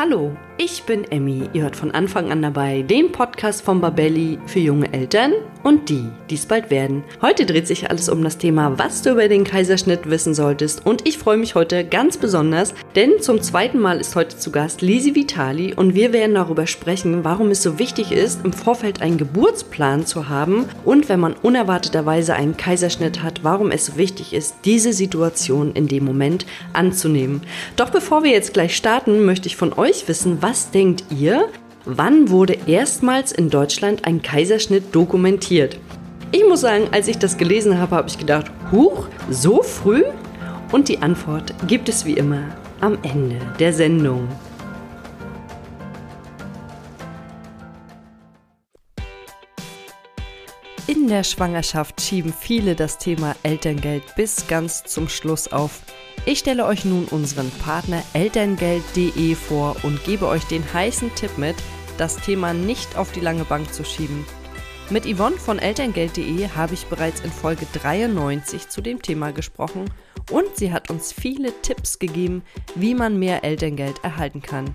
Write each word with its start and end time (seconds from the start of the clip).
Hallo, 0.00 0.32
ich 0.62 0.82
bin 0.82 1.10
Emmy. 1.10 1.48
Ihr 1.54 1.62
hört 1.62 1.74
von 1.74 1.90
Anfang 1.90 2.30
an 2.30 2.42
dabei 2.42 2.82
den 2.82 3.12
Podcast 3.12 3.62
von 3.62 3.80
Babelli 3.80 4.38
für 4.44 4.58
junge 4.58 4.92
Eltern 4.92 5.32
und 5.62 5.88
die, 5.88 6.04
die 6.28 6.34
es 6.34 6.44
bald 6.44 6.70
werden. 6.70 7.02
Heute 7.22 7.46
dreht 7.46 7.66
sich 7.66 7.88
alles 7.88 8.10
um 8.10 8.22
das 8.22 8.36
Thema, 8.36 8.78
was 8.78 9.00
du 9.00 9.12
über 9.12 9.28
den 9.28 9.44
Kaiserschnitt 9.44 10.10
wissen 10.10 10.34
solltest. 10.34 10.84
Und 10.84 11.08
ich 11.08 11.16
freue 11.16 11.38
mich 11.38 11.54
heute 11.54 11.84
ganz 11.84 12.18
besonders, 12.18 12.74
denn 12.94 13.20
zum 13.20 13.40
zweiten 13.40 13.78
Mal 13.78 14.00
ist 14.00 14.16
heute 14.16 14.36
zu 14.36 14.50
Gast 14.50 14.82
Lisi 14.82 15.14
Vitali 15.14 15.72
und 15.72 15.94
wir 15.94 16.12
werden 16.12 16.34
darüber 16.34 16.66
sprechen, 16.66 17.24
warum 17.24 17.50
es 17.50 17.62
so 17.62 17.78
wichtig 17.78 18.12
ist, 18.12 18.44
im 18.44 18.52
Vorfeld 18.52 19.00
einen 19.00 19.16
Geburtsplan 19.16 20.04
zu 20.04 20.28
haben 20.28 20.66
und 20.84 21.08
wenn 21.08 21.20
man 21.20 21.34
unerwarteterweise 21.34 22.34
einen 22.34 22.58
Kaiserschnitt 22.58 23.22
hat, 23.22 23.44
warum 23.44 23.70
es 23.70 23.86
so 23.86 23.96
wichtig 23.96 24.34
ist, 24.34 24.56
diese 24.66 24.92
Situation 24.92 25.72
in 25.72 25.88
dem 25.88 26.04
Moment 26.04 26.44
anzunehmen. 26.74 27.40
Doch 27.76 27.88
bevor 27.88 28.24
wir 28.24 28.30
jetzt 28.30 28.52
gleich 28.52 28.76
starten, 28.76 29.24
möchte 29.24 29.46
ich 29.46 29.56
von 29.56 29.72
euch 29.72 30.06
wissen, 30.06 30.38
was 30.40 30.49
denkt 30.72 31.04
ihr, 31.10 31.48
wann 31.84 32.28
wurde 32.28 32.58
erstmals 32.66 33.30
in 33.30 33.50
Deutschland 33.50 34.04
ein 34.04 34.20
Kaiserschnitt 34.20 34.92
dokumentiert? 34.92 35.78
Ich 36.32 36.42
muss 36.48 36.62
sagen, 36.62 36.88
als 36.90 37.06
ich 37.06 37.18
das 37.18 37.36
gelesen 37.36 37.78
habe, 37.78 37.94
habe 37.94 38.08
ich 38.08 38.18
gedacht, 38.18 38.50
huch, 38.72 39.06
so 39.30 39.62
früh? 39.62 40.02
Und 40.72 40.88
die 40.88 40.98
Antwort 41.02 41.54
gibt 41.68 41.88
es 41.88 42.04
wie 42.04 42.14
immer 42.14 42.42
am 42.80 42.98
Ende 43.02 43.36
der 43.60 43.72
Sendung. 43.72 44.26
In 50.88 51.06
der 51.06 51.22
Schwangerschaft 51.22 52.00
schieben 52.00 52.32
viele 52.32 52.74
das 52.74 52.98
Thema 52.98 53.36
Elterngeld 53.44 54.02
bis 54.16 54.48
ganz 54.48 54.82
zum 54.82 55.08
Schluss 55.08 55.52
auf. 55.52 55.82
Ich 56.26 56.40
stelle 56.40 56.66
euch 56.66 56.84
nun 56.84 57.06
unseren 57.06 57.50
Partner 57.50 58.02
elterngeld.de 58.12 59.34
vor 59.34 59.76
und 59.82 60.04
gebe 60.04 60.26
euch 60.26 60.44
den 60.44 60.62
heißen 60.72 61.14
Tipp 61.14 61.38
mit, 61.38 61.56
das 61.96 62.16
Thema 62.16 62.52
nicht 62.52 62.96
auf 62.98 63.10
die 63.12 63.20
lange 63.20 63.44
Bank 63.44 63.72
zu 63.72 63.84
schieben. 63.84 64.26
Mit 64.90 65.06
Yvonne 65.06 65.36
von 65.36 65.58
elterngeld.de 65.58 66.48
habe 66.48 66.74
ich 66.74 66.86
bereits 66.86 67.20
in 67.20 67.30
Folge 67.30 67.66
93 67.72 68.68
zu 68.68 68.82
dem 68.82 69.00
Thema 69.00 69.32
gesprochen 69.32 69.86
und 70.30 70.56
sie 70.56 70.72
hat 70.72 70.90
uns 70.90 71.12
viele 71.12 71.52
Tipps 71.62 71.98
gegeben, 71.98 72.42
wie 72.74 72.94
man 72.94 73.18
mehr 73.18 73.42
Elterngeld 73.42 74.04
erhalten 74.04 74.42
kann. 74.42 74.74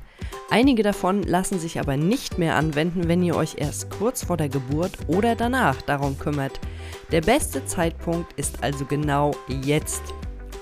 Einige 0.50 0.84
davon 0.84 1.22
lassen 1.24 1.60
sich 1.60 1.80
aber 1.80 1.96
nicht 1.96 2.38
mehr 2.38 2.56
anwenden, 2.56 3.08
wenn 3.08 3.22
ihr 3.22 3.36
euch 3.36 3.56
erst 3.58 3.92
kurz 3.92 4.24
vor 4.24 4.38
der 4.38 4.50
Geburt 4.50 4.94
oder 5.08 5.36
danach 5.36 5.82
darum 5.82 6.18
kümmert. 6.18 6.60
Der 7.12 7.22
beste 7.22 7.66
Zeitpunkt 7.66 8.34
ist 8.34 8.64
also 8.64 8.86
genau 8.86 9.32
jetzt. 9.62 10.02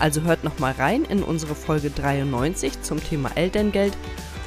Also 0.00 0.22
hört 0.22 0.42
nochmal 0.44 0.72
rein 0.72 1.04
in 1.04 1.22
unsere 1.22 1.54
Folge 1.54 1.90
93 1.90 2.80
zum 2.80 3.04
Thema 3.04 3.30
Elterngeld 3.34 3.92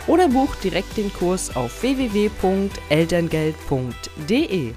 oder 0.07 0.27
bucht 0.27 0.63
direkt 0.63 0.97
den 0.97 1.13
Kurs 1.13 1.55
auf 1.55 1.83
www.elterngeld.de. 1.83 4.73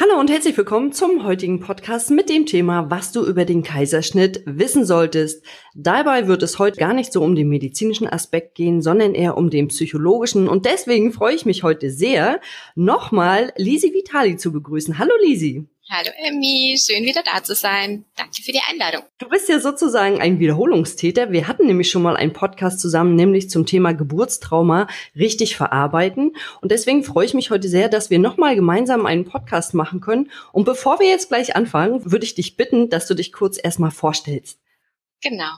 Hallo 0.00 0.20
und 0.20 0.30
herzlich 0.30 0.56
willkommen 0.56 0.92
zum 0.92 1.24
heutigen 1.24 1.60
Podcast 1.60 2.10
mit 2.10 2.28
dem 2.28 2.46
Thema, 2.46 2.90
was 2.90 3.12
du 3.12 3.24
über 3.24 3.44
den 3.44 3.62
Kaiserschnitt 3.62 4.42
wissen 4.44 4.84
solltest. 4.84 5.44
Dabei 5.74 6.28
wird 6.28 6.42
es 6.42 6.58
heute 6.58 6.78
gar 6.78 6.92
nicht 6.92 7.12
so 7.12 7.22
um 7.22 7.34
den 7.34 7.48
medizinischen 7.48 8.08
Aspekt 8.08 8.54
gehen, 8.54 8.82
sondern 8.82 9.14
eher 9.14 9.36
um 9.36 9.50
den 9.50 9.68
psychologischen. 9.68 10.48
Und 10.48 10.66
deswegen 10.66 11.12
freue 11.12 11.34
ich 11.34 11.46
mich 11.46 11.62
heute 11.62 11.90
sehr, 11.90 12.40
nochmal 12.74 13.52
Lisi 13.56 13.92
Vitali 13.92 14.36
zu 14.36 14.52
begrüßen. 14.52 14.98
Hallo 14.98 15.12
Lisi. 15.20 15.66
Hallo 15.90 16.10
Emmy, 16.18 16.76
schön 16.78 17.04
wieder 17.04 17.22
da 17.22 17.42
zu 17.42 17.54
sein. 17.54 18.04
Danke 18.14 18.42
für 18.42 18.52
die 18.52 18.60
Einladung. 18.70 19.04
Du 19.16 19.26
bist 19.26 19.48
ja 19.48 19.58
sozusagen 19.58 20.20
ein 20.20 20.38
Wiederholungstäter. 20.38 21.32
Wir 21.32 21.48
hatten 21.48 21.66
nämlich 21.66 21.90
schon 21.90 22.02
mal 22.02 22.14
einen 22.14 22.34
Podcast 22.34 22.80
zusammen, 22.80 23.14
nämlich 23.14 23.48
zum 23.48 23.64
Thema 23.64 23.92
Geburtstrauma 23.94 24.86
richtig 25.16 25.56
verarbeiten. 25.56 26.36
Und 26.60 26.72
deswegen 26.72 27.04
freue 27.04 27.24
ich 27.24 27.32
mich 27.32 27.50
heute 27.50 27.70
sehr, 27.70 27.88
dass 27.88 28.10
wir 28.10 28.18
nochmal 28.18 28.54
gemeinsam 28.54 29.06
einen 29.06 29.24
Podcast 29.24 29.72
machen 29.72 30.02
können. 30.02 30.30
Und 30.52 30.66
bevor 30.66 31.00
wir 31.00 31.08
jetzt 31.08 31.28
gleich 31.28 31.56
anfangen, 31.56 32.02
würde 32.12 32.26
ich 32.26 32.34
dich 32.34 32.58
bitten, 32.58 32.90
dass 32.90 33.06
du 33.06 33.14
dich 33.14 33.32
kurz 33.32 33.58
erstmal 33.62 33.90
vorstellst. 33.90 34.58
Genau. 35.22 35.50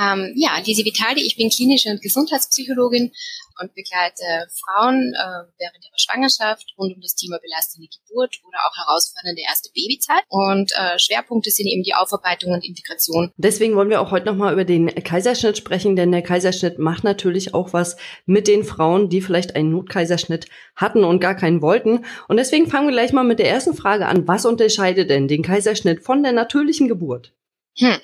Ähm, 0.00 0.32
ja, 0.36 0.58
Lisi 0.64 0.84
Vitali, 0.84 1.22
ich 1.22 1.36
bin 1.36 1.50
klinische 1.50 1.90
und 1.90 2.00
Gesundheitspsychologin 2.00 3.12
und 3.60 3.74
begleite 3.74 4.24
Frauen 4.50 5.14
äh, 5.14 5.46
während 5.58 5.84
ihrer 5.84 5.98
Schwangerschaft 5.98 6.74
rund 6.78 6.94
um 6.94 7.00
das 7.00 7.14
Thema 7.14 7.38
belastende 7.38 7.88
Geburt 7.88 8.40
oder 8.46 8.58
auch 8.66 8.76
herausfordernde 8.76 9.42
erste 9.46 9.70
Babyzeit. 9.74 10.24
Und 10.28 10.72
äh, 10.72 10.98
Schwerpunkte 10.98 11.50
sind 11.50 11.66
eben 11.66 11.82
die 11.82 11.94
Aufarbeitung 11.94 12.52
und 12.52 12.64
Integration. 12.64 13.32
Deswegen 13.36 13.76
wollen 13.76 13.90
wir 13.90 14.00
auch 14.00 14.10
heute 14.10 14.26
nochmal 14.26 14.52
über 14.52 14.64
den 14.64 14.86
Kaiserschnitt 14.86 15.56
sprechen, 15.56 15.96
denn 15.96 16.12
der 16.12 16.22
Kaiserschnitt 16.22 16.78
macht 16.78 17.04
natürlich 17.04 17.54
auch 17.54 17.72
was 17.72 17.96
mit 18.26 18.48
den 18.48 18.64
Frauen, 18.64 19.08
die 19.08 19.20
vielleicht 19.20 19.54
einen 19.54 19.70
Notkaiserschnitt 19.70 20.46
hatten 20.76 21.04
und 21.04 21.20
gar 21.20 21.34
keinen 21.34 21.62
wollten. 21.62 22.04
Und 22.28 22.36
deswegen 22.36 22.68
fangen 22.68 22.88
wir 22.88 22.94
gleich 22.94 23.12
mal 23.12 23.24
mit 23.24 23.38
der 23.38 23.50
ersten 23.50 23.74
Frage 23.74 24.06
an. 24.06 24.26
Was 24.26 24.46
unterscheidet 24.46 25.10
denn 25.10 25.28
den 25.28 25.42
Kaiserschnitt 25.42 26.02
von 26.02 26.22
der 26.22 26.32
natürlichen 26.32 26.88
Geburt? 26.88 27.32
Hm. 27.76 27.98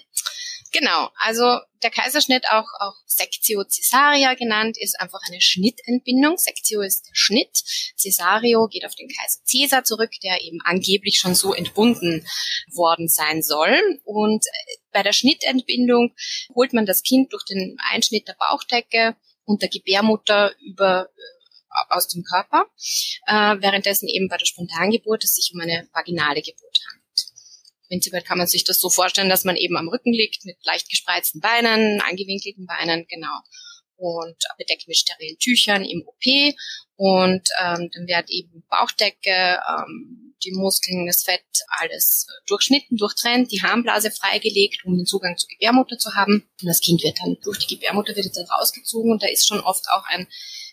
Genau, 0.72 1.10
also 1.16 1.58
der 1.82 1.90
Kaiserschnitt, 1.90 2.44
auch, 2.50 2.68
auch 2.78 2.94
Sectio 3.06 3.64
Caesaria 3.64 4.34
genannt, 4.34 4.76
ist 4.78 5.00
einfach 5.00 5.20
eine 5.26 5.40
Schnittentbindung. 5.40 6.36
Sectio 6.36 6.80
ist 6.82 7.06
der 7.06 7.14
Schnitt. 7.14 7.62
Cesario 7.96 8.68
geht 8.68 8.84
auf 8.84 8.94
den 8.94 9.08
Kaiser 9.08 9.40
Caesar 9.50 9.84
zurück, 9.84 10.10
der 10.22 10.42
eben 10.42 10.60
angeblich 10.64 11.18
schon 11.18 11.34
so 11.34 11.54
entbunden 11.54 12.24
worden 12.72 13.08
sein 13.08 13.42
soll. 13.42 13.76
Und 14.04 14.46
äh, 14.46 14.76
bei 14.92 15.02
der 15.02 15.12
Schnittentbindung 15.12 16.14
holt 16.54 16.72
man 16.72 16.86
das 16.86 17.02
Kind 17.02 17.32
durch 17.32 17.44
den 17.44 17.76
Einschnitt 17.90 18.28
der 18.28 18.36
Bauchdecke 18.38 19.16
und 19.44 19.62
der 19.62 19.70
Gebärmutter 19.70 20.54
über 20.60 21.08
äh, 21.08 21.94
aus 21.94 22.06
dem 22.06 22.22
Körper, 22.22 22.66
äh, 23.26 23.56
währenddessen 23.60 24.08
eben 24.08 24.28
bei 24.28 24.36
der 24.36 24.46
Spontangeburt 24.46 25.24
es 25.24 25.34
sich 25.34 25.50
um 25.52 25.60
eine 25.60 25.88
vaginale 25.92 26.42
Geburt 26.42 26.78
handelt. 26.88 26.99
Prinzipiell 27.90 28.22
kann 28.22 28.38
man 28.38 28.46
sich 28.46 28.62
das 28.62 28.80
so 28.80 28.88
vorstellen, 28.88 29.28
dass 29.28 29.44
man 29.44 29.56
eben 29.56 29.76
am 29.76 29.88
Rücken 29.88 30.12
liegt 30.12 30.44
mit 30.44 30.56
leicht 30.64 30.88
gespreizten 30.88 31.40
Beinen, 31.40 32.00
angewinkelten 32.00 32.64
Beinen, 32.64 33.04
genau. 33.08 33.40
Und 33.96 34.36
bedeckt 34.56 34.86
mit 34.86 34.96
sterilen 34.96 35.36
Tüchern 35.38 35.84
im 35.84 36.06
OP. 36.06 36.54
Und 36.94 37.48
ähm, 37.60 37.90
dann 37.92 38.06
wird 38.06 38.30
eben 38.30 38.62
Bauchdecke, 38.70 39.60
ähm, 39.68 40.36
die 40.44 40.52
Muskeln, 40.52 41.06
das 41.06 41.24
Fett, 41.24 41.42
alles 41.80 42.28
durchschnitten, 42.46 42.96
durchtrennt, 42.96 43.50
die 43.50 43.60
Harnblase 43.60 44.12
freigelegt, 44.12 44.84
um 44.84 44.96
den 44.96 45.06
Zugang 45.06 45.36
zur 45.36 45.48
Gebärmutter 45.48 45.98
zu 45.98 46.14
haben. 46.14 46.48
Und 46.62 46.66
das 46.68 46.80
Kind 46.80 47.02
wird 47.02 47.18
dann 47.18 47.38
durch 47.42 47.58
die 47.58 47.74
Gebärmutter 47.74 48.14
wird 48.14 48.36
dann 48.36 48.46
rausgezogen 48.46 49.10
und 49.10 49.22
da 49.22 49.26
ist 49.26 49.48
schon 49.48 49.60
oft 49.60 49.86
auch 49.90 50.04
ein 50.06 50.28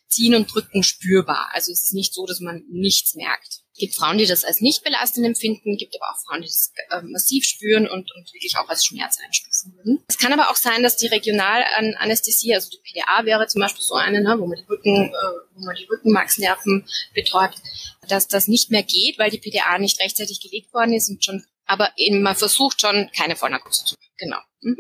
Ziehen 0.08 0.36
und 0.36 0.54
Drücken 0.54 0.84
spürbar. 0.84 1.50
Also 1.54 1.72
es 1.72 1.82
ist 1.82 1.94
nicht 1.94 2.14
so, 2.14 2.28
dass 2.28 2.40
man 2.40 2.64
nichts 2.70 3.16
merkt. 3.16 3.64
Gibt 3.78 3.96
Frauen, 3.96 4.18
die 4.18 4.26
das 4.26 4.44
als 4.44 4.62
nicht 4.62 4.84
belastend 4.84 5.26
empfinden, 5.26 5.78
gibt 5.78 5.96
aber 5.96 6.12
auch 6.12 6.22
Frauen, 6.26 6.42
die 6.42 6.48
das 6.48 6.72
äh, 6.90 7.02
massiv 7.04 7.46
spüren 7.46 7.88
und, 7.88 8.12
und 8.16 8.34
wirklich 8.34 8.58
auch 8.58 8.68
als 8.70 8.86
Schmerz 8.86 9.18
einstufen 9.24 9.76
würden. 9.76 10.04
Es 10.08 10.18
kann 10.18 10.34
aber 10.34 10.50
auch 10.50 10.56
sein, 10.56 10.84
dass 10.84 10.98
die 10.98 11.08
Regionalanästhesie, 11.08 12.56
also 12.56 12.70
die 12.70 12.80
PDA 12.80 13.26
wäre 13.26 13.48
zum 13.48 13.62
Beispiel 13.62 13.84
so 13.84 13.96
eine, 13.96 14.22
ne, 14.22 14.36
wo 14.40 14.48
man 14.48 14.58
die 14.58 14.66
Rücken, 14.66 15.06
äh, 15.06 15.12
wo 15.56 15.66
man 15.66 15.76
die 15.76 15.86
Rückenmarksnerven 15.86 16.88
betäubt, 17.14 17.62
dass 18.08 18.28
das 18.28 18.48
nicht 18.48 18.72
mehr 18.72 18.84
geht, 18.84 19.20
weil 19.20 19.30
die 19.30 19.40
PDA 19.40 19.78
nicht 19.78 20.00
rechtzeitig 20.00 20.42
gelegt 20.42 20.74
worden 20.74 20.94
ist 20.94 21.10
und 21.10 21.24
schon, 21.24 21.46
aber 21.66 21.92
eben 21.98 22.22
man 22.22 22.36
versucht 22.36 22.82
schon 22.82 23.10
keine 23.16 23.36
Vollnarkose 23.36 23.86
zu. 23.86 23.96
Genau. 24.18 24.40
Mhm. 24.62 24.78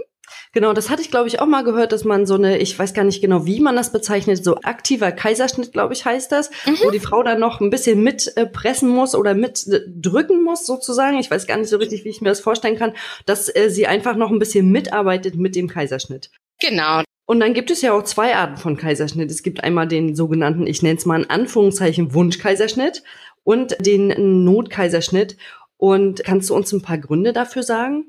Genau, 0.53 0.73
das 0.73 0.89
hatte 0.89 1.01
ich, 1.01 1.11
glaube 1.11 1.27
ich, 1.27 1.39
auch 1.39 1.45
mal 1.45 1.63
gehört, 1.63 1.91
dass 1.91 2.03
man 2.03 2.25
so 2.25 2.35
eine, 2.35 2.57
ich 2.57 2.77
weiß 2.77 2.93
gar 2.93 3.03
nicht 3.03 3.21
genau, 3.21 3.45
wie 3.45 3.59
man 3.59 3.75
das 3.75 3.91
bezeichnet, 3.91 4.43
so 4.43 4.57
aktiver 4.63 5.11
Kaiserschnitt, 5.11 5.71
glaube 5.71 5.93
ich, 5.93 6.05
heißt 6.05 6.31
das, 6.31 6.49
mhm. 6.65 6.77
wo 6.83 6.91
die 6.91 6.99
Frau 6.99 7.23
dann 7.23 7.39
noch 7.39 7.61
ein 7.61 7.69
bisschen 7.69 8.01
mitpressen 8.03 8.89
äh, 8.89 8.93
muss 8.93 9.15
oder 9.15 9.33
mitdrücken 9.33 10.43
muss, 10.43 10.65
sozusagen. 10.65 11.19
Ich 11.19 11.29
weiß 11.29 11.47
gar 11.47 11.57
nicht 11.57 11.69
so 11.69 11.77
richtig, 11.77 12.05
wie 12.05 12.09
ich 12.09 12.21
mir 12.21 12.29
das 12.29 12.39
vorstellen 12.39 12.77
kann, 12.77 12.93
dass 13.25 13.53
äh, 13.53 13.69
sie 13.69 13.87
einfach 13.87 14.15
noch 14.15 14.31
ein 14.31 14.39
bisschen 14.39 14.71
mitarbeitet 14.71 15.35
mit 15.35 15.55
dem 15.55 15.67
Kaiserschnitt. 15.67 16.31
Genau. 16.59 17.03
Und 17.25 17.41
dann 17.41 17.53
gibt 17.53 17.71
es 17.71 17.81
ja 17.81 17.91
auch 17.91 18.03
zwei 18.03 18.35
Arten 18.35 18.57
von 18.57 18.77
Kaiserschnitt. 18.77 19.29
Es 19.29 19.43
gibt 19.43 19.63
einmal 19.63 19.87
den 19.87 20.15
sogenannten, 20.15 20.65
ich 20.65 20.81
nenne 20.81 20.97
es 20.97 21.05
mal 21.05 21.21
in 21.21 21.29
Anführungszeichen, 21.29 22.13
Wunschkaiserschnitt 22.13 23.03
und 23.43 23.75
den 23.85 24.43
Notkaiserschnitt. 24.45 25.37
Und 25.75 26.23
kannst 26.23 26.49
du 26.49 26.55
uns 26.55 26.71
ein 26.71 26.81
paar 26.81 26.97
Gründe 26.97 27.33
dafür 27.33 27.63
sagen? 27.63 28.05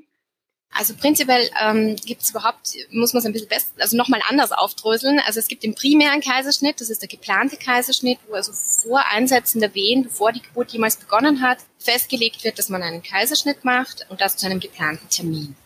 Also 0.71 0.95
prinzipiell 0.95 1.51
ähm, 1.61 1.97
gibt 1.97 2.23
es 2.23 2.31
überhaupt, 2.31 2.75
muss 2.91 3.13
man 3.13 3.21
es 3.21 3.27
ein 3.27 3.33
bisschen 3.33 3.49
besser, 3.49 3.67
also 3.79 3.97
nochmal 3.97 4.21
anders 4.29 4.53
aufdröseln. 4.53 5.21
Also 5.27 5.41
es 5.41 5.49
gibt 5.49 5.63
den 5.63 5.75
primären 5.75 6.21
Kaiserschnitt, 6.21 6.81
das 6.81 6.91
ist 6.91 7.03
der 7.03 7.09
geplante 7.09 7.57
Kaiserschnitt, 7.57 8.19
wo 8.29 8.35
also 8.35 8.53
vor 8.53 9.03
Einsetzen 9.11 9.61
der 9.61 9.75
Wehen, 9.75 10.05
bevor 10.05 10.31
die 10.33 10.43
Geburt 10.43 10.71
jemals 10.71 10.97
begonnen 10.97 11.41
hat, 11.41 11.59
festgelegt 11.79 12.45
wird, 12.45 12.59
dass 12.59 12.69
man 12.69 12.83
einen 12.83 13.03
Kaiserschnitt 13.03 13.65
macht 13.65 14.07
und 14.09 14.21
das 14.21 14.37
zu 14.37 14.47
einem 14.47 14.61
geplanten 14.61 15.09
Termin. 15.09 15.57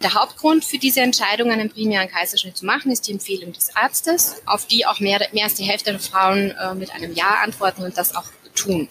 Der 0.00 0.14
Hauptgrund 0.14 0.64
für 0.64 0.78
diese 0.78 1.00
Entscheidung, 1.00 1.50
einen 1.50 1.70
primären 1.70 2.08
Kaiserschnitt 2.08 2.56
zu 2.56 2.64
machen, 2.64 2.92
ist 2.92 3.08
die 3.08 3.12
Empfehlung 3.12 3.52
des 3.52 3.74
Arztes, 3.74 4.40
auf 4.46 4.66
die 4.66 4.86
auch 4.86 5.00
mehr, 5.00 5.20
mehr 5.32 5.44
als 5.44 5.54
die 5.54 5.64
Hälfte 5.64 5.90
der 5.90 6.00
Frauen 6.00 6.52
äh, 6.52 6.74
mit 6.74 6.92
einem 6.92 7.12
Ja 7.14 7.40
antworten 7.42 7.82
und 7.82 7.98
das 7.98 8.14
auch 8.14 8.26
tun 8.54 8.88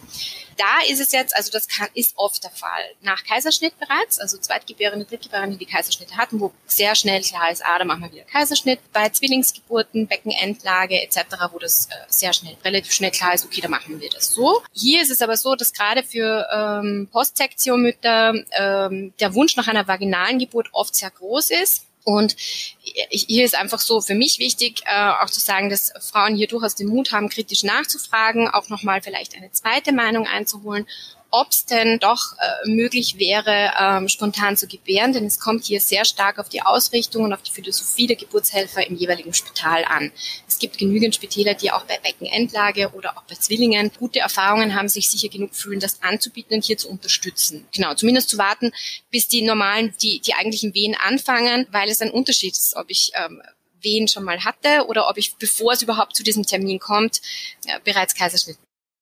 da 0.57 0.79
ist 0.89 0.99
es 0.99 1.11
jetzt, 1.11 1.35
also 1.35 1.51
das 1.51 1.67
kann, 1.67 1.87
ist 1.93 2.13
oft 2.17 2.43
der 2.43 2.51
Fall. 2.51 2.83
Nach 3.01 3.23
Kaiserschnitt 3.23 3.79
bereits, 3.79 4.19
also 4.19 4.37
Zweitgebärende, 4.37 5.05
Drittgebärende, 5.05 5.57
die 5.57 5.65
Kaiserschnitte 5.65 6.17
hatten, 6.17 6.39
wo 6.39 6.51
sehr 6.65 6.95
schnell 6.95 7.21
klar 7.21 7.51
ist, 7.51 7.63
ah, 7.65 7.77
da 7.79 7.85
machen 7.85 8.03
wir 8.03 8.11
wieder 8.11 8.23
Kaiserschnitt. 8.23 8.79
Bei 8.93 9.09
Zwillingsgeburten, 9.09 10.07
Beckenendlage 10.07 11.01
etc., 11.01 11.19
wo 11.51 11.59
das 11.59 11.87
äh, 11.87 11.95
sehr 12.07 12.33
schnell, 12.33 12.57
relativ 12.63 12.91
schnell 12.91 13.11
klar 13.11 13.33
ist, 13.33 13.45
okay, 13.45 13.61
da 13.61 13.69
machen 13.69 13.99
wir 13.99 14.09
das 14.09 14.31
so. 14.31 14.61
Hier 14.73 15.01
ist 15.01 15.11
es 15.11 15.21
aber 15.21 15.37
so, 15.37 15.55
dass 15.55 15.73
gerade 15.73 16.03
für 16.03 16.47
ähm, 16.51 17.07
Postsektionmütter 17.11 18.33
ähm, 18.57 19.13
der 19.19 19.33
Wunsch 19.33 19.55
nach 19.55 19.67
einer 19.67 19.87
vaginalen 19.87 20.39
Geburt 20.39 20.69
oft 20.73 20.95
sehr 20.95 21.11
groß 21.11 21.51
ist 21.51 21.86
und 22.07 22.37
hier 22.37 23.43
ist 23.43 23.53
einfach 23.53 23.81
so 23.81 23.99
für 23.99 24.15
mich 24.15 24.39
wichtig, 24.39 24.81
äh, 24.85 25.09
auch 25.21 25.29
zu 25.29 25.41
sagen, 25.41 25.69
dass 25.69 25.91
Frauen 25.99 26.37
hier 26.37 26.47
durchaus 26.47 26.73
den 26.73 26.87
Mut 26.87 27.11
haben, 27.11 27.27
kritisch 27.27 27.63
nachzufragen, 27.63 28.47
auch 28.47 28.69
nochmal 28.69 29.01
vielleicht 29.01 29.35
eine 29.35 29.51
zweite 29.51 29.91
Meinung 29.91 30.25
einzuholen 30.25 30.87
ob 31.29 31.51
es 31.51 31.65
denn 31.65 31.99
doch 31.99 32.33
äh, 32.37 32.69
möglich 32.69 33.19
wäre, 33.19 33.71
ähm, 33.79 34.07
spontan 34.07 34.55
zu 34.55 34.67
gebären, 34.67 35.13
denn 35.13 35.25
es 35.25 35.39
kommt 35.39 35.65
hier 35.65 35.81
sehr 35.81 36.05
stark 36.05 36.39
auf 36.39 36.49
die 36.49 36.61
Ausrichtung 36.61 37.23
und 37.25 37.33
auf 37.33 37.41
die 37.41 37.51
Philosophie 37.51 38.07
der 38.07 38.15
Geburtshelfer 38.15 38.87
im 38.87 38.95
jeweiligen 38.95 39.33
Spital 39.33 39.83
an. 39.85 40.11
Es 40.47 40.59
gibt 40.59 40.77
genügend 40.77 41.15
Spitäler, 41.15 41.53
die 41.53 41.71
auch 41.71 41.83
bei 41.83 41.97
Beckenendlage 41.97 42.91
oder 42.93 43.17
auch 43.17 43.23
bei 43.23 43.35
Zwillingen 43.35 43.91
gute 43.97 44.19
Erfahrungen 44.19 44.75
haben, 44.75 44.87
sich 44.87 45.09
sicher 45.09 45.29
genug 45.29 45.53
fühlen, 45.53 45.79
das 45.79 46.01
anzubieten 46.01 46.55
und 46.55 46.63
hier 46.63 46.77
zu 46.77 46.89
unterstützen. 46.89 47.67
Genau, 47.73 47.93
zumindest 47.93 48.29
zu 48.29 48.37
warten, 48.37 48.71
bis 49.11 49.27
die 49.27 49.41
normalen, 49.41 49.93
die, 50.01 50.19
die 50.19 50.33
eigentlichen 50.33 50.73
Wehen 50.73 50.95
anfangen, 50.95 51.67
weil 51.71 51.89
es 51.89 52.01
ein 52.01 52.11
Unterschied 52.11 52.53
ist, 52.53 52.75
ob 52.75 52.89
ich 52.89 53.11
ähm, 53.15 53.41
Wehen 53.81 54.07
schon 54.07 54.23
mal 54.23 54.43
hatte 54.43 54.85
oder 54.87 55.09
ob 55.09 55.17
ich, 55.17 55.35
bevor 55.35 55.73
es 55.73 55.81
überhaupt 55.81 56.15
zu 56.15 56.23
diesem 56.23 56.43
Termin 56.43 56.79
kommt, 56.79 57.21
äh, 57.65 57.79
bereits 57.83 58.15
Kaiserschnitt 58.15 58.57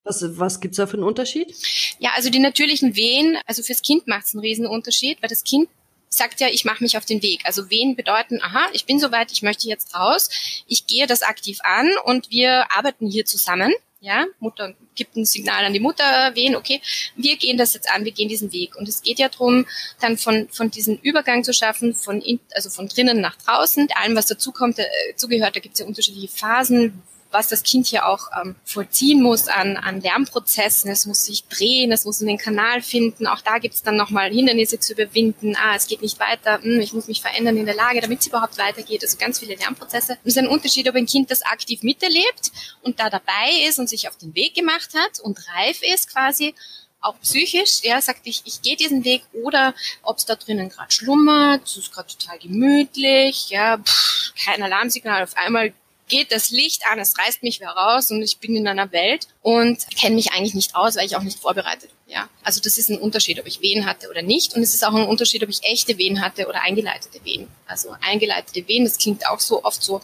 was, 0.05 0.23
was 0.37 0.61
gibt's 0.61 0.77
da 0.77 0.87
für 0.87 0.97
einen 0.97 1.03
Unterschied? 1.03 1.53
Ja, 1.99 2.11
also 2.15 2.29
die 2.29 2.39
natürlichen 2.39 2.95
Wehen, 2.95 3.37
also 3.45 3.63
fürs 3.63 3.81
Kind 3.81 4.07
macht 4.07 4.25
es 4.25 4.33
einen 4.33 4.41
riesen 4.41 4.67
Unterschied, 4.67 5.21
weil 5.21 5.29
das 5.29 5.43
Kind 5.43 5.67
sagt 6.07 6.39
ja, 6.39 6.47
ich 6.47 6.63
mache 6.63 6.83
mich 6.83 6.95
auf 6.97 7.05
den 7.05 7.21
Weg. 7.21 7.41
Also 7.43 7.69
Wehen 7.69 7.95
bedeuten, 7.95 8.39
aha, 8.41 8.67
ich 8.71 8.85
bin 8.85 8.99
soweit, 8.99 9.31
ich 9.31 9.41
möchte 9.41 9.67
jetzt 9.67 9.93
raus, 9.95 10.29
ich 10.67 10.87
gehe 10.87 11.07
das 11.07 11.23
aktiv 11.23 11.59
an 11.63 11.89
und 12.05 12.29
wir 12.29 12.71
arbeiten 12.75 13.07
hier 13.07 13.25
zusammen. 13.25 13.73
Ja, 13.99 14.25
Mutter 14.39 14.75
gibt 14.93 15.15
ein 15.15 15.25
Signal 15.25 15.65
an 15.65 15.73
die 15.73 15.79
Mutter, 15.79 16.35
Wehen, 16.35 16.55
okay, 16.55 16.79
wir 17.15 17.37
gehen 17.37 17.57
das 17.57 17.73
jetzt 17.73 17.89
an, 17.89 18.05
wir 18.05 18.11
gehen 18.11 18.29
diesen 18.29 18.53
Weg. 18.53 18.75
Und 18.75 18.87
es 18.87 19.01
geht 19.01 19.17
ja 19.17 19.29
darum, 19.29 19.65
dann 19.99 20.19
von, 20.19 20.47
von 20.49 20.69
diesem 20.69 20.99
Übergang 21.01 21.43
zu 21.43 21.53
schaffen, 21.53 21.95
von 21.95 22.21
in, 22.21 22.39
also 22.53 22.69
von 22.69 22.87
drinnen 22.87 23.19
nach 23.19 23.35
draußen, 23.35 23.87
allem, 23.95 24.15
was 24.15 24.27
dazukommt, 24.27 24.77
äh, 24.77 24.85
dazugehört, 25.11 25.55
da 25.55 25.59
gibt 25.59 25.73
es 25.73 25.79
ja 25.79 25.87
unterschiedliche 25.87 26.27
Phasen, 26.27 27.01
was 27.35 27.49
das 27.49 27.63
Kind 27.63 27.87
hier 27.87 28.07
auch 28.07 28.29
ähm, 28.41 28.55
vollziehen 28.63 29.21
muss 29.21 29.49
an, 29.49 29.75
an 29.75 29.99
Lernprozessen. 29.99 30.89
Es 30.89 31.05
muss 31.05 31.25
sich 31.25 31.43
drehen, 31.47 31.91
es 31.91 32.05
muss 32.05 32.21
in 32.21 32.27
den 32.27 32.37
Kanal 32.37 32.81
finden. 32.81 33.27
Auch 33.27 33.41
da 33.41 33.57
gibt 33.57 33.75
es 33.75 33.83
dann 33.83 33.97
nochmal 33.97 34.31
Hindernisse 34.31 34.79
zu 34.79 34.93
überwinden. 34.93 35.55
Ah, 35.57 35.75
es 35.75 35.87
geht 35.87 36.01
nicht 36.01 36.17
weiter. 36.19 36.61
Hm, 36.61 36.79
ich 36.79 36.93
muss 36.93 37.07
mich 37.07 37.21
verändern 37.21 37.57
in 37.57 37.65
der 37.65 37.75
Lage, 37.75 37.99
damit 37.99 38.21
es 38.21 38.27
überhaupt 38.27 38.57
weitergeht. 38.57 39.03
Also 39.03 39.17
ganz 39.17 39.39
viele 39.39 39.55
Lernprozesse. 39.55 40.17
Es 40.23 40.35
ist 40.35 40.37
ein 40.37 40.47
Unterschied, 40.47 40.87
ob 40.87 40.95
ein 40.95 41.05
Kind 41.05 41.29
das 41.29 41.41
aktiv 41.41 41.83
miterlebt 41.83 42.51
und 42.81 42.99
da 42.99 43.09
dabei 43.09 43.67
ist 43.67 43.79
und 43.79 43.89
sich 43.89 44.07
auf 44.07 44.17
den 44.17 44.33
Weg 44.33 44.55
gemacht 44.55 44.91
hat 44.95 45.19
und 45.19 45.37
reif 45.55 45.81
ist 45.81 46.11
quasi 46.11 46.55
auch 47.01 47.19
psychisch, 47.21 47.81
ja, 47.83 48.01
sagt 48.01 48.21
ich, 48.23 48.41
ich 48.45 48.61
gehe 48.63 48.75
diesen 48.75 49.03
Weg 49.05 49.21
oder 49.43 49.75
ob 50.01 50.17
es 50.17 50.25
da 50.25 50.35
drinnen 50.35 50.69
gerade 50.69 50.91
schlummert, 50.91 51.63
es 51.63 51.77
ist 51.77 51.93
gerade 51.93 52.07
total 52.07 52.39
gemütlich, 52.39 53.49
ja, 53.49 53.77
pff, 53.77 54.33
kein 54.43 54.63
Alarmsignal, 54.63 55.21
auf 55.23 55.37
einmal 55.37 55.73
geht 56.07 56.31
das 56.31 56.49
Licht 56.51 56.83
an, 56.91 56.99
es 56.99 57.17
reißt 57.17 57.43
mich 57.43 57.59
wieder 57.59 57.71
raus 57.71 58.11
und 58.11 58.21
ich 58.21 58.37
bin 58.37 58.55
in 58.55 58.67
einer 58.67 58.91
Welt 58.91 59.27
und 59.41 59.85
kenne 59.99 60.15
mich 60.15 60.33
eigentlich 60.33 60.53
nicht 60.53 60.75
aus, 60.75 60.95
weil 60.95 61.05
ich 61.05 61.15
auch 61.15 61.23
nicht 61.23 61.39
vorbereitet 61.39 61.89
bin. 61.89 62.13
Ja, 62.13 62.29
also 62.43 62.61
das 62.61 62.77
ist 62.77 62.89
ein 62.89 62.99
Unterschied, 62.99 63.39
ob 63.39 63.47
ich 63.47 63.61
Wehen 63.61 63.85
hatte 63.85 64.09
oder 64.09 64.21
nicht. 64.21 64.53
Und 64.53 64.61
es 64.61 64.75
ist 64.75 64.85
auch 64.85 64.93
ein 64.93 65.07
Unterschied, 65.07 65.41
ob 65.43 65.49
ich 65.49 65.63
echte 65.63 65.97
Wehen 65.97 66.21
hatte 66.21 66.47
oder 66.47 66.61
eingeleitete 66.61 67.23
Wehen. 67.25 67.47
Also 67.65 67.95
eingeleitete 68.01 68.67
Wehen, 68.67 68.83
das 68.83 68.97
klingt 68.97 69.27
auch 69.27 69.39
so 69.39 69.63
oft 69.63 69.81
so 69.81 70.01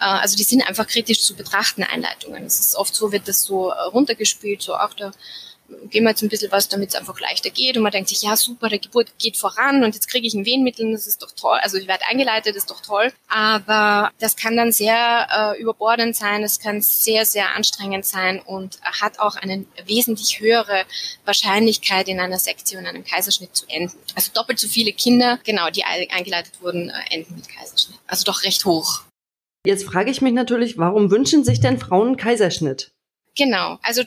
äh, 0.00 0.04
also 0.04 0.36
die 0.36 0.44
sind 0.44 0.62
einfach 0.62 0.86
kritisch 0.86 1.20
zu 1.20 1.34
betrachten, 1.34 1.82
Einleitungen. 1.82 2.44
Es 2.44 2.60
ist 2.60 2.76
oft 2.76 2.94
so, 2.94 3.12
wird 3.12 3.28
das 3.28 3.42
so 3.42 3.70
äh, 3.70 3.80
runtergespielt, 3.82 4.62
so 4.62 4.74
auch 4.74 4.94
der 4.94 5.12
geben 5.90 6.04
wir 6.04 6.10
jetzt 6.10 6.22
ein 6.22 6.28
bisschen 6.28 6.52
was, 6.52 6.68
damit 6.68 6.90
es 6.90 6.94
einfach 6.94 7.18
leichter 7.20 7.50
geht. 7.50 7.76
Und 7.76 7.82
man 7.82 7.92
denkt 7.92 8.08
sich, 8.08 8.22
ja 8.22 8.36
super, 8.36 8.68
der 8.68 8.78
Geburt 8.78 9.18
geht 9.18 9.36
voran 9.36 9.84
und 9.84 9.94
jetzt 9.94 10.08
kriege 10.08 10.26
ich 10.26 10.34
ein 10.34 10.44
Wehenmittel 10.44 10.86
und 10.86 10.92
das 10.92 11.06
ist 11.06 11.22
doch 11.22 11.32
toll. 11.32 11.58
Also 11.62 11.78
ich 11.78 11.88
werde 11.88 12.04
eingeleitet, 12.06 12.56
ist 12.56 12.70
doch 12.70 12.80
toll. 12.80 13.12
Aber 13.28 14.10
das 14.18 14.36
kann 14.36 14.56
dann 14.56 14.72
sehr 14.72 15.26
äh, 15.30 15.60
überbordend 15.60 16.16
sein, 16.16 16.42
es 16.42 16.58
kann 16.58 16.82
sehr, 16.82 17.24
sehr 17.24 17.54
anstrengend 17.54 18.04
sein 18.04 18.40
und 18.40 18.78
hat 18.82 19.18
auch 19.18 19.36
eine 19.36 19.64
wesentlich 19.86 20.40
höhere 20.40 20.84
Wahrscheinlichkeit, 21.24 22.08
in 22.08 22.20
einer 22.20 22.38
Sektion, 22.38 22.86
einem 22.86 23.04
Kaiserschnitt 23.04 23.56
zu 23.56 23.66
enden. 23.68 23.96
Also 24.14 24.32
doppelt 24.32 24.58
so 24.58 24.68
viele 24.68 24.92
Kinder, 24.92 25.38
genau, 25.44 25.70
die 25.70 25.84
eingeleitet 25.84 26.60
wurden, 26.60 26.90
äh, 26.90 27.14
enden 27.14 27.34
mit 27.36 27.48
Kaiserschnitt. 27.48 27.98
Also 28.06 28.24
doch 28.24 28.42
recht 28.42 28.64
hoch. 28.64 29.02
Jetzt 29.66 29.84
frage 29.84 30.10
ich 30.10 30.20
mich 30.20 30.34
natürlich, 30.34 30.76
warum 30.76 31.10
wünschen 31.10 31.42
sich 31.42 31.60
denn 31.60 31.78
Frauen 31.78 32.16
Kaiserschnitt? 32.16 32.92
Genau, 33.36 33.78
also 33.82 34.02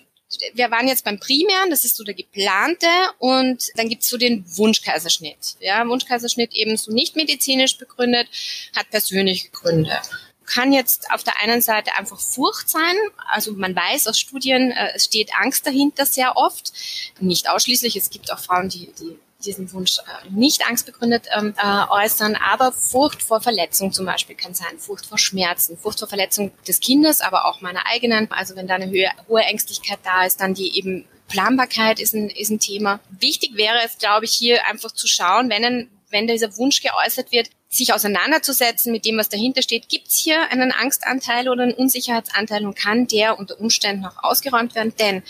wir 0.54 0.72
waren 0.72 0.88
jetzt 0.88 1.06
beim 1.06 1.20
Primären, 1.20 1.70
das 1.70 1.86
ist 1.86 1.96
so 1.96 2.04
der 2.04 2.14
geplante 2.14 2.88
und 3.20 3.70
dann 3.76 3.90
gibt's 3.90 4.10
so 4.10 4.18
den 4.18 4.44
Wunschkaiserschnitt. 4.58 5.56
Ja, 5.60 5.88
Wunschkaiserschnitt 5.88 6.54
eben 6.54 6.76
so 6.78 6.92
nicht 6.92 7.16
medizinisch 7.16 7.78
begründet, 7.78 8.28
hat 8.76 8.90
persönliche 8.90 9.50
Gründe. 9.50 9.98
Kann 10.46 10.72
jetzt 10.72 11.12
auf 11.12 11.24
der 11.24 11.42
einen 11.42 11.62
Seite 11.62 11.94
einfach 11.98 12.20
Furcht 12.20 12.70
sein, 12.70 12.96
also 13.30 13.54
man 13.54 13.76
weiß 13.76 14.08
aus 14.08 14.20
Studien, 14.20 14.72
äh, 14.72 14.92
es 14.96 15.06
steht 15.06 15.32
Angst 15.38 15.66
dahinter 15.66 16.06
sehr 16.06 16.38
oft, 16.38 16.72
nicht 17.20 17.50
ausschließlich, 17.50 17.96
es 17.96 18.10
gibt 18.10 18.32
auch 18.32 18.40
Frauen, 18.40 18.70
die, 18.70 18.90
die 19.00 19.18
diesen 19.46 19.72
Wunsch 19.74 20.00
äh, 20.00 20.30
nicht 20.30 20.68
angstbegründet 20.68 21.28
ähm, 21.36 21.54
äh, 21.58 21.84
äußern, 21.90 22.36
aber 22.36 22.72
Furcht 22.72 23.22
vor 23.22 23.42
Verletzung 23.42 23.92
zum 23.92 24.06
Beispiel 24.06 24.36
kann 24.36 24.54
sein, 24.54 24.80
Furcht 24.80 25.06
vor 25.06 25.18
Schmerzen, 25.18 25.78
Furcht 25.78 26.00
vor 26.00 26.08
Verletzung 26.08 26.52
des 26.68 26.80
Kindes, 26.80 27.22
aber 27.22 27.46
auch 27.46 27.62
meiner 27.62 27.86
eigenen. 27.86 28.32
Also 28.32 28.56
wenn 28.56 28.68
da 28.68 28.76
eine 28.76 28.90
hohe, 28.90 29.10
hohe 29.28 29.42
Ängstlichkeit 29.42 30.00
da 30.04 30.26
ist, 30.26 30.42
dann 30.42 30.54
die 30.54 30.78
eben 30.78 31.06
Planbarkeit 31.28 32.00
ist 32.00 32.14
ein, 32.14 32.30
ist 32.30 32.50
ein 32.50 32.60
Thema. 32.60 33.00
Wichtig 33.10 33.56
wäre 33.56 33.80
es, 33.86 33.98
glaube 33.98 34.26
ich, 34.26 34.32
hier 34.32 34.66
einfach 34.66 34.92
zu 34.92 35.08
schauen, 35.08 35.50
wenn, 35.50 35.64
ein, 35.64 35.90
wenn 36.10 36.28
dieser 36.28 36.56
Wunsch 36.58 36.82
geäußert 36.82 37.32
wird, 37.32 37.50
sich 37.70 37.94
auseinanderzusetzen 37.94 38.94
mit 38.94 39.06
dem, 39.06 39.18
was 39.18 39.30
dahinter 39.30 39.62
steht. 39.62 39.90
Gibt 39.90 40.08
es 40.08 40.18
hier 40.18 40.50
einen 40.52 40.72
Angstanteil 40.72 41.50
oder 41.50 41.64
einen 41.64 41.74
Unsicherheitsanteil 41.74 42.66
und 42.66 42.78
kann 42.78 43.08
der 43.08 43.38
unter 43.38 43.60
Umständen 43.60 44.06
auch 44.06 44.24
ausgeräumt 44.24 44.74
werden? 44.74 44.94
Denn 45.00 45.22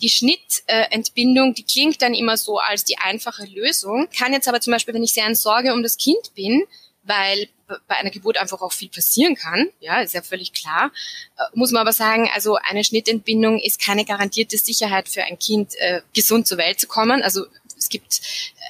die 0.00 0.08
Schnittentbindung, 0.08 1.54
die 1.54 1.64
klingt 1.64 2.02
dann 2.02 2.14
immer 2.14 2.36
so 2.36 2.58
als 2.58 2.84
die 2.84 2.98
einfache 2.98 3.44
Lösung, 3.46 4.08
kann 4.16 4.32
jetzt 4.32 4.48
aber 4.48 4.60
zum 4.60 4.72
Beispiel, 4.72 4.94
wenn 4.94 5.02
ich 5.02 5.12
sehr 5.12 5.26
in 5.26 5.34
Sorge 5.34 5.72
um 5.72 5.82
das 5.82 5.96
Kind 5.96 6.34
bin, 6.34 6.62
weil 7.02 7.48
bei 7.86 7.96
einer 7.96 8.10
Geburt 8.10 8.38
einfach 8.38 8.60
auch 8.62 8.72
viel 8.72 8.88
passieren 8.88 9.34
kann, 9.34 9.68
ja, 9.80 10.00
ist 10.00 10.14
ja 10.14 10.22
völlig 10.22 10.52
klar, 10.52 10.90
äh, 11.36 11.42
muss 11.54 11.70
man 11.70 11.82
aber 11.82 11.92
sagen, 11.92 12.30
also 12.34 12.56
eine 12.56 12.84
Schnittentbindung 12.84 13.58
ist 13.58 13.84
keine 13.84 14.04
garantierte 14.04 14.56
Sicherheit 14.56 15.08
für 15.08 15.24
ein 15.24 15.38
Kind, 15.38 15.74
äh, 15.78 16.00
gesund 16.14 16.46
zur 16.46 16.58
Welt 16.58 16.80
zu 16.80 16.86
kommen. 16.86 17.22
Also 17.22 17.46
es 17.76 17.88
gibt 17.88 18.20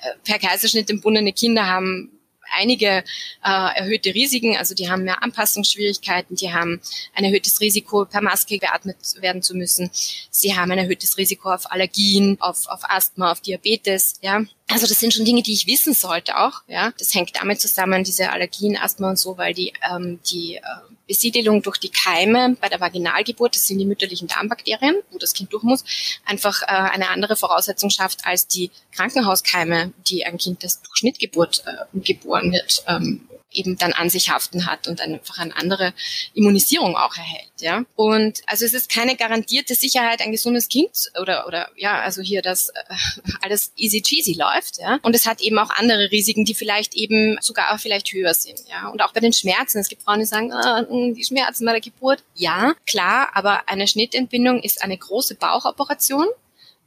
äh, 0.02 0.14
per 0.24 0.38
Kaiserschnitt 0.38 0.90
entbundene 0.90 1.32
Kinder 1.32 1.66
haben 1.66 2.17
einige 2.56 3.04
äh, 3.44 3.78
erhöhte 3.78 4.14
Risiken. 4.14 4.56
Also 4.56 4.74
die 4.74 4.90
haben 4.90 5.04
mehr 5.04 5.22
Anpassungsschwierigkeiten, 5.22 6.36
die 6.36 6.52
haben 6.52 6.80
ein 7.14 7.24
erhöhtes 7.24 7.60
Risiko, 7.60 8.04
per 8.04 8.22
Maske 8.22 8.58
beatmet 8.58 8.96
werden 9.20 9.42
zu 9.42 9.54
müssen. 9.54 9.90
Sie 10.30 10.56
haben 10.56 10.70
ein 10.70 10.78
erhöhtes 10.78 11.16
Risiko 11.16 11.52
auf 11.52 11.70
Allergien, 11.70 12.36
auf, 12.40 12.66
auf 12.68 12.80
Asthma, 12.84 13.32
auf 13.32 13.40
Diabetes. 13.40 14.18
Ja, 14.22 14.42
also 14.70 14.86
das 14.86 15.00
sind 15.00 15.14
schon 15.14 15.24
Dinge, 15.24 15.42
die 15.42 15.54
ich 15.54 15.66
wissen 15.66 15.94
sollte 15.94 16.38
auch. 16.38 16.62
Ja, 16.68 16.92
das 16.98 17.14
hängt 17.14 17.32
damit 17.36 17.60
zusammen, 17.60 18.04
diese 18.04 18.30
Allergien, 18.30 18.76
Asthma 18.76 19.10
und 19.10 19.18
so, 19.18 19.38
weil 19.38 19.54
die 19.54 19.72
ähm, 19.90 20.20
die 20.30 20.56
äh, 20.56 20.60
Besiedelung 21.08 21.62
durch 21.62 21.78
die 21.78 21.88
Keime 21.88 22.56
bei 22.60 22.68
der 22.68 22.80
Vaginalgeburt, 22.80 23.56
das 23.56 23.66
sind 23.66 23.78
die 23.78 23.86
mütterlichen 23.86 24.28
Darmbakterien, 24.28 24.96
wo 25.10 25.18
das 25.18 25.32
Kind 25.32 25.52
durch 25.52 25.64
muss, 25.64 25.84
einfach 26.24 26.62
äh, 26.62 26.66
eine 26.66 27.08
andere 27.08 27.34
Voraussetzung 27.34 27.90
schafft 27.90 28.26
als 28.26 28.46
die 28.46 28.70
Krankenhauskeime, 28.92 29.92
die 30.06 30.24
ein 30.24 30.38
Kind, 30.38 30.62
das 30.62 30.82
durch 30.82 30.98
Schnittgeburt 30.98 31.64
äh, 31.66 31.98
geboren 32.00 32.52
wird, 32.52 32.84
ähm, 32.86 33.28
eben 33.50 33.78
dann 33.78 33.92
an 33.92 34.10
sich 34.10 34.30
haften 34.30 34.66
hat 34.66 34.88
und 34.88 35.00
einfach 35.00 35.38
eine 35.38 35.56
andere 35.56 35.94
Immunisierung 36.34 36.96
auch 36.96 37.16
erhält. 37.16 37.50
Ja? 37.60 37.84
Und 37.96 38.42
also 38.46 38.64
es 38.64 38.74
ist 38.74 38.90
keine 38.90 39.16
garantierte 39.16 39.74
Sicherheit, 39.74 40.20
ein 40.20 40.32
gesundes 40.32 40.68
Kind 40.68 41.10
oder, 41.20 41.46
oder 41.46 41.70
ja, 41.76 42.00
also 42.00 42.20
hier, 42.20 42.42
dass 42.42 42.68
äh, 42.68 42.72
alles 43.40 43.72
easy 43.76 44.02
cheesy 44.02 44.34
läuft. 44.34 44.57
Ja? 44.78 44.98
Und 45.02 45.14
es 45.14 45.26
hat 45.26 45.40
eben 45.40 45.58
auch 45.58 45.70
andere 45.70 46.10
Risiken, 46.10 46.44
die 46.44 46.54
vielleicht 46.54 46.94
eben 46.94 47.38
sogar 47.40 47.74
auch 47.74 47.78
vielleicht 47.78 48.12
höher 48.12 48.34
sind. 48.34 48.60
Ja? 48.68 48.88
Und 48.88 49.02
auch 49.02 49.12
bei 49.12 49.20
den 49.20 49.32
Schmerzen. 49.32 49.78
Es 49.78 49.88
gibt 49.88 50.02
Frauen, 50.02 50.20
die 50.20 50.26
sagen, 50.26 50.52
ah, 50.52 50.84
hm, 50.88 51.14
die 51.14 51.24
Schmerzen 51.24 51.64
bei 51.64 51.72
der 51.72 51.80
Geburt. 51.80 52.22
Ja, 52.34 52.74
klar, 52.86 53.30
aber 53.34 53.68
eine 53.68 53.86
Schnittentbindung 53.86 54.62
ist 54.62 54.82
eine 54.82 54.96
große 54.96 55.34
Bauchoperation 55.34 56.26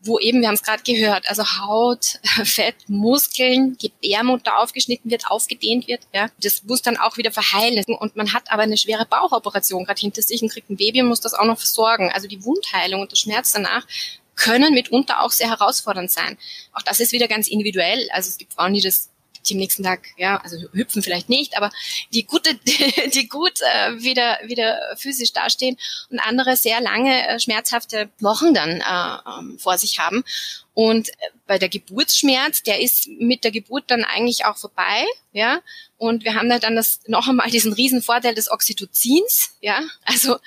wo 0.04 0.20
eben, 0.20 0.42
wir 0.42 0.48
haben 0.48 0.56
es 0.56 0.64
gerade 0.64 0.82
gehört, 0.84 1.30
also 1.30 1.44
Haut, 1.44 2.20
Fett, 2.44 2.76
Muskeln, 2.88 3.78
Gebärmutter 3.80 4.58
aufgeschnitten 4.58 5.12
wird, 5.12 5.28
aufgedehnt 5.30 5.88
wird. 5.88 6.02
Ja. 6.14 6.30
Das 6.42 6.64
muss 6.64 6.82
dann 6.82 6.98
auch 6.98 7.18
wieder 7.18 7.32
verheilen. 7.32 7.84
Und 8.00 8.16
man 8.16 8.34
hat 8.34 8.52
aber 8.52 8.64
eine 8.64 8.78
schwere 8.78 9.06
Bauchoperation 9.06 9.86
gerade 9.86 10.00
hinter 10.00 10.22
sich 10.22 10.42
und 10.42 10.50
kriegt 10.50 10.70
ein 10.70 10.78
Baby 10.78 11.02
und 11.02 11.08
muss 11.08 11.22
das 11.22 11.34
auch 11.34 11.46
noch 11.46 11.58
versorgen. 11.58 12.12
Also 12.12 12.28
die 12.28 12.44
Wundheilung 12.44 13.02
und 13.02 13.12
der 13.12 13.18
Schmerz 13.18 13.54
danach 13.54 13.86
können 14.42 14.74
mitunter 14.74 15.22
auch 15.22 15.32
sehr 15.32 15.50
herausfordernd 15.50 16.12
sein. 16.12 16.38
Auch 16.74 16.82
das 16.82 17.00
ist 17.00 17.12
wieder 17.12 17.28
ganz 17.28 17.48
individuell. 17.48 18.10
Also 18.12 18.30
es 18.30 18.38
gibt 18.38 18.54
Frauen, 18.54 18.74
die 18.74 18.82
das 18.82 19.12
die 19.48 19.54
am 19.54 19.60
nächsten 19.60 19.84
Tag, 19.84 20.08
ja, 20.18 20.38
also 20.38 20.58
hüpfen 20.74 21.02
vielleicht 21.02 21.30
nicht, 21.30 21.58
aber 21.58 21.72
die 22.14 22.26
gute, 22.26 22.56
die 23.14 23.28
gut 23.28 23.60
äh, 23.62 24.02
wieder 24.02 24.40
wieder 24.46 24.80
physisch 24.98 25.34
dastehen 25.34 25.78
und 26.10 26.20
andere 26.20 26.56
sehr 26.56 26.82
lange 26.82 27.28
äh, 27.28 27.40
schmerzhafte 27.40 28.10
Wochen 28.20 28.54
dann 28.54 28.82
äh, 28.82 29.40
ähm, 29.40 29.60
vor 29.60 29.78
sich 29.78 30.00
haben. 30.00 30.24
Und 30.74 31.10
äh, 31.10 31.14
bei 31.48 31.58
der 31.58 31.70
Geburtsschmerz, 31.70 32.64
der 32.64 32.82
ist 32.82 33.08
mit 33.08 33.44
der 33.44 33.52
Geburt 33.52 33.86
dann 33.88 34.04
eigentlich 34.04 34.46
auch 34.46 34.58
vorbei, 34.58 35.06
ja. 35.34 35.62
Und 35.98 36.24
wir 36.24 36.36
haben 36.36 36.50
da 36.50 36.60
dann 36.60 36.76
das 36.76 37.02
noch 37.08 37.28
einmal 37.28 37.50
diesen 37.52 37.74
riesen 37.74 38.02
Vorteil 38.02 38.36
des 38.36 38.50
Oxytocins, 38.52 39.56
ja, 39.62 39.82
also 40.04 40.38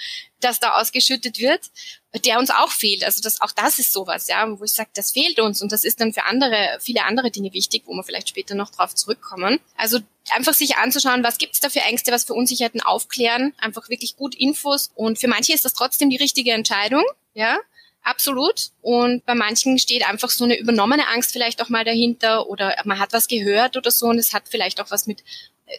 das 0.44 0.60
da 0.60 0.74
ausgeschüttet 0.74 1.38
wird 1.40 1.70
der 2.20 2.38
uns 2.38 2.50
auch 2.50 2.70
fehlt. 2.70 3.04
Also 3.04 3.20
das, 3.22 3.40
auch 3.40 3.50
das 3.50 3.78
ist 3.78 3.92
sowas, 3.92 4.28
ja, 4.28 4.46
wo 4.58 4.64
ich 4.64 4.72
sage, 4.72 4.90
das 4.94 5.10
fehlt 5.10 5.40
uns 5.40 5.62
und 5.62 5.72
das 5.72 5.84
ist 5.84 6.00
dann 6.00 6.12
für 6.12 6.24
andere, 6.24 6.78
viele 6.80 7.04
andere 7.04 7.30
Dinge 7.30 7.52
wichtig, 7.52 7.82
wo 7.86 7.92
wir 7.92 8.04
vielleicht 8.04 8.28
später 8.28 8.54
noch 8.54 8.70
drauf 8.70 8.94
zurückkommen. 8.94 9.58
Also 9.76 9.98
einfach 10.30 10.54
sich 10.54 10.76
anzuschauen, 10.76 11.24
was 11.24 11.38
gibt's 11.38 11.60
da 11.60 11.70
für 11.70 11.80
Ängste, 11.80 12.12
was 12.12 12.24
für 12.24 12.34
Unsicherheiten 12.34 12.80
aufklären, 12.80 13.52
einfach 13.58 13.88
wirklich 13.88 14.16
gut 14.16 14.34
Infos 14.34 14.92
und 14.94 15.18
für 15.18 15.28
manche 15.28 15.52
ist 15.52 15.64
das 15.64 15.74
trotzdem 15.74 16.10
die 16.10 16.16
richtige 16.16 16.52
Entscheidung, 16.52 17.04
ja. 17.34 17.58
Absolut. 18.06 18.68
Und 18.82 19.24
bei 19.24 19.34
manchen 19.34 19.78
steht 19.78 20.06
einfach 20.06 20.28
so 20.28 20.44
eine 20.44 20.58
übernommene 20.58 21.08
Angst 21.08 21.32
vielleicht 21.32 21.62
auch 21.62 21.70
mal 21.70 21.86
dahinter 21.86 22.50
oder 22.50 22.76
man 22.84 22.98
hat 22.98 23.14
was 23.14 23.28
gehört 23.28 23.78
oder 23.78 23.90
so 23.90 24.08
und 24.08 24.18
es 24.18 24.34
hat 24.34 24.42
vielleicht 24.46 24.78
auch 24.82 24.90
was 24.90 25.06
mit 25.06 25.24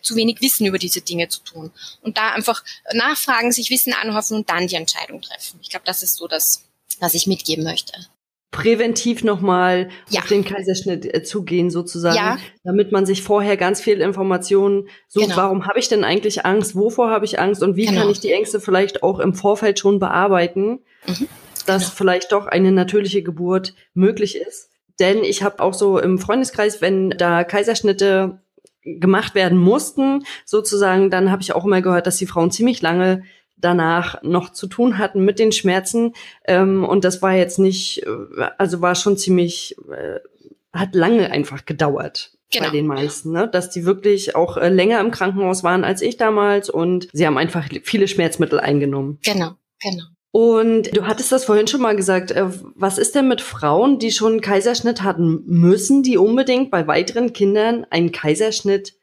zu 0.02 0.16
wenig 0.16 0.42
Wissen 0.42 0.66
über 0.66 0.78
diese 0.78 1.02
Dinge 1.02 1.30
zu 1.30 1.42
tun. 1.44 1.72
Und 2.02 2.18
da 2.18 2.32
einfach 2.32 2.64
nachfragen, 2.94 3.52
sich 3.52 3.70
Wissen 3.70 3.94
anhoffen 3.94 4.38
und 4.38 4.50
dann 4.50 4.68
die 4.68 4.76
Entscheidung 4.76 5.22
treffen. 5.22 5.60
Ich 5.62 5.70
glaube, 5.70 5.86
das 5.86 6.04
ist 6.04 6.16
so 6.16 6.28
das, 6.28 6.64
was 7.00 7.14
ich 7.14 7.28
mitgeben 7.28 7.64
möchte. 7.64 7.94
Präventiv 8.52 9.24
nochmal 9.24 9.90
ja. 10.10 10.22
auf 10.22 10.28
den 10.28 10.46
Kaiserschnitt 10.46 11.14
äh, 11.14 11.24
zugehen, 11.24 11.70
sozusagen, 11.70 12.16
ja. 12.16 12.38
damit 12.64 12.92
man 12.92 13.06
sich 13.06 13.22
vorher 13.22 13.58
ganz 13.58 13.82
viel 13.82 14.00
Informationen 14.00 14.88
sucht, 15.10 15.26
genau. 15.26 15.38
warum 15.38 15.68
habe 15.68 15.80
ich 15.80 15.90
denn 15.90 16.06
eigentlich 16.06 16.46
Angst, 16.46 16.74
wovor 16.74 17.10
habe 17.10 17.26
ich 17.26 17.38
Angst 17.38 17.62
und 17.62 17.76
wie 17.76 17.86
genau. 17.86 18.02
kann 18.02 18.10
ich 18.10 18.22
die 18.22 18.32
Ängste 18.32 18.62
vielleicht 18.62 19.04
auch 19.04 19.20
im 19.20 19.34
Vorfeld 19.34 19.80
schon 19.80 20.00
bearbeiten, 20.00 20.80
mhm. 21.06 21.28
dass 21.66 21.84
genau. 21.84 21.96
vielleicht 21.96 22.32
doch 22.32 22.46
eine 22.46 22.72
natürliche 22.72 23.24
Geburt 23.24 23.74
möglich 23.94 24.38
ist. 24.38 24.70
Denn 25.02 25.26
ich 25.26 25.44
habe 25.44 25.62
auch 25.62 25.74
so 25.74 26.00
im 26.00 26.18
Freundeskreis, 26.18 26.82
wenn 26.82 27.10
da 27.10 27.44
Kaiserschnitte 27.44 28.40
gemacht 28.86 29.36
werden 29.36 29.58
mussten, 29.58 30.26
sozusagen, 30.46 31.10
dann 31.10 31.32
habe 31.32 31.42
ich 31.42 31.54
auch 31.54 31.66
immer 31.66 31.82
gehört, 31.82 32.08
dass 32.08 32.18
die 32.18 32.28
Frauen 32.28 32.52
ziemlich 32.52 32.82
lange 32.82 33.24
danach 33.58 34.22
noch 34.22 34.52
zu 34.52 34.68
tun 34.68 34.98
hatten 34.98 35.26
mit 35.26 35.40
den 35.40 35.52
Schmerzen. 35.52 36.14
Ähm, 36.46 36.84
und 36.84 37.04
das 37.04 37.22
war 37.22 37.34
jetzt 37.34 37.60
nicht, 37.60 38.04
äh, 38.06 38.50
also 38.58 38.82
war 38.82 38.96
schon 38.96 39.18
ziemlich, 39.18 39.76
äh, 39.90 40.20
hat 40.74 40.94
lange 40.94 41.32
einfach 41.32 41.66
gedauert. 41.66 42.32
Genau. 42.52 42.66
Bei 42.66 42.72
den 42.72 42.86
meisten, 42.86 43.32
ne? 43.32 43.48
dass 43.48 43.72
die 43.72 43.86
wirklich 43.86 44.36
auch 44.36 44.58
äh, 44.58 44.70
länger 44.70 45.00
im 45.00 45.12
Krankenhaus 45.12 45.64
waren 45.64 45.84
als 45.84 46.02
ich 46.02 46.16
damals 46.18 46.70
und 46.70 47.08
sie 47.12 47.26
haben 47.26 47.38
einfach 47.38 47.68
viele 47.84 48.08
Schmerzmittel 48.08 48.60
eingenommen. 48.60 49.20
Genau, 49.24 49.54
genau. 49.82 50.04
Und 50.36 50.94
du 50.94 51.08
hattest 51.08 51.32
das 51.32 51.46
vorhin 51.46 51.66
schon 51.66 51.80
mal 51.80 51.96
gesagt. 51.96 52.32
Äh, 52.32 52.50
was 52.76 52.98
ist 52.98 53.16
denn 53.16 53.30
mit 53.30 53.40
Frauen, 53.40 54.00
die 54.00 54.12
schon 54.12 54.34
einen 54.34 54.42
Kaiserschnitt 54.42 55.02
hatten? 55.02 55.44
Müssen 55.46 56.04
die 56.04 56.18
unbedingt 56.18 56.72
bei 56.72 56.88
weiteren 56.88 57.32
Kindern 57.32 57.88
einen 57.90 58.12
Kaiserschnitt 58.12 58.98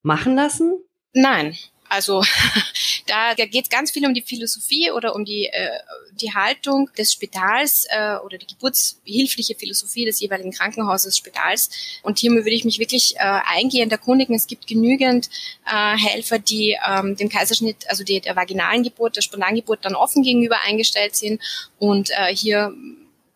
machen 0.00 0.34
lassen? 0.34 0.82
Nein. 1.12 1.54
Also 1.88 2.22
da, 3.06 3.34
da 3.34 3.46
geht 3.46 3.64
es 3.64 3.70
ganz 3.70 3.90
viel 3.90 4.06
um 4.06 4.14
die 4.14 4.22
Philosophie 4.22 4.90
oder 4.90 5.14
um 5.14 5.24
die, 5.24 5.46
äh, 5.46 5.70
die 6.12 6.34
Haltung 6.34 6.90
des 6.96 7.12
Spitals 7.12 7.86
äh, 7.90 8.16
oder 8.24 8.38
die 8.38 8.46
geburtshilfliche 8.46 9.54
Philosophie 9.54 10.04
des 10.04 10.20
jeweiligen 10.20 10.52
Krankenhauses, 10.52 11.16
Spitals. 11.16 11.70
Und 12.02 12.18
hier 12.18 12.30
würde 12.30 12.50
ich 12.50 12.64
mich 12.64 12.78
wirklich 12.78 13.16
äh, 13.16 13.40
eingehend 13.46 13.92
erkundigen. 13.92 14.34
Es 14.34 14.46
gibt 14.46 14.66
genügend 14.66 15.28
äh, 15.66 15.96
Helfer, 15.96 16.38
die 16.38 16.76
ähm, 16.86 17.16
dem 17.16 17.28
Kaiserschnitt, 17.28 17.88
also 17.88 18.04
die, 18.04 18.20
der 18.20 18.36
vaginalen 18.36 18.82
Geburt, 18.82 19.16
der 19.16 19.22
Spontangeburt 19.22 19.84
dann 19.84 19.94
offen 19.94 20.22
gegenüber 20.22 20.60
eingestellt 20.66 21.16
sind 21.16 21.40
und 21.78 22.10
äh, 22.10 22.34
hier 22.34 22.74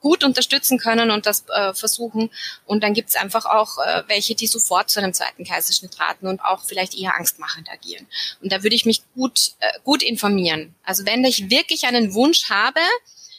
gut 0.03 0.25
unterstützen 0.25 0.79
können 0.79 1.11
und 1.11 1.25
das 1.25 1.45
äh, 1.49 1.73
versuchen. 1.73 2.29
Und 2.67 2.83
dann 2.83 2.93
gibt's 2.93 3.17
einfach 3.17 3.47
auch 3.47 3.79
äh, 3.79 4.03
welche, 4.09 4.35
die 4.35 4.47
sofort 4.47 4.91
zu 4.91 5.01
einem 5.01 5.15
zweiten 5.15 5.45
Kaiserschnitt 5.45 5.99
raten 5.99 6.27
und 6.27 6.41
auch 6.41 6.65
vielleicht 6.65 6.95
eher 6.95 7.15
angstmachend 7.17 7.71
agieren. 7.71 8.07
Und 8.43 8.53
da 8.53 8.63
würde 8.63 8.77
ich 8.77 8.85
mich 8.85 9.03
gut, 9.15 9.53
äh, 9.61 9.73
gut 9.85 10.03
informieren. 10.03 10.75
Also 10.85 11.07
wenn 11.07 11.25
ich 11.25 11.49
wirklich 11.49 11.87
einen 11.87 12.13
Wunsch 12.13 12.51
habe, 12.51 12.81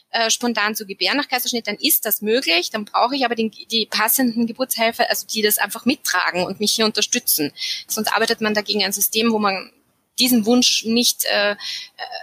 äh, 0.10 0.30
spontan 0.30 0.76
zu 0.76 0.86
gebären 0.86 1.18
nach 1.18 1.28
Kaiserschnitt, 1.28 1.68
dann 1.68 1.76
ist 1.76 2.06
das 2.06 2.22
möglich. 2.22 2.70
Dann 2.70 2.86
brauche 2.86 3.16
ich 3.16 3.26
aber 3.26 3.36
den, 3.36 3.52
die 3.52 3.88
passenden 3.88 4.48
Geburtshelfer, 4.48 5.10
also 5.10 5.28
die 5.28 5.42
das 5.42 5.58
einfach 5.58 5.86
mittragen 5.86 6.46
und 6.46 6.60
mich 6.60 6.74
hier 6.74 6.86
unterstützen. 6.86 7.52
Sonst 7.88 8.10
arbeitet 8.10 8.40
man 8.40 8.54
dagegen 8.54 8.84
ein 8.84 8.94
System, 8.94 9.32
wo 9.32 9.40
man 9.40 9.72
diesen 10.20 10.46
Wunsch 10.46 10.86
nicht 10.86 11.26
äh, 11.26 11.52
äh 11.54 11.56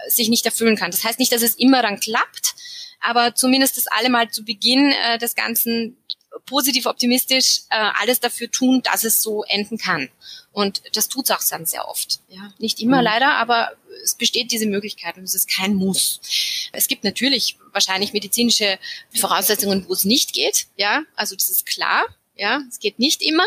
sich 0.07 0.29
nicht 0.29 0.45
erfüllen 0.45 0.77
kann. 0.77 0.91
Das 0.91 1.03
heißt 1.03 1.19
nicht, 1.19 1.31
dass 1.31 1.41
es 1.41 1.55
immer 1.55 1.81
dann 1.81 1.99
klappt, 1.99 2.50
aber 3.01 3.35
zumindest 3.35 3.77
das 3.77 3.87
alle 3.87 4.09
mal 4.09 4.29
zu 4.29 4.43
Beginn 4.43 4.91
äh, 4.91 5.17
des 5.17 5.35
Ganzen 5.35 5.97
positiv 6.45 6.85
optimistisch 6.85 7.61
äh, 7.69 7.75
alles 7.99 8.19
dafür 8.19 8.49
tun, 8.49 8.81
dass 8.83 9.03
es 9.03 9.21
so 9.21 9.43
enden 9.43 9.77
kann. 9.77 10.09
Und 10.53 10.81
das 10.95 11.07
tut 11.07 11.25
es 11.25 11.31
auch 11.31 11.43
dann 11.49 11.65
sehr 11.65 11.87
oft. 11.87 12.19
Ja. 12.29 12.53
Nicht 12.57 12.79
immer 12.79 12.99
mhm. 12.99 13.03
leider, 13.03 13.33
aber 13.35 13.71
es 14.03 14.15
besteht 14.15 14.51
diese 14.51 14.65
Möglichkeit 14.65 15.17
und 15.17 15.23
es 15.23 15.35
ist 15.35 15.49
kein 15.49 15.75
Muss. 15.75 16.21
Es 16.71 16.87
gibt 16.87 17.03
natürlich 17.03 17.57
wahrscheinlich 17.71 18.13
medizinische 18.13 18.79
Voraussetzungen, 19.13 19.87
wo 19.87 19.93
es 19.93 20.05
nicht 20.05 20.33
geht. 20.33 20.67
Ja, 20.77 21.03
also 21.15 21.35
das 21.35 21.49
ist 21.49 21.65
klar. 21.65 22.05
Ja, 22.35 22.61
es 22.69 22.79
geht 22.79 22.97
nicht 22.97 23.21
immer, 23.21 23.45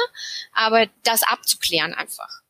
aber 0.53 0.87
das 1.03 1.23
abzuklären 1.23 1.95
einfach 1.95 2.44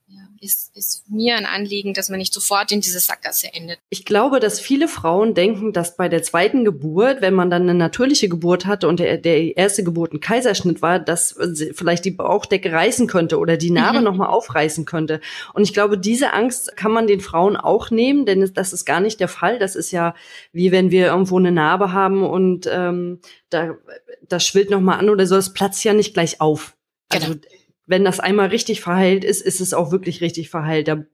ist, 0.45 0.77
ist 0.77 1.09
mir 1.09 1.37
ein 1.37 1.47
Anliegen, 1.47 1.95
dass 1.95 2.11
man 2.11 2.19
nicht 2.19 2.35
sofort 2.35 2.71
in 2.71 2.81
diese 2.81 3.01
Sackgasse 3.01 3.53
endet. 3.53 3.79
Ich 3.89 4.05
glaube, 4.05 4.41
dass 4.41 4.61
viele 4.61 4.89
Frauen 4.89 5.35
denken, 5.35 5.73
dass 5.73 5.97
bei 5.97 6.09
der 6.09 6.23
zweiten 6.23 6.65
Geburt, 6.65 7.23
wenn 7.23 7.35
man 7.35 7.51
dann 7.51 7.63
eine 7.63 7.75
natürliche 7.75 8.29
Geburt 8.29 8.67
hatte 8.67 8.87
und 8.87 9.01
der, 9.01 9.17
der 9.17 9.57
erste 9.57 9.83
Geburt 9.83 10.13
ein 10.13 10.21
Kaiserschnitt 10.21 10.83
war, 10.83 10.99
dass 10.99 11.37
vielleicht 11.73 12.05
die 12.05 12.11
Bauchdecke 12.11 12.73
reißen 12.73 13.07
könnte 13.07 13.39
oder 13.39 13.57
die 13.57 13.71
Narbe 13.71 13.99
mhm. 13.99 14.05
nochmal 14.05 14.29
aufreißen 14.29 14.85
könnte. 14.85 15.21
Und 15.55 15.63
ich 15.63 15.73
glaube, 15.73 15.97
diese 15.97 16.33
Angst 16.33 16.77
kann 16.77 16.93
man 16.93 17.07
den 17.07 17.21
Frauen 17.21 17.57
auch 17.57 17.91
nehmen, 17.91 18.27
denn 18.27 18.53
das 18.53 18.73
ist 18.73 18.85
gar 18.85 19.01
nicht 19.01 19.21
der 19.21 19.29
Fall. 19.29 19.59
Das 19.59 19.75
ist 19.75 19.91
ja 19.91 20.15
wie 20.53 20.73
wenn 20.73 20.91
wir 20.91 21.07
irgendwo 21.07 21.39
eine 21.39 21.53
Narbe 21.53 21.93
haben 21.93 22.23
und 22.23 22.69
ähm, 22.71 23.21
da 23.49 23.77
das 24.29 24.47
schwillt 24.47 24.71
nochmal 24.71 24.99
an 24.99 25.11
oder 25.11 25.27
so, 25.27 25.37
das 25.37 25.53
platzt 25.53 25.85
ja 25.85 25.93
nicht 25.93 26.15
gleich 26.15 26.41
auf. 26.41 26.77
Also 27.11 27.35
genau 27.35 27.41
wenn 27.87 28.05
das 28.05 28.21
einmal 28.21 28.49
richtig 28.49 28.81
verheilt 28.81 29.25
ist, 29.25 29.43
ist 29.43 29.61
es 29.61 29.75
auch 29.75 29.93
wirklich 29.93 30.21
richtig 30.21 30.51
verheilt. 30.51 30.89
Da 30.89 31.05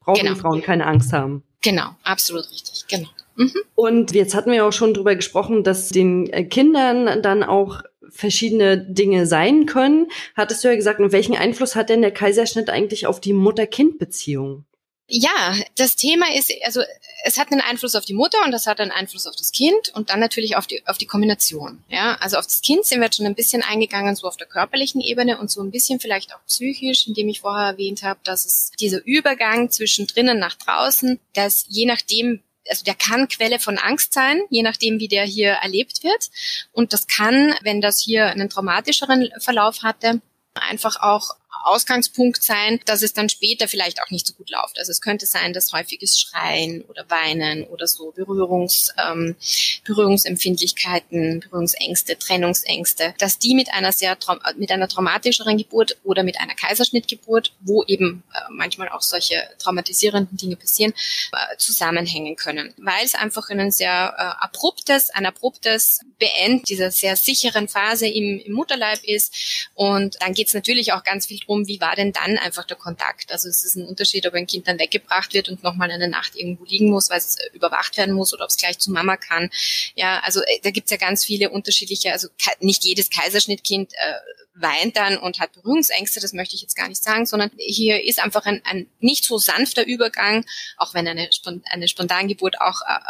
brauchen 0.00 0.20
genau. 0.20 0.34
die 0.34 0.40
Frauen 0.40 0.62
keine 0.62 0.86
Angst 0.86 1.12
haben. 1.12 1.42
Genau, 1.60 1.96
absolut 2.02 2.50
richtig, 2.50 2.84
genau. 2.88 3.08
Mhm. 3.36 3.52
Und 3.74 4.14
jetzt 4.14 4.34
hatten 4.34 4.52
wir 4.52 4.66
auch 4.66 4.72
schon 4.72 4.94
drüber 4.94 5.16
gesprochen, 5.16 5.64
dass 5.64 5.88
den 5.88 6.28
äh, 6.30 6.44
Kindern 6.44 7.22
dann 7.22 7.42
auch 7.42 7.82
verschiedene 8.10 8.78
Dinge 8.78 9.26
sein 9.26 9.66
können. 9.66 10.06
Hattest 10.36 10.62
du 10.62 10.68
ja 10.68 10.76
gesagt, 10.76 11.00
und 11.00 11.12
welchen 11.12 11.36
Einfluss 11.36 11.74
hat 11.74 11.88
denn 11.88 12.02
der 12.02 12.12
Kaiserschnitt 12.12 12.70
eigentlich 12.70 13.06
auf 13.06 13.20
die 13.20 13.32
Mutter-Kind-Beziehung? 13.32 14.64
Ja, 15.06 15.54
das 15.76 15.96
Thema 15.96 16.32
ist, 16.34 16.52
also 16.64 16.80
es 17.24 17.38
hat 17.38 17.52
einen 17.52 17.60
Einfluss 17.60 17.94
auf 17.94 18.06
die 18.06 18.14
Mutter 18.14 18.38
und 18.44 18.52
das 18.52 18.66
hat 18.66 18.80
einen 18.80 18.90
Einfluss 18.90 19.26
auf 19.26 19.36
das 19.36 19.52
Kind 19.52 19.90
und 19.94 20.10
dann 20.10 20.18
natürlich 20.18 20.56
auf 20.56 20.66
die, 20.66 20.86
auf 20.86 20.96
die 20.96 21.06
Kombination. 21.06 21.84
Ja, 21.88 22.14
also 22.20 22.38
auf 22.38 22.46
das 22.46 22.62
Kind 22.62 22.86
sind 22.86 23.00
wir 23.00 23.06
jetzt 23.06 23.16
schon 23.16 23.26
ein 23.26 23.34
bisschen 23.34 23.62
eingegangen, 23.62 24.16
so 24.16 24.26
auf 24.26 24.36
der 24.36 24.46
körperlichen 24.46 25.02
Ebene 25.02 25.38
und 25.38 25.50
so 25.50 25.62
ein 25.62 25.70
bisschen 25.70 26.00
vielleicht 26.00 26.34
auch 26.34 26.40
psychisch, 26.46 27.06
indem 27.06 27.28
ich 27.28 27.40
vorher 27.40 27.72
erwähnt 27.72 28.02
habe, 28.02 28.20
dass 28.24 28.46
es 28.46 28.70
dieser 28.80 29.04
Übergang 29.04 29.70
zwischen 29.70 30.06
drinnen 30.06 30.38
nach 30.38 30.54
draußen, 30.54 31.20
dass 31.34 31.66
je 31.68 31.84
nachdem, 31.84 32.42
also 32.68 32.84
der 32.84 32.94
kann 32.94 33.28
Quelle 33.28 33.58
von 33.58 33.76
Angst 33.76 34.14
sein, 34.14 34.40
je 34.48 34.62
nachdem, 34.62 35.00
wie 35.00 35.08
der 35.08 35.24
hier 35.24 35.50
erlebt 35.50 36.02
wird. 36.02 36.30
Und 36.72 36.94
das 36.94 37.06
kann, 37.06 37.54
wenn 37.62 37.82
das 37.82 37.98
hier 37.98 38.26
einen 38.26 38.48
traumatischeren 38.48 39.30
Verlauf 39.38 39.82
hatte, 39.82 40.22
einfach 40.54 41.00
auch 41.02 41.36
Ausgangspunkt 41.64 42.42
sein, 42.42 42.80
dass 42.86 43.02
es 43.02 43.12
dann 43.12 43.28
später 43.28 43.68
vielleicht 43.68 44.02
auch 44.02 44.10
nicht 44.10 44.26
so 44.26 44.34
gut 44.34 44.50
läuft. 44.50 44.78
Also 44.78 44.90
es 44.90 45.00
könnte 45.00 45.26
sein, 45.26 45.52
dass 45.52 45.72
häufiges 45.72 46.20
Schreien 46.20 46.82
oder 46.82 47.08
Weinen 47.10 47.64
oder 47.64 47.86
so 47.86 48.10
Berührungs, 48.12 48.92
ähm, 49.04 49.36
Berührungsempfindlichkeiten, 49.84 51.40
Berührungsängste, 51.40 52.18
Trennungsängste, 52.18 53.14
dass 53.18 53.38
die 53.38 53.54
mit 53.54 53.72
einer 53.72 53.92
sehr 53.92 54.16
mit 54.56 54.70
einer 54.70 54.88
traumatischeren 54.88 55.58
Geburt 55.58 55.96
oder 56.04 56.22
mit 56.22 56.40
einer 56.40 56.54
Kaiserschnittgeburt, 56.54 57.52
wo 57.60 57.84
eben 57.84 58.22
äh, 58.32 58.38
manchmal 58.50 58.88
auch 58.88 59.02
solche 59.02 59.36
traumatisierenden 59.58 60.36
Dinge 60.36 60.56
passieren, 60.56 60.92
äh, 61.32 61.56
zusammenhängen 61.58 62.36
können, 62.36 62.74
weil 62.78 63.04
es 63.04 63.14
einfach 63.14 63.48
ein 63.50 63.70
sehr 63.70 64.14
äh, 64.16 64.44
abruptes, 64.44 65.10
ein 65.10 65.26
abruptes 65.26 66.00
Beenden 66.18 66.64
dieser 66.64 66.90
sehr 66.90 67.16
sicheren 67.16 67.68
Phase 67.68 68.06
im, 68.06 68.40
im 68.40 68.52
Mutterleib 68.52 69.02
ist. 69.04 69.68
Und 69.74 70.16
dann 70.20 70.34
geht 70.34 70.48
es 70.48 70.54
natürlich 70.54 70.92
auch 70.92 71.04
ganz 71.04 71.26
viel 71.26 71.38
drum, 71.38 71.53
wie 71.66 71.80
war 71.80 71.96
denn 71.96 72.12
dann 72.12 72.38
einfach 72.38 72.64
der 72.64 72.76
Kontakt? 72.76 73.32
Also 73.32 73.48
es 73.48 73.64
ist 73.64 73.76
ein 73.76 73.86
Unterschied, 73.86 74.26
ob 74.26 74.34
ein 74.34 74.46
Kind 74.46 74.68
dann 74.68 74.78
weggebracht 74.78 75.34
wird 75.34 75.48
und 75.48 75.62
nochmal 75.62 75.90
eine 75.90 76.08
Nacht 76.08 76.36
irgendwo 76.36 76.64
liegen 76.64 76.90
muss, 76.90 77.10
weil 77.10 77.18
es 77.18 77.36
überwacht 77.52 77.96
werden 77.96 78.14
muss 78.14 78.34
oder 78.34 78.44
ob 78.44 78.50
es 78.50 78.56
gleich 78.56 78.78
zu 78.78 78.90
Mama 78.90 79.16
kann. 79.16 79.50
Ja, 79.94 80.20
also 80.20 80.40
äh, 80.40 80.60
da 80.62 80.70
gibt's 80.70 80.90
ja 80.90 80.96
ganz 80.96 81.24
viele 81.24 81.50
unterschiedliche, 81.50 82.12
also 82.12 82.28
nicht 82.60 82.84
jedes 82.84 83.10
Kaiserschnittkind 83.10 83.92
äh, 83.94 84.14
weint 84.54 84.96
dann 84.96 85.18
und 85.18 85.40
hat 85.40 85.52
Berührungsängste, 85.52 86.20
das 86.20 86.32
möchte 86.32 86.54
ich 86.54 86.62
jetzt 86.62 86.76
gar 86.76 86.88
nicht 86.88 87.02
sagen, 87.02 87.26
sondern 87.26 87.50
hier 87.58 88.04
ist 88.04 88.20
einfach 88.20 88.46
ein, 88.46 88.62
ein 88.64 88.86
nicht 89.00 89.24
so 89.24 89.38
sanfter 89.38 89.84
Übergang, 89.84 90.44
auch 90.76 90.94
wenn 90.94 91.08
eine, 91.08 91.28
eine 91.70 91.88
Spontangeburt 91.88 92.60
auch 92.60 92.80
äh, 92.82 93.00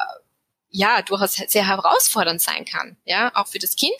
ja 0.74 1.02
durchaus 1.02 1.34
sehr 1.34 1.68
herausfordernd 1.68 2.40
sein 2.40 2.64
kann, 2.64 2.96
ja, 3.04 3.30
auch 3.36 3.46
für 3.46 3.60
das 3.60 3.76
Kind. 3.76 3.94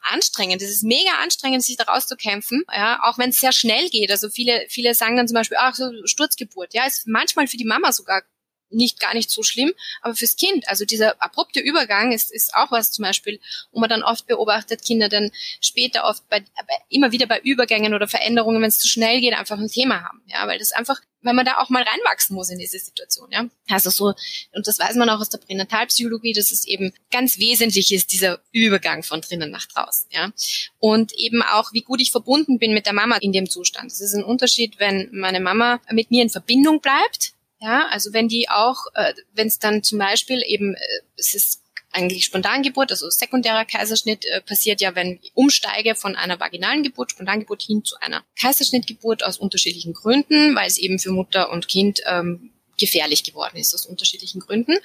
Anstrengend, 0.00 0.60
es 0.60 0.70
ist 0.70 0.82
mega 0.82 1.10
anstrengend, 1.22 1.62
sich 1.62 1.76
da 1.76 1.84
rauszukämpfen, 1.84 2.64
ja, 2.72 2.98
auch 3.04 3.16
wenn 3.16 3.30
es 3.30 3.38
sehr 3.38 3.52
schnell 3.52 3.88
geht. 3.90 4.10
Also 4.10 4.28
viele, 4.28 4.66
viele 4.68 4.94
sagen 4.94 5.16
dann 5.16 5.28
zum 5.28 5.36
Beispiel, 5.36 5.56
ach 5.60 5.76
so 5.76 5.92
Sturzgeburt, 6.04 6.74
ja, 6.74 6.84
ist 6.84 7.06
manchmal 7.06 7.46
für 7.46 7.56
die 7.56 7.64
Mama 7.64 7.92
sogar 7.92 8.22
nicht 8.70 9.00
gar 9.00 9.14
nicht 9.14 9.30
so 9.30 9.42
schlimm, 9.42 9.72
aber 10.02 10.14
fürs 10.14 10.36
Kind, 10.36 10.68
also 10.68 10.84
dieser 10.84 11.20
abrupte 11.22 11.60
Übergang 11.60 12.12
ist, 12.12 12.32
ist 12.32 12.54
auch 12.54 12.70
was 12.70 12.90
zum 12.90 13.04
Beispiel, 13.04 13.40
wo 13.72 13.80
man 13.80 13.88
dann 13.88 14.02
oft 14.02 14.26
beobachtet, 14.26 14.84
Kinder 14.84 15.08
dann 15.08 15.30
später 15.60 16.04
oft 16.04 16.28
bei, 16.28 16.44
immer 16.88 17.12
wieder 17.12 17.26
bei 17.26 17.40
Übergängen 17.40 17.94
oder 17.94 18.08
Veränderungen, 18.08 18.60
wenn 18.62 18.68
es 18.68 18.78
zu 18.78 18.88
schnell 18.88 19.20
geht, 19.20 19.34
einfach 19.34 19.58
ein 19.58 19.68
Thema 19.68 20.02
haben, 20.02 20.22
ja, 20.26 20.46
weil 20.46 20.58
das 20.58 20.72
einfach, 20.72 21.00
weil 21.22 21.34
man 21.34 21.46
da 21.46 21.58
auch 21.58 21.70
mal 21.70 21.82
reinwachsen 21.82 22.34
muss 22.34 22.50
in 22.50 22.58
diese 22.58 22.78
Situation, 22.78 23.30
ja. 23.30 23.46
Also 23.68 23.90
so, 23.90 24.14
und 24.52 24.66
das 24.66 24.78
weiß 24.78 24.96
man 24.96 25.10
auch 25.10 25.20
aus 25.20 25.30
der 25.30 25.38
Pränatalpsychologie, 25.38 26.32
dass 26.32 26.50
es 26.50 26.66
eben 26.66 26.92
ganz 27.10 27.38
wesentlich 27.38 27.92
ist, 27.92 28.12
dieser 28.12 28.40
Übergang 28.52 29.02
von 29.02 29.20
drinnen 29.20 29.50
nach 29.50 29.66
draußen, 29.66 30.08
ja. 30.10 30.32
Und 30.78 31.12
eben 31.14 31.42
auch, 31.42 31.72
wie 31.72 31.82
gut 31.82 32.00
ich 32.00 32.10
verbunden 32.10 32.58
bin 32.58 32.74
mit 32.74 32.86
der 32.86 32.92
Mama 32.92 33.16
in 33.16 33.32
dem 33.32 33.48
Zustand. 33.48 33.92
Es 33.92 34.00
ist 34.00 34.14
ein 34.14 34.24
Unterschied, 34.24 34.78
wenn 34.78 35.08
meine 35.12 35.40
Mama 35.40 35.80
mit 35.90 36.10
mir 36.10 36.22
in 36.22 36.30
Verbindung 36.30 36.80
bleibt, 36.80 37.35
ja, 37.60 37.88
also 37.88 38.12
wenn 38.12 38.28
die 38.28 38.48
auch, 38.48 38.86
äh, 38.94 39.14
wenn 39.34 39.48
es 39.48 39.58
dann 39.58 39.82
zum 39.82 39.98
Beispiel 39.98 40.42
eben, 40.46 40.74
äh, 40.74 41.00
es 41.16 41.34
ist 41.34 41.62
eigentlich 41.90 42.24
Spontangeburt, 42.24 42.90
also 42.90 43.08
sekundärer 43.08 43.64
Kaiserschnitt 43.64 44.26
äh, 44.26 44.42
passiert 44.42 44.80
ja, 44.80 44.94
wenn 44.94 45.18
ich 45.22 45.32
umsteige 45.34 45.94
von 45.94 46.14
einer 46.14 46.38
vaginalen 46.38 46.82
Geburt, 46.82 47.12
Spontangeburt 47.12 47.62
hin 47.62 47.84
zu 47.84 47.96
einer 48.00 48.22
Kaiserschnittgeburt 48.38 49.24
aus 49.24 49.38
unterschiedlichen 49.38 49.94
Gründen, 49.94 50.54
weil 50.54 50.66
es 50.66 50.76
eben 50.76 50.98
für 50.98 51.10
Mutter 51.10 51.50
und 51.50 51.68
Kind 51.68 52.00
ähm, 52.06 52.50
gefährlich 52.78 53.24
geworden 53.24 53.56
ist 53.56 53.74
aus 53.74 53.86
unterschiedlichen 53.86 54.40
Gründen. 54.40 54.76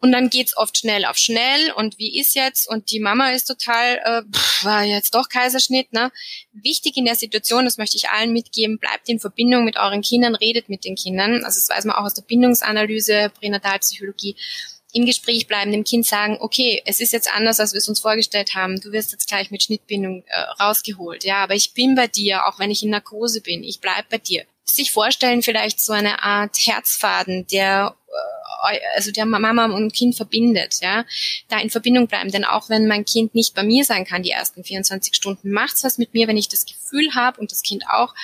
Und 0.00 0.12
dann 0.12 0.28
geht's 0.28 0.56
oft 0.56 0.76
schnell 0.76 1.06
auf 1.06 1.16
schnell 1.16 1.72
und 1.72 1.98
wie 1.98 2.20
ist 2.20 2.34
jetzt? 2.34 2.68
Und 2.68 2.90
die 2.90 3.00
Mama 3.00 3.30
ist 3.30 3.46
total, 3.46 4.00
äh, 4.04 4.22
pff, 4.30 4.64
war 4.64 4.84
jetzt 4.84 5.14
doch 5.14 5.30
Kaiserschnitt. 5.30 5.92
Ne? 5.94 6.12
Wichtig 6.52 6.96
in 6.98 7.06
der 7.06 7.14
Situation, 7.14 7.64
das 7.64 7.78
möchte 7.78 7.96
ich 7.96 8.10
allen 8.10 8.32
mitgeben, 8.32 8.78
bleibt 8.78 9.08
in 9.08 9.18
Verbindung 9.18 9.64
mit 9.64 9.78
euren 9.78 10.02
Kindern, 10.02 10.34
redet 10.34 10.68
mit 10.68 10.84
den 10.84 10.94
Kindern. 10.94 11.42
Also 11.44 11.58
das 11.58 11.70
weiß 11.70 11.86
man 11.86 11.96
auch 11.96 12.04
aus 12.04 12.14
der 12.14 12.22
Bindungsanalyse, 12.22 13.32
Pränatalpsychologie 13.40 14.36
im 14.94 15.06
Gespräch 15.06 15.48
bleiben, 15.48 15.72
dem 15.72 15.84
Kind 15.84 16.06
sagen, 16.06 16.38
okay, 16.40 16.80
es 16.86 17.00
ist 17.00 17.12
jetzt 17.12 17.34
anders, 17.34 17.58
als 17.58 17.72
wir 17.72 17.78
es 17.78 17.88
uns 17.88 17.98
vorgestellt 17.98 18.54
haben. 18.54 18.80
Du 18.80 18.92
wirst 18.92 19.10
jetzt 19.10 19.26
gleich 19.26 19.50
mit 19.50 19.64
Schnittbindung 19.64 20.22
äh, 20.26 20.40
rausgeholt. 20.62 21.24
Ja, 21.24 21.42
aber 21.42 21.54
ich 21.54 21.74
bin 21.74 21.96
bei 21.96 22.06
dir, 22.06 22.46
auch 22.46 22.60
wenn 22.60 22.70
ich 22.70 22.82
in 22.82 22.90
Narkose 22.90 23.40
bin. 23.40 23.64
Ich 23.64 23.80
bleib 23.80 24.08
bei 24.08 24.18
dir. 24.18 24.44
Sich 24.64 24.92
vorstellen, 24.92 25.42
vielleicht 25.42 25.80
so 25.80 25.92
eine 25.92 26.22
Art 26.22 26.56
Herzfaden, 26.58 27.46
der 27.46 27.94
also 28.94 29.10
der 29.10 29.26
Mama 29.26 29.66
und 29.66 29.92
Kind 29.92 30.16
verbindet, 30.16 30.78
ja, 30.80 31.04
da 31.48 31.58
in 31.58 31.70
Verbindung 31.70 32.06
bleiben. 32.06 32.30
Denn 32.30 32.44
auch 32.44 32.68
wenn 32.68 32.86
mein 32.86 33.04
Kind 33.04 33.34
nicht 33.34 33.54
bei 33.54 33.62
mir 33.62 33.84
sein 33.84 34.04
kann, 34.04 34.22
die 34.22 34.30
ersten 34.30 34.64
24 34.64 35.14
Stunden, 35.14 35.50
macht's 35.50 35.84
was 35.84 35.98
mit 35.98 36.14
mir, 36.14 36.28
wenn 36.28 36.36
ich 36.36 36.48
das 36.48 36.64
Gefühl 36.64 37.14
habe 37.14 37.40
und 37.40 37.52
das 37.52 37.62
Kind 37.62 37.84
auch, 37.88 38.14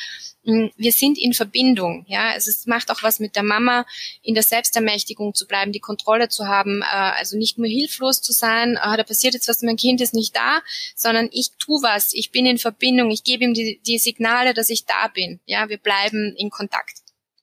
wir 0.42 0.92
sind 0.92 1.18
in 1.18 1.34
Verbindung, 1.34 2.04
ja. 2.08 2.30
Also 2.30 2.50
es 2.50 2.66
macht 2.66 2.90
auch 2.90 3.02
was 3.02 3.20
mit 3.20 3.36
der 3.36 3.42
Mama, 3.42 3.86
in 4.22 4.34
der 4.34 4.42
Selbstermächtigung 4.42 5.34
zu 5.34 5.46
bleiben, 5.46 5.72
die 5.72 5.80
Kontrolle 5.80 6.28
zu 6.28 6.46
haben, 6.46 6.82
äh, 6.82 6.86
also 6.86 7.36
nicht 7.36 7.58
nur 7.58 7.68
hilflos 7.68 8.22
zu 8.22 8.32
sein, 8.32 8.78
ah, 8.78 8.96
da 8.96 9.04
passiert 9.04 9.34
jetzt 9.34 9.48
was, 9.48 9.62
mein 9.62 9.76
Kind 9.76 10.00
ist 10.00 10.14
nicht 10.14 10.34
da, 10.34 10.60
sondern 10.96 11.28
ich 11.32 11.50
tu 11.58 11.82
was, 11.82 12.14
ich 12.14 12.30
bin 12.30 12.46
in 12.46 12.58
Verbindung, 12.58 13.10
ich 13.10 13.24
gebe 13.24 13.44
ihm 13.44 13.54
die, 13.54 13.80
die 13.86 13.98
Signale, 13.98 14.54
dass 14.54 14.70
ich 14.70 14.86
da 14.86 15.08
bin, 15.08 15.40
ja. 15.46 15.68
Wir 15.68 15.78
bleiben 15.78 16.34
in 16.36 16.50
Kontakt. 16.50 16.99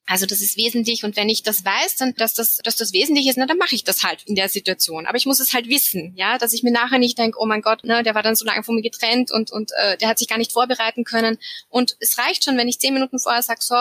Also 0.08 0.26
das 0.26 0.41
ist 0.41 0.56
wesentlich 0.56 1.04
und 1.04 1.17
wenn 1.17 1.28
ich 1.28 1.43
das 1.43 1.65
weiß, 1.65 1.98
dann 1.98 2.13
dass 2.15 2.34
das, 2.34 2.58
dass 2.63 2.78
das 2.78 2.93
wesentlich 2.93 3.28
ist, 3.28 3.38
na, 3.38 3.46
dann 3.46 3.58
mache 3.58 3.76
ich 3.76 3.84
das 3.84 4.04
halt 4.04 4.24
in 4.26 4.36
der 4.36 4.48
Situation. 4.48 5.06
Aber 5.06 5.17
ich 5.17 5.26
muss 5.26 5.41
es 5.41 5.54
halt 5.54 5.67
wissen, 5.67 6.13
ja, 6.15 6.38
dass 6.38 6.54
ich 6.54 6.63
mir 6.63 6.72
nachher 6.72 6.98
nicht 6.98 7.17
denke, 7.17 7.38
oh 7.41 7.46
mein 7.46 7.62
Gott, 7.62 7.84
ne, 7.84 8.04
der 8.04 8.15
war 8.15 8.24
dann 8.24 8.36
so 8.36 8.46
lange 8.46 8.63
von 8.63 8.76
mir 8.76 8.82
getrennt 8.82 9.32
und 9.32 9.52
und 9.52 9.72
äh, 9.78 9.98
der 9.98 10.08
hat 10.08 10.17
sich 10.17 10.30
gar 10.30 10.38
nicht 10.38 10.54
vorbereiten 10.54 11.04
können. 11.04 11.38
Und 11.70 11.98
es 12.00 12.17
reicht 12.17 12.46
schon, 12.46 12.58
wenn 12.58 12.70
ich 12.70 12.80
zehn 12.80 12.93
Minuten 12.93 13.20
vorher 13.20 13.43
sage, 13.43 13.60
so, 13.62 13.76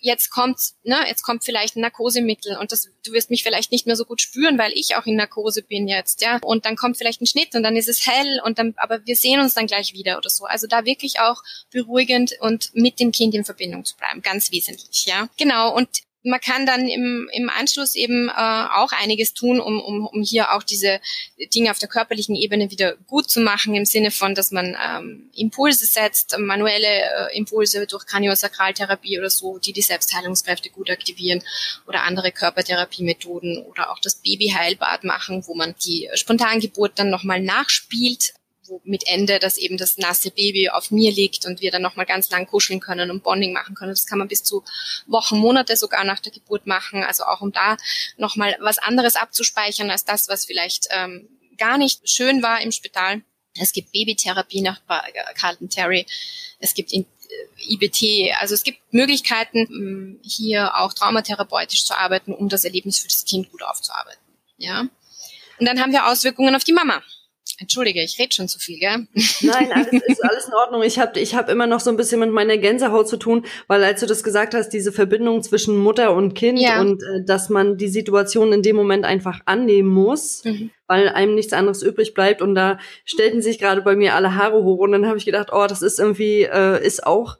jetzt 0.00 0.30
kommt, 0.30 0.58
ne, 0.82 0.96
jetzt 1.08 1.22
kommt 1.22 1.44
vielleicht 1.44 1.76
ein 1.76 1.80
Narkosemittel 1.80 2.56
und 2.56 2.72
das, 2.72 2.88
du 3.04 3.12
wirst 3.12 3.30
mich 3.30 3.42
vielleicht 3.42 3.72
nicht 3.72 3.86
mehr 3.86 3.96
so 3.96 4.04
gut 4.04 4.20
spüren, 4.20 4.58
weil 4.58 4.72
ich 4.74 4.96
auch 4.96 5.06
in 5.06 5.16
Narkose 5.16 5.62
bin 5.62 5.88
jetzt, 5.88 6.22
ja. 6.22 6.38
Und 6.42 6.64
dann 6.64 6.76
kommt 6.76 6.96
vielleicht 6.96 7.20
ein 7.20 7.26
Schnitt 7.26 7.54
und 7.54 7.62
dann 7.62 7.76
ist 7.76 7.88
es 7.88 8.06
hell 8.06 8.40
und 8.44 8.58
dann, 8.58 8.74
aber 8.76 9.04
wir 9.06 9.16
sehen 9.16 9.40
uns 9.40 9.54
dann 9.54 9.66
gleich 9.66 9.92
wieder 9.92 10.18
oder 10.18 10.30
so. 10.30 10.44
Also 10.44 10.66
da 10.66 10.84
wirklich 10.84 11.20
auch 11.20 11.42
beruhigend 11.70 12.34
und 12.40 12.70
mit 12.74 13.00
dem 13.00 13.12
Kind 13.12 13.34
in 13.34 13.44
Verbindung 13.44 13.84
zu 13.84 13.96
bleiben, 13.96 14.22
ganz 14.22 14.50
wesentlich, 14.50 15.06
ja. 15.06 15.28
Genau. 15.36 15.74
Und 15.74 15.88
man 16.22 16.40
kann 16.40 16.66
dann 16.66 16.86
im, 16.86 17.30
im 17.32 17.48
Anschluss 17.48 17.94
eben 17.94 18.28
äh, 18.28 18.32
auch 18.32 18.92
einiges 18.92 19.32
tun, 19.32 19.60
um, 19.60 19.80
um, 19.80 20.06
um 20.06 20.22
hier 20.22 20.52
auch 20.52 20.62
diese 20.62 21.00
Dinge 21.54 21.70
auf 21.70 21.78
der 21.78 21.88
körperlichen 21.88 22.36
Ebene 22.36 22.70
wieder 22.70 22.96
gut 23.06 23.30
zu 23.30 23.40
machen, 23.40 23.74
im 23.74 23.86
Sinne 23.86 24.10
von, 24.10 24.34
dass 24.34 24.50
man 24.50 24.76
ähm, 24.84 25.30
Impulse 25.34 25.86
setzt, 25.86 26.36
manuelle 26.38 27.30
äh, 27.30 27.36
Impulse 27.36 27.86
durch 27.86 28.06
Kraniosakraltherapie 28.06 29.18
oder 29.18 29.30
so, 29.30 29.58
die 29.58 29.72
die 29.72 29.82
Selbstheilungskräfte 29.82 30.70
gut 30.70 30.90
aktivieren 30.90 31.42
oder 31.86 32.02
andere 32.02 32.32
Körpertherapiemethoden 32.32 33.64
oder 33.64 33.90
auch 33.90 33.98
das 33.98 34.16
Babyheilbad 34.16 35.04
machen, 35.04 35.44
wo 35.46 35.54
man 35.54 35.74
die 35.84 36.08
Spontangeburt 36.14 36.98
dann 36.98 37.10
nochmal 37.10 37.40
nachspielt 37.40 38.34
wo 38.70 38.80
mit 38.84 39.06
Ende, 39.06 39.38
dass 39.38 39.58
eben 39.58 39.76
das 39.76 39.98
nasse 39.98 40.30
Baby 40.30 40.70
auf 40.70 40.90
mir 40.90 41.10
liegt 41.10 41.44
und 41.44 41.60
wir 41.60 41.70
dann 41.70 41.82
nochmal 41.82 42.06
ganz 42.06 42.30
lang 42.30 42.46
kuscheln 42.46 42.80
können 42.80 43.10
und 43.10 43.22
Bonding 43.22 43.52
machen 43.52 43.74
können. 43.74 43.90
Das 43.90 44.06
kann 44.06 44.18
man 44.18 44.28
bis 44.28 44.44
zu 44.44 44.64
Wochen, 45.06 45.36
Monate 45.38 45.76
sogar 45.76 46.04
nach 46.04 46.20
der 46.20 46.32
Geburt 46.32 46.66
machen. 46.66 47.02
Also 47.02 47.24
auch 47.24 47.40
um 47.40 47.52
da 47.52 47.76
nochmal 48.16 48.56
was 48.60 48.78
anderes 48.78 49.16
abzuspeichern 49.16 49.90
als 49.90 50.04
das, 50.04 50.28
was 50.28 50.46
vielleicht 50.46 50.86
ähm, 50.90 51.28
gar 51.58 51.76
nicht 51.76 52.08
schön 52.08 52.42
war 52.42 52.62
im 52.62 52.72
Spital. 52.72 53.22
Es 53.58 53.72
gibt 53.72 53.92
Babytherapie 53.92 54.62
nach 54.62 54.80
Carlton 55.34 55.68
Terry. 55.68 56.06
Es 56.60 56.74
gibt 56.74 56.92
in, 56.92 57.02
äh, 57.02 57.74
IBT. 57.74 58.32
Also 58.40 58.54
es 58.54 58.62
gibt 58.62 58.78
Möglichkeiten, 58.92 60.20
hier 60.22 60.76
auch 60.78 60.92
traumatherapeutisch 60.92 61.84
zu 61.84 61.98
arbeiten, 61.98 62.32
um 62.32 62.48
das 62.48 62.64
Erlebnis 62.64 63.00
für 63.00 63.08
das 63.08 63.24
Kind 63.24 63.50
gut 63.50 63.62
aufzuarbeiten. 63.62 64.22
Ja. 64.56 64.88
Und 65.58 65.66
dann 65.66 65.80
haben 65.80 65.92
wir 65.92 66.06
Auswirkungen 66.06 66.54
auf 66.54 66.64
die 66.64 66.72
Mama. 66.72 67.02
Entschuldige, 67.60 68.02
ich 68.02 68.18
rede 68.18 68.34
schon 68.34 68.48
zu 68.48 68.58
viel, 68.58 68.78
gell? 68.78 69.06
Nein, 69.42 69.70
alles 69.72 69.92
ist 70.06 70.24
alles 70.24 70.46
in 70.46 70.54
Ordnung. 70.54 70.82
Ich 70.82 70.98
habe 70.98 71.20
ich 71.20 71.34
hab 71.34 71.50
immer 71.50 71.66
noch 71.66 71.80
so 71.80 71.90
ein 71.90 71.96
bisschen 71.98 72.18
mit 72.18 72.30
meiner 72.30 72.56
Gänsehaut 72.56 73.06
zu 73.06 73.18
tun, 73.18 73.44
weil 73.66 73.84
als 73.84 74.00
du 74.00 74.06
das 74.06 74.24
gesagt 74.24 74.54
hast, 74.54 74.70
diese 74.70 74.92
Verbindung 74.92 75.42
zwischen 75.42 75.76
Mutter 75.76 76.14
und 76.14 76.34
Kind 76.34 76.58
ja. 76.58 76.80
und 76.80 77.02
äh, 77.02 77.22
dass 77.22 77.50
man 77.50 77.76
die 77.76 77.88
Situation 77.88 78.54
in 78.54 78.62
dem 78.62 78.76
Moment 78.76 79.04
einfach 79.04 79.40
annehmen 79.44 79.90
muss, 79.90 80.42
mhm. 80.44 80.70
weil 80.86 81.10
einem 81.10 81.34
nichts 81.34 81.52
anderes 81.52 81.82
übrig 81.82 82.14
bleibt. 82.14 82.40
Und 82.40 82.54
da 82.54 82.78
stellten 83.04 83.42
sich 83.42 83.58
gerade 83.58 83.82
bei 83.82 83.94
mir 83.94 84.14
alle 84.14 84.36
Haare 84.36 84.64
hoch 84.64 84.78
und 84.78 84.92
dann 84.92 85.06
habe 85.06 85.18
ich 85.18 85.26
gedacht, 85.26 85.50
oh, 85.52 85.66
das 85.68 85.82
ist 85.82 86.00
irgendwie, 86.00 86.44
äh, 86.44 86.82
ist 86.82 87.06
auch 87.06 87.36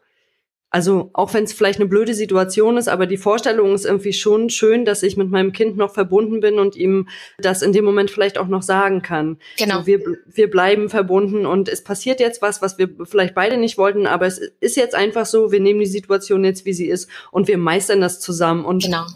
also 0.70 1.10
auch 1.14 1.34
wenn 1.34 1.44
es 1.44 1.52
vielleicht 1.52 1.80
eine 1.80 1.88
blöde 1.88 2.14
Situation 2.14 2.76
ist, 2.76 2.88
aber 2.88 3.06
die 3.06 3.16
Vorstellung 3.16 3.74
ist 3.74 3.84
irgendwie 3.84 4.12
schon 4.12 4.50
schön, 4.50 4.84
dass 4.84 5.02
ich 5.02 5.16
mit 5.16 5.28
meinem 5.28 5.52
Kind 5.52 5.76
noch 5.76 5.92
verbunden 5.92 6.40
bin 6.40 6.60
und 6.60 6.76
ihm 6.76 7.08
das 7.38 7.62
in 7.62 7.72
dem 7.72 7.84
Moment 7.84 8.10
vielleicht 8.10 8.38
auch 8.38 8.46
noch 8.46 8.62
sagen 8.62 9.02
kann. 9.02 9.38
Genau. 9.58 9.80
So, 9.80 9.86
wir, 9.86 10.00
wir 10.26 10.48
bleiben 10.48 10.88
verbunden 10.88 11.44
und 11.44 11.68
es 11.68 11.82
passiert 11.82 12.20
jetzt 12.20 12.40
was, 12.40 12.62
was 12.62 12.78
wir 12.78 12.88
vielleicht 13.04 13.34
beide 13.34 13.56
nicht 13.56 13.78
wollten, 13.78 14.06
aber 14.06 14.26
es 14.26 14.38
ist 14.60 14.76
jetzt 14.76 14.94
einfach 14.94 15.26
so, 15.26 15.50
wir 15.50 15.60
nehmen 15.60 15.80
die 15.80 15.86
Situation 15.86 16.44
jetzt, 16.44 16.64
wie 16.64 16.72
sie 16.72 16.86
ist 16.86 17.08
und 17.32 17.48
wir 17.48 17.58
meistern 17.58 18.00
das 18.00 18.20
zusammen. 18.20 18.64
Und 18.64 18.84
genau. 18.84 19.06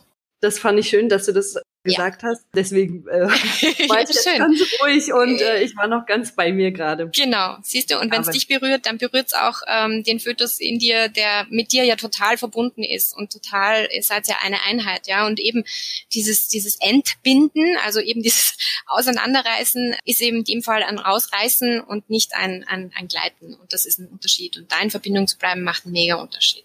das 0.41 0.59
fand 0.59 0.81
ich 0.81 0.89
schön, 0.89 1.09
dass 1.09 1.27
du 1.27 1.33
das 1.33 1.57
gesagt 1.85 2.23
ja. 2.23 2.31
hast. 2.31 2.47
Deswegen 2.55 3.07
äh, 3.07 3.21
war 3.89 4.03
ich 4.03 4.09
jetzt 4.09 4.25
ganz 4.25 4.61
ruhig 4.83 5.13
und 5.13 5.41
äh, 5.41 5.63
ich 5.63 5.77
war 5.77 5.87
noch 5.87 6.07
ganz 6.07 6.35
bei 6.35 6.51
mir 6.51 6.73
gerade. 6.73 7.11
Genau, 7.11 7.57
siehst 7.63 7.91
du, 7.91 8.01
und 8.01 8.11
wenn 8.11 8.23
es 8.23 8.31
dich 8.31 8.49
berührt, 8.49 8.87
dann 8.87 8.99
berührt 8.99 9.27
es 9.29 9.35
auch 9.35 9.61
ähm, 9.69 10.03
den 10.03 10.19
Fötus 10.19 10.59
in 10.59 10.79
dir, 10.79 11.09
der 11.09 11.47
mit 11.51 11.73
dir 11.73 11.85
ja 11.85 11.97
total 11.97 12.39
verbunden 12.39 12.83
ist 12.83 13.17
und 13.17 13.33
total, 13.33 13.89
ihr 13.93 14.03
seid 14.03 14.27
ja 14.29 14.37
eine 14.43 14.63
Einheit, 14.63 15.07
ja. 15.07 15.27
Und 15.27 15.39
eben 15.39 15.65
dieses, 16.15 16.49
dieses 16.49 16.77
Entbinden, 16.81 17.77
also 17.85 18.01
eben 18.01 18.23
dieses 18.23 18.57
Auseinanderreißen, 18.87 19.97
ist 20.05 20.23
eben 20.23 20.39
in 20.39 20.45
dem 20.45 20.63
Fall 20.63 20.83
ein 20.83 20.99
Rausreißen 20.99 21.81
und 21.81 22.09
nicht 22.09 22.35
ein, 22.35 22.65
ein, 22.67 22.93
ein 22.97 23.09
Gleiten. 23.09 23.55
Und 23.55 23.73
das 23.73 23.85
ist 23.85 23.99
ein 23.99 24.09
Unterschied. 24.09 24.57
Und 24.57 24.73
da 24.73 24.81
in 24.81 24.91
Verbindung 24.91 25.27
zu 25.27 25.37
bleiben, 25.39 25.63
macht 25.63 25.85
einen 25.85 25.93
mega 25.93 26.17
Unterschied. 26.17 26.65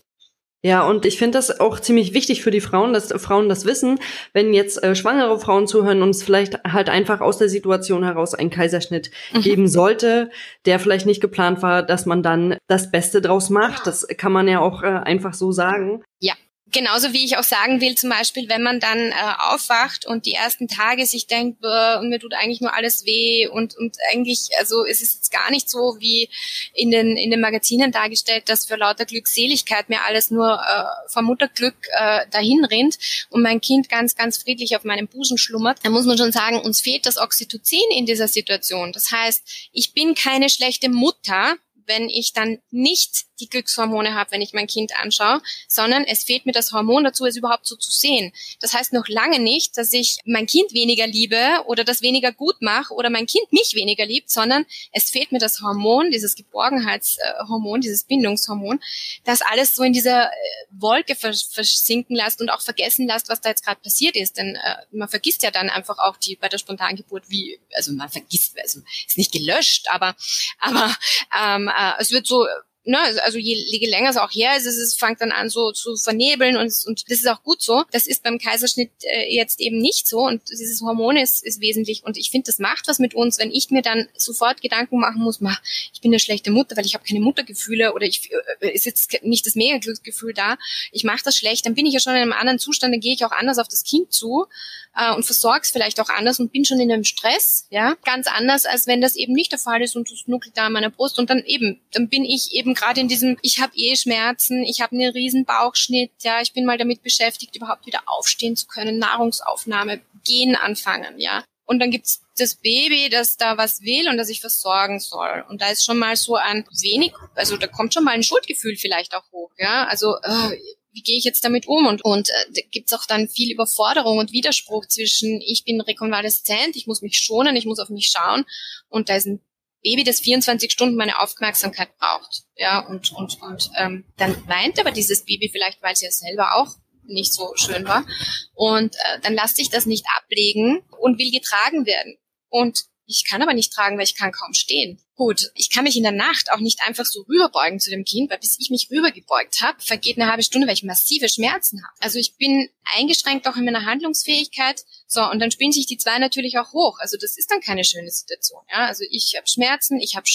Ja, 0.62 0.86
und 0.86 1.06
ich 1.06 1.18
finde 1.18 1.38
das 1.38 1.62
auch 1.62 1.80
ziemlich 1.80 2.14
wichtig 2.14 2.44
für 2.44 2.52
die 2.52 2.60
Frauen, 2.60 2.92
dass 2.92 3.14
Frauen 3.22 3.48
das 3.48 3.66
wissen, 3.66 3.98
wenn 4.34 4.54
jetzt 4.54 4.84
äh, 4.84 4.94
schwangere 4.94 5.40
Frauen 5.40 5.68
zuhören 5.68 6.02
und 6.02 6.10
es 6.10 6.22
vielleicht 6.22 6.62
halt 6.66 6.90
einfach 6.90 7.22
aus 7.22 7.38
der 7.38 7.48
Situation 7.48 8.04
heraus 8.04 8.34
einen 8.34 8.50
Kaiserschnitt 8.50 9.10
mhm. 9.34 9.42
geben 9.42 9.68
sollte, 9.70 10.30
der 10.66 10.80
vielleicht 10.80 11.06
nicht 11.06 11.22
geplant 11.22 11.62
war, 11.62 11.82
dass 11.82 12.06
man 12.06 12.24
dann 12.24 12.58
das 12.68 12.92
Beste 12.92 13.22
draus 13.22 13.50
macht. 13.50 13.88
Das 13.88 14.06
kann 14.18 14.34
man 14.34 14.50
ja 14.50 14.60
auch 14.60 14.84
äh, 14.84 14.88
einfach 14.88 15.34
so 15.34 15.54
sagen. 15.54 16.04
Ja, 16.20 16.34
Genauso 16.72 17.14
wie 17.14 17.26
ich 17.26 17.38
auch 17.38 17.44
sagen 17.44 17.82
will, 17.82 17.96
zum 17.96 18.10
Beispiel, 18.10 18.50
wenn 18.50 18.62
man 18.62 18.80
dann 18.80 18.98
äh, 18.98 19.14
aufwacht 19.40 20.06
und 20.06 20.26
die 20.26 20.34
ersten 20.34 20.68
Tage 20.68 21.06
sich 21.06 21.26
denkt, 21.26 21.64
äh, 21.64 22.02
mir 22.02 22.20
tut 22.20 22.34
eigentlich 22.34 22.62
nur 22.62 22.74
alles 22.76 23.06
weh 23.06 23.48
und, 23.48 23.76
und 23.78 23.98
eigentlich, 24.12 24.50
also 24.60 24.86
es 24.86 25.02
ist 25.02 25.16
jetzt 25.16 25.32
gar 25.32 25.50
nicht 25.52 25.70
so 25.70 25.98
wie 26.00 26.30
in 26.74 26.92
den, 26.92 27.18
in 27.18 27.32
den 27.32 27.42
Magazinen 27.42 27.92
dargestellt, 27.92 28.50
dass 28.50 28.66
für 28.66 28.76
lauter 28.76 29.06
Glückseligkeit 29.06 29.90
mir 29.90 30.04
alles 30.04 30.32
nur 30.32 30.60
äh, 30.60 31.10
vom 31.12 31.26
Mutterglück 31.26 31.76
äh, 31.92 32.26
dahin 32.30 32.66
rinnt 32.66 32.98
und 33.30 33.42
mein 33.42 33.62
Kind 33.62 33.90
ganz, 33.90 34.16
ganz 34.16 34.38
friedlich 34.38 34.76
auf 34.76 34.84
meinem 34.84 35.08
Busen 35.08 35.38
schlummert, 35.38 35.80
dann 35.84 35.92
muss 35.92 36.06
man 36.06 36.18
schon 36.18 36.32
sagen, 36.32 36.60
uns 36.60 36.82
fehlt 36.82 37.06
das 37.06 37.18
Oxytocin 37.18 37.80
in 37.96 38.06
dieser 38.06 38.28
Situation. 38.28 38.92
Das 38.92 39.12
heißt, 39.12 39.70
ich 39.72 39.94
bin 39.94 40.14
keine 40.14 40.50
schlechte 40.50 40.90
Mutter, 40.90 41.56
wenn 41.86 42.10
ich 42.10 42.34
dann 42.34 42.60
nicht 42.70 43.29
die 43.40 43.50
Glückshormone 43.50 44.14
habe, 44.14 44.32
wenn 44.32 44.42
ich 44.42 44.54
mein 44.54 44.68
Kind 44.68 44.96
anschaue, 44.98 45.42
sondern 45.68 46.04
es 46.04 46.24
fehlt 46.24 46.46
mir 46.46 46.52
das 46.52 46.72
Hormon 46.72 47.04
dazu, 47.04 47.26
es 47.26 47.36
überhaupt 47.36 47.66
so 47.66 47.76
zu 47.76 47.92
sehen. 47.92 48.32
Das 48.60 48.74
heißt 48.74 48.94
noch 48.94 49.08
lange 49.08 49.40
nicht, 49.40 49.78
dass 49.78 49.94
ich 49.94 50.18
mein 50.26 50.48
Kind 50.48 50.74
weniger 50.74 51.08
liebe 51.08 51.64
oder 51.66 51.84
das 51.84 52.02
weniger 52.02 52.32
gut 52.32 52.62
mache 52.62 52.94
oder 52.94 53.10
mein 53.10 53.26
Kind 53.26 53.52
mich 53.52 53.74
weniger 53.76 54.06
liebt, 54.06 54.30
sondern 54.30 54.66
es 54.92 55.10
fehlt 55.10 55.32
mir 55.32 55.40
das 55.40 55.62
Hormon, 55.62 56.12
dieses 56.12 56.36
Geborgenheitshormon, 56.36 57.82
dieses 57.82 58.04
Bindungshormon, 58.04 58.80
das 59.24 59.42
alles 59.42 59.76
so 59.76 59.84
in 59.84 59.94
dieser 59.94 60.26
äh, 60.26 60.32
Wolke 60.72 61.16
versinken 61.16 62.16
lässt 62.16 62.42
und 62.42 62.50
auch 62.50 62.62
vergessen 62.62 63.08
lässt, 63.08 63.30
was 63.30 63.42
da 63.42 63.50
jetzt 63.50 63.66
gerade 63.66 63.82
passiert 63.82 64.16
ist. 64.16 64.38
Denn 64.38 64.56
äh, 64.56 64.76
man 64.92 65.10
vergisst 65.10 65.44
ja 65.44 65.52
dann 65.52 65.70
einfach 65.70 65.98
auch 66.00 66.18
die 66.18 66.36
bei 66.36 66.50
der 66.50 66.58
Spontangeburt, 66.58 67.30
wie, 67.30 67.60
also 67.76 67.94
man 67.94 68.10
vergisst, 68.10 68.58
also 68.60 68.82
ist 69.08 69.18
nicht 69.18 69.32
gelöscht, 69.32 69.88
aber 69.90 70.16
aber 70.60 70.96
ähm, 71.38 71.68
äh, 71.68 71.94
es 72.00 72.12
wird 72.12 72.28
so 72.28 72.46
ne, 72.90 73.00
also 73.24 73.38
je, 73.38 73.56
je 73.56 73.88
länger 73.88 74.10
es 74.10 74.18
auch 74.18 74.32
her 74.32 74.58
ist, 74.58 74.66
es, 74.66 74.78
es 74.78 74.96
fängt 74.96 75.22
dann 75.22 75.32
an 75.32 75.50
so 75.50 75.72
zu 75.72 75.96
vernebeln 75.96 76.58
und, 76.58 76.74
und 76.86 77.10
das 77.10 77.20
ist 77.20 77.28
auch 77.28 77.44
gut 77.44 77.62
so. 77.62 77.84
Das 77.92 78.08
ist 78.08 78.24
beim 78.24 78.40
Kaiserschnitt 78.40 78.92
äh, 79.04 79.34
jetzt 79.34 79.60
eben 79.62 79.78
nicht 79.78 80.08
so 80.08 80.20
und 80.26 80.42
dieses 80.50 80.82
Hormon 80.82 81.18
ist, 81.18 81.44
ist 81.44 81.62
wesentlich 81.62 82.04
und 82.04 82.18
ich 82.18 82.32
finde, 82.32 82.48
das 82.48 82.60
macht 82.60 82.88
was 82.88 83.00
mit 83.00 83.14
uns, 83.14 83.38
wenn 83.40 83.52
ich 83.52 83.70
mir 83.70 83.82
dann 83.82 84.08
sofort 84.18 84.62
Gedanken 84.62 85.00
machen 85.00 85.22
muss, 85.22 85.40
mach, 85.40 85.62
ich 85.94 86.02
bin 86.02 86.12
eine 86.12 86.20
schlechte 86.20 86.52
Mutter, 86.52 86.76
weil 86.76 86.86
ich 86.86 86.96
habe 86.96 87.06
keine 87.08 87.20
Muttergefühle 87.20 87.94
oder 87.94 88.06
ich 88.06 88.30
äh, 88.62 88.74
ist 88.74 88.86
jetzt 88.86 89.24
nicht 89.24 89.46
das 89.46 89.56
mega 89.56 89.78
Glücksgefühl 89.78 90.34
da, 90.34 90.58
ich 90.92 91.04
mache 91.04 91.24
das 91.24 91.38
schlecht, 91.38 91.66
dann 91.66 91.76
bin 91.76 91.86
ich 91.86 91.94
ja 91.94 92.00
schon 92.00 92.16
in 92.16 92.22
einem 92.22 92.34
anderen 92.34 92.60
Zustand, 92.60 92.94
dann 92.94 93.02
gehe 93.02 93.14
ich 93.14 93.24
auch 93.24 93.32
anders 93.32 93.60
auf 93.60 93.68
das 93.68 93.84
Kind 93.84 94.12
zu 94.12 94.48
äh, 94.96 95.14
und 95.14 95.24
versorg's 95.24 95.72
vielleicht 95.72 96.00
auch 96.00 96.10
anders 96.10 96.40
und 96.40 96.52
bin 96.52 96.66
schon 96.66 96.80
in 96.80 96.92
einem 96.92 97.04
Stress, 97.04 97.68
ja, 97.70 97.96
ganz 98.04 98.28
anders, 98.28 98.66
als 98.66 98.88
wenn 98.88 99.02
das 99.02 99.16
eben 99.16 99.34
nicht 99.34 99.52
der 99.52 99.60
Fall 99.60 99.82
ist 99.82 99.96
und 99.96 100.12
es 100.12 100.28
nuckelt 100.28 100.58
da 100.58 100.66
an 100.66 100.74
meiner 100.74 100.90
Brust 100.90 101.20
und 101.20 101.30
dann 101.30 101.44
eben, 101.46 101.80
dann 101.92 102.10
bin 102.10 102.26
ich 102.26 102.54
eben 102.54 102.74
gerade 102.80 103.02
in 103.02 103.08
diesem, 103.08 103.38
ich 103.42 103.60
habe 103.60 103.76
eh 103.76 103.96
Schmerzen, 103.96 104.64
ich 104.64 104.82
habe 104.82 104.96
einen 104.96 105.12
riesen 105.12 105.46
Bauchschnitt, 105.46 106.12
ja, 106.22 106.42
ich 106.42 106.54
bin 106.54 106.66
mal 106.66 106.78
damit 106.78 107.04
beschäftigt, 107.04 107.56
überhaupt 107.56 107.86
wieder 107.86 108.02
aufstehen 108.06 108.56
zu 108.56 108.68
können, 108.68 108.98
Nahrungsaufnahme, 108.98 110.02
gehen 110.26 110.56
anfangen, 110.56 111.20
ja. 111.20 111.44
Und 111.66 111.80
dann 111.80 111.92
gibt's 111.92 112.22
das 112.38 112.56
Baby, 112.56 113.10
das 113.10 113.38
da 113.38 113.58
was 113.58 113.82
will 113.82 114.10
und 114.10 114.18
das 114.18 114.30
ich 114.30 114.42
versorgen 114.42 115.00
soll. 115.00 115.46
Und 115.50 115.62
da 115.62 115.70
ist 115.70 115.86
schon 115.86 116.00
mal 116.00 116.16
so 116.16 116.36
ein 116.36 116.66
wenig, 116.82 117.14
also 117.36 117.58
da 117.58 117.68
kommt 117.68 117.94
schon 117.94 118.04
mal 118.04 118.16
ein 118.16 118.24
Schuldgefühl 118.24 118.76
vielleicht 118.76 119.14
auch 119.16 119.32
hoch, 119.32 119.52
ja. 119.58 119.86
Also 119.86 120.16
äh, 120.24 120.58
wie 120.92 121.04
gehe 121.04 121.18
ich 121.18 121.26
jetzt 121.26 121.44
damit 121.44 121.68
um? 121.68 121.86
Und, 121.86 122.04
und 122.04 122.30
äh, 122.30 122.34
da 122.56 122.62
gibt's 122.72 122.94
auch 122.94 123.06
dann 123.06 123.28
viel 123.28 123.52
Überforderung 123.52 124.18
und 124.18 124.32
Widerspruch 124.32 124.88
zwischen, 124.88 125.42
ich 125.42 125.64
bin 125.64 125.80
rekonvaleszent, 125.82 126.76
ich 126.76 126.88
muss 126.88 127.02
mich 127.02 127.18
schonen, 127.18 127.56
ich 127.56 127.66
muss 127.66 127.80
auf 127.80 127.90
mich 127.90 128.10
schauen 128.10 128.46
und 128.90 129.10
da 129.10 129.16
ist 129.16 129.28
ein 129.28 129.42
Baby, 129.84 130.04
das 130.04 130.20
24 130.20 130.72
Stunden 130.72 130.96
meine 130.96 131.20
Aufmerksamkeit 131.20 131.98
braucht. 131.98 132.44
Ja, 132.56 132.80
und, 132.88 133.12
und, 133.14 133.42
und 133.42 133.70
ähm, 133.78 134.06
dann 134.18 134.36
weint 134.48 134.80
aber 134.80 134.92
dieses 134.92 135.24
Baby 135.26 135.50
vielleicht, 135.52 135.82
weil 135.82 135.96
sie 135.96 136.06
ja 136.06 136.12
selber 136.12 136.56
auch 136.56 136.76
nicht 137.04 137.34
so 137.34 137.54
schön 137.56 137.86
war. 137.86 138.06
Und 138.54 138.96
äh, 138.96 139.20
dann 139.22 139.34
lässt 139.34 139.56
sich 139.56 139.70
das 139.70 139.86
nicht 139.86 140.06
ablegen 140.18 140.82
und 141.00 141.18
will 141.18 141.32
getragen 141.32 141.86
werden. 141.86 142.18
Und 142.50 142.86
ich 143.10 143.26
kann 143.28 143.42
aber 143.42 143.54
nicht 143.54 143.74
tragen, 143.74 143.98
weil 143.98 144.04
ich 144.04 144.16
kann 144.16 144.32
kaum 144.32 144.54
stehen. 144.54 145.02
Gut, 145.16 145.52
ich 145.56 145.70
kann 145.70 145.84
mich 145.84 145.98
in 145.98 146.04
der 146.04 146.12
Nacht 146.12 146.52
auch 146.52 146.60
nicht 146.60 146.80
einfach 146.86 147.06
so 147.06 147.24
rüberbeugen 147.24 147.80
zu 147.80 147.90
dem 147.90 148.06
Kind, 148.06 148.30
weil 148.30 148.38
bis 148.38 148.58
ich 148.60 148.70
mich 148.70 148.88
rübergebeugt 148.90 149.62
habe, 149.62 149.82
vergeht 149.82 150.18
eine 150.18 150.30
halbe 150.30 150.44
Stunde, 150.44 150.68
weil 150.68 150.76
ich 150.76 150.84
massive 150.84 151.28
Schmerzen 151.28 151.84
habe. 151.84 151.94
Also 152.00 152.20
ich 152.20 152.38
bin 152.38 152.70
eingeschränkt 152.96 153.48
auch 153.48 153.56
in 153.56 153.66
meiner 153.66 153.86
Handlungsfähigkeit. 153.86 154.86
So, 155.08 155.24
und 155.24 155.40
dann 155.40 155.52
spielen 155.52 155.72
sich 155.72 155.88
die 155.88 155.98
zwei 155.98 156.20
natürlich 156.20 156.58
auch 156.60 156.72
hoch. 156.72 157.00
Also 157.00 157.18
das 157.20 157.36
ist 157.36 157.50
dann 157.52 157.62
keine 157.62 157.84
schöne 157.84 158.12
Situation. 158.12 158.62
Ja? 158.70 158.86
Also 158.86 159.04
ich 159.10 159.34
habe 159.36 159.48
Schmerzen, 159.48 160.00
ich 160.00 160.16
habe 160.16 160.26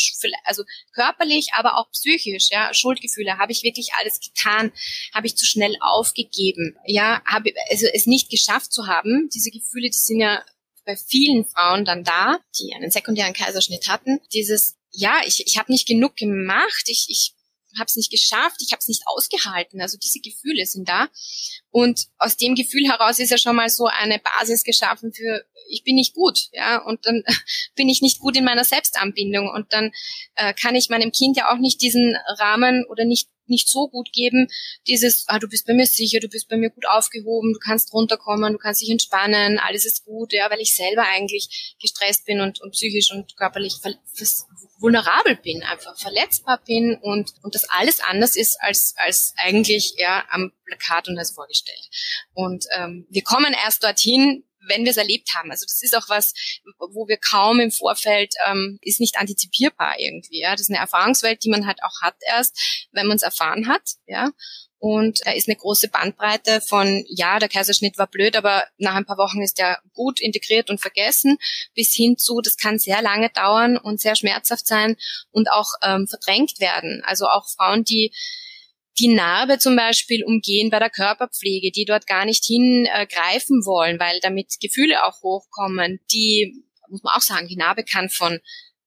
also 0.45 0.65
körperlich, 0.93 1.51
aber 1.55 1.79
auch 1.79 1.91
psychisch, 1.93 2.49
ja, 2.51 2.75
Schuldgefühle. 2.75 3.39
Habe 3.39 3.53
ich 3.53 3.63
wirklich 3.63 3.91
alles 4.01 4.19
getan? 4.21 4.73
Habe 5.15 5.29
ich 5.29 5.37
zu 5.37 5.47
schnell 5.47 5.77
aufgegeben? 5.81 6.77
Ja, 6.87 7.23
habe 7.25 7.53
also 7.71 7.87
es 7.87 8.07
nicht 8.07 8.31
geschafft 8.31 8.73
zu 8.73 8.89
haben. 8.89 9.31
Diese 9.33 9.51
Gefühle, 9.51 9.89
die 9.89 9.99
sind 9.99 10.21
ja 10.21 10.45
bei 10.85 10.97
vielen 10.97 11.45
Frauen 11.45 11.85
dann 11.85 12.05
da, 12.05 12.39
die 12.59 12.75
einen 12.75 12.91
sekundären 12.91 13.35
Kaiserschnitt 13.35 13.89
hatten, 13.89 14.21
dieses, 14.33 14.77
ja, 14.91 15.21
ich, 15.27 15.47
ich 15.47 15.59
habe 15.59 15.73
nicht 15.73 15.87
genug 15.87 16.17
gemacht, 16.17 16.85
ich, 16.87 17.07
ich 17.09 17.35
habe 17.79 17.87
es 17.87 17.97
nicht 17.97 18.11
geschafft, 18.11 18.61
ich 18.61 18.73
habe 18.73 18.79
es 18.81 18.89
nicht 18.89 19.03
ausgehalten. 19.07 19.81
Also 19.81 19.99
diese 19.99 20.21
Gefühle 20.21 20.65
sind 20.67 20.89
da. 20.89 21.09
Und 21.71 22.07
aus 22.19 22.37
dem 22.37 22.55
Gefühl 22.55 22.89
heraus 22.89 23.19
ist 23.19 23.31
ja 23.31 23.39
schon 23.39 23.57
mal 23.57 23.69
so 23.69 23.87
eine 23.87 24.21
Basis 24.21 24.63
geschaffen 24.63 25.13
für 25.13 25.45
ich 25.69 25.83
bin 25.83 25.95
nicht 25.95 26.15
gut, 26.15 26.49
ja, 26.53 26.79
und 26.85 27.07
dann 27.07 27.23
bin 27.75 27.89
ich 27.89 28.03
nicht 28.03 28.21
gut 28.21 28.37
in 28.37 28.45
meiner 28.45 28.65
Selbstanbindung 28.65 29.49
und 29.49 29.73
dann 29.73 29.93
äh, 30.35 30.55
kann 30.55 30.75
ich 30.75 30.91
meinem 30.91 31.13
Kind 31.13 31.37
ja 31.37 31.53
auch 31.53 31.59
nicht 31.59 31.81
diesen 31.81 32.17
Rahmen 32.39 32.85
oder 32.89 33.05
nicht 33.05 33.29
nicht 33.49 33.69
so 33.69 33.89
gut 33.89 34.13
geben, 34.13 34.49
dieses, 34.87 35.25
ah, 35.29 35.39
du 35.39 35.49
bist 35.49 35.67
bei 35.67 35.75
mir 35.75 35.87
sicher, 35.87 36.21
du 36.21 36.29
bist 36.29 36.49
bei 36.49 36.57
mir 36.57 36.71
gut 36.71 36.87
aufgehoben, 36.89 37.53
du 37.53 37.59
kannst 37.59 37.93
runterkommen, 37.93 38.53
du 38.53 38.59
kannst 38.59 38.83
dich 38.83 38.91
entspannen, 38.91 39.59
alles 39.59 39.85
ist 39.85 40.05
gut, 40.05 40.33
ja, 40.33 40.51
weil 40.51 40.61
ich 40.61 40.75
selber 40.75 41.05
eigentlich 41.07 41.77
gestresst 41.81 42.25
bin 42.25 42.41
und, 42.41 42.61
und 42.61 42.73
psychisch 42.73 43.11
und 43.13 43.37
körperlich 43.37 43.75
vulnerabel 44.79 45.37
bin, 45.37 45.63
einfach 45.63 45.99
verletzbar 45.99 46.61
bin 46.67 46.97
und, 47.01 47.33
und 47.43 47.55
das 47.55 47.69
alles 47.71 48.01
anders 48.01 48.37
ist 48.37 48.57
als, 48.61 48.95
als 48.97 49.35
eigentlich 49.37 49.95
ja, 49.97 50.25
am 50.31 50.53
Plakat 50.67 51.09
und 51.09 51.19
als 51.19 51.33
vorgestellt. 51.33 51.89
Und 52.35 52.65
ähm, 52.77 53.07
wir 53.11 53.23
kommen 53.23 53.55
erst 53.65 53.83
dorthin, 53.83 54.45
wenn 54.69 54.85
wir 54.85 54.91
es 54.91 54.97
erlebt 54.97 55.31
haben. 55.35 55.51
Also 55.51 55.67
das 55.67 55.83
ist 55.83 55.97
auch 55.97 56.09
was, 56.09 56.35
wo 56.79 57.09
wir 57.09 57.17
kaum 57.17 57.61
im 57.61 57.71
Vorfeld, 57.71 58.35
ähm, 58.47 58.79
ist 58.83 59.01
nicht 59.01 59.17
antizipierbar 59.17 59.99
irgendwie. 59.99 60.41
Ja? 60.41 60.53
Das 60.53 60.63
ist 60.63 60.71
eine 60.71 60.79
Erfahrungswelt, 60.79 61.45
die 61.45 61.51
man 61.51 61.67
halt 61.67 61.83
auch 61.83 62.03
hat 62.03 62.17
erst, 62.21 62.89
wenn 62.93 63.07
man 63.07 63.17
es 63.17 63.23
erfahren 63.23 63.69
hat. 63.69 63.83
Ja. 64.07 64.31
Und 64.79 65.21
da 65.25 65.33
ist 65.33 65.49
eine 65.49 65.57
große 65.57 65.89
Bandbreite 65.89 66.61
von, 66.61 67.07
ja, 67.09 67.39
der 67.39 67.49
Kaiserschnitt 67.49 67.97
war 67.97 68.07
blöd, 68.07 68.37
aber 68.37 68.65
nach 68.77 68.95
ein 68.95 69.07
paar 69.07 69.17
Wochen 69.17 69.41
ist 69.41 69.59
er 69.59 69.79
gut 69.95 70.21
integriert 70.21 70.69
und 70.69 70.79
vergessen, 70.79 71.39
bis 71.75 71.95
hin 71.95 72.19
zu, 72.19 72.43
das 72.43 72.59
kann 72.59 72.79
sehr 72.79 73.01
lange 73.01 73.31
dauern 73.31 73.79
und 73.79 73.99
sehr 73.99 74.15
schmerzhaft 74.15 74.67
sein 74.67 74.97
und 75.31 75.51
auch 75.51 75.71
ähm, 75.83 76.07
verdrängt 76.07 76.61
werden. 76.61 77.03
Also 77.07 77.29
auch 77.29 77.49
Frauen, 77.49 77.85
die 77.85 78.13
die 78.99 79.09
Narbe 79.09 79.59
zum 79.59 79.77
Beispiel 79.77 80.25
umgehen 80.25 80.71
bei 80.71 80.79
der 80.79 80.91
Körperpflege, 80.91 81.73
die 81.73 81.85
dort 81.85 82.07
gar 82.07 82.25
nicht 82.25 82.45
hingreifen 82.45 83.61
äh, 83.63 83.67
wollen, 83.67 83.99
weil 83.99 84.21
damit 84.21 84.55
Gefühle 84.61 85.05
auch 85.05 85.23
hochkommen. 85.23 86.01
Die, 86.13 86.65
muss 86.89 87.03
man 87.03 87.15
auch 87.15 87.21
sagen, 87.21 87.49
die 87.49 87.57
Narbe 87.57 87.85
kann 87.85 88.09
von 88.09 88.39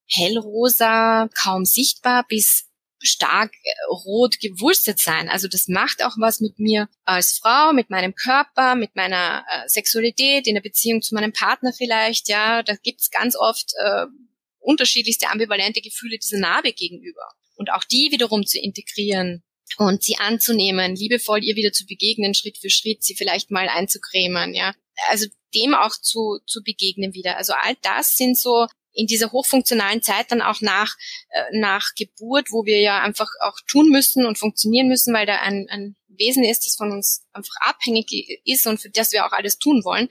hellrosa, 0.06 1.28
kaum 1.34 1.64
sichtbar 1.64 2.24
bis 2.26 2.64
stark 3.00 3.52
äh, 3.52 3.70
rot 3.90 4.40
gewurstet 4.40 4.98
sein. 4.98 5.28
Also 5.28 5.46
das 5.46 5.68
macht 5.68 6.02
auch 6.02 6.16
was 6.18 6.40
mit 6.40 6.58
mir 6.58 6.88
als 7.04 7.38
Frau, 7.38 7.72
mit 7.72 7.90
meinem 7.90 8.14
Körper, 8.14 8.74
mit 8.74 8.96
meiner 8.96 9.44
äh, 9.50 9.68
Sexualität, 9.68 10.46
in 10.46 10.54
der 10.54 10.62
Beziehung 10.62 11.02
zu 11.02 11.14
meinem 11.14 11.32
Partner 11.32 11.72
vielleicht. 11.76 12.28
Ja, 12.28 12.62
da 12.62 12.74
gibt's 12.82 13.10
ganz 13.10 13.36
oft 13.36 13.72
äh, 13.84 14.06
unterschiedlichste 14.58 15.28
ambivalente 15.28 15.82
Gefühle 15.82 16.18
dieser 16.18 16.38
Narbe 16.38 16.72
gegenüber. 16.72 17.28
Und 17.56 17.70
auch 17.72 17.84
die 17.84 18.08
wiederum 18.10 18.46
zu 18.46 18.58
integrieren 18.58 19.42
und 19.76 20.02
sie 20.02 20.16
anzunehmen, 20.18 20.96
liebevoll 20.96 21.44
ihr 21.44 21.56
wieder 21.56 21.72
zu 21.72 21.86
begegnen, 21.86 22.34
Schritt 22.34 22.58
für 22.58 22.70
Schritt, 22.70 23.02
sie 23.02 23.14
vielleicht 23.14 23.50
mal 23.50 23.68
einzucremen, 23.68 24.54
ja. 24.54 24.74
also 25.08 25.26
dem 25.54 25.74
auch 25.74 25.96
zu, 25.96 26.38
zu 26.46 26.62
begegnen 26.62 27.14
wieder. 27.14 27.36
Also 27.36 27.52
all 27.52 27.76
das 27.82 28.16
sind 28.16 28.38
so 28.38 28.66
in 28.92 29.06
dieser 29.06 29.30
hochfunktionalen 29.30 30.02
Zeit 30.02 30.30
dann 30.30 30.42
auch 30.42 30.60
nach, 30.60 30.96
äh, 31.30 31.44
nach 31.52 31.94
Geburt, 31.96 32.48
wo 32.50 32.64
wir 32.64 32.80
ja 32.80 33.00
einfach 33.00 33.28
auch 33.42 33.56
tun 33.68 33.90
müssen 33.90 34.26
und 34.26 34.38
funktionieren 34.38 34.88
müssen, 34.88 35.14
weil 35.14 35.26
da 35.26 35.36
ein, 35.36 35.66
ein 35.70 35.96
Wesen 36.08 36.42
ist, 36.42 36.66
das 36.66 36.74
von 36.74 36.90
uns 36.90 37.24
einfach 37.32 37.54
abhängig 37.60 38.40
ist 38.44 38.66
und 38.66 38.80
für 38.80 38.90
das 38.90 39.12
wir 39.12 39.24
auch 39.24 39.32
alles 39.32 39.58
tun 39.58 39.84
wollen, 39.84 40.08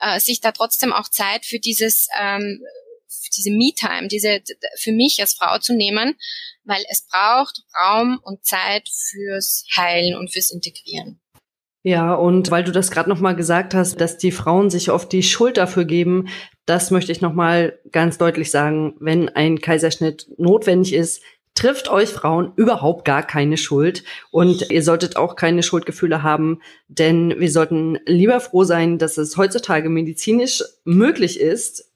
äh, 0.00 0.18
sich 0.18 0.40
da 0.40 0.52
trotzdem 0.52 0.92
auch 0.92 1.08
Zeit 1.08 1.44
für 1.44 1.58
dieses, 1.58 2.08
ähm, 2.18 2.62
diese 3.36 3.50
Me-Time, 3.50 4.08
diese 4.08 4.42
für 4.78 4.92
mich 4.92 5.18
als 5.20 5.34
Frau 5.34 5.58
zu 5.58 5.74
nehmen, 5.74 6.16
weil 6.64 6.82
es 6.90 7.06
braucht 7.06 7.62
Raum 7.80 8.20
und 8.22 8.44
Zeit 8.44 8.88
fürs 8.88 9.64
Heilen 9.76 10.16
und 10.16 10.32
fürs 10.32 10.50
Integrieren. 10.50 11.20
Ja, 11.82 12.14
und 12.14 12.50
weil 12.50 12.62
du 12.62 12.72
das 12.72 12.90
gerade 12.90 13.08
noch 13.08 13.20
mal 13.20 13.34
gesagt 13.34 13.72
hast, 13.72 14.00
dass 14.00 14.18
die 14.18 14.32
Frauen 14.32 14.68
sich 14.68 14.90
oft 14.90 15.10
die 15.12 15.22
Schuld 15.22 15.56
dafür 15.56 15.86
geben, 15.86 16.28
das 16.66 16.90
möchte 16.90 17.10
ich 17.10 17.22
noch 17.22 17.32
mal 17.32 17.78
ganz 17.90 18.18
deutlich 18.18 18.50
sagen, 18.50 18.96
wenn 19.00 19.30
ein 19.30 19.60
Kaiserschnitt 19.60 20.28
notwendig 20.36 20.92
ist, 20.92 21.22
trifft 21.54 21.88
euch 21.88 22.10
Frauen 22.10 22.52
überhaupt 22.56 23.04
gar 23.04 23.26
keine 23.26 23.56
Schuld 23.56 24.04
und 24.30 24.70
ihr 24.70 24.82
solltet 24.82 25.16
auch 25.16 25.36
keine 25.36 25.62
Schuldgefühle 25.62 26.22
haben, 26.22 26.60
denn 26.88 27.34
wir 27.38 27.50
sollten 27.50 27.98
lieber 28.06 28.40
froh 28.40 28.64
sein, 28.64 28.98
dass 28.98 29.18
es 29.18 29.36
heutzutage 29.36 29.88
medizinisch 29.88 30.62
möglich 30.84 31.40
ist, 31.40 31.90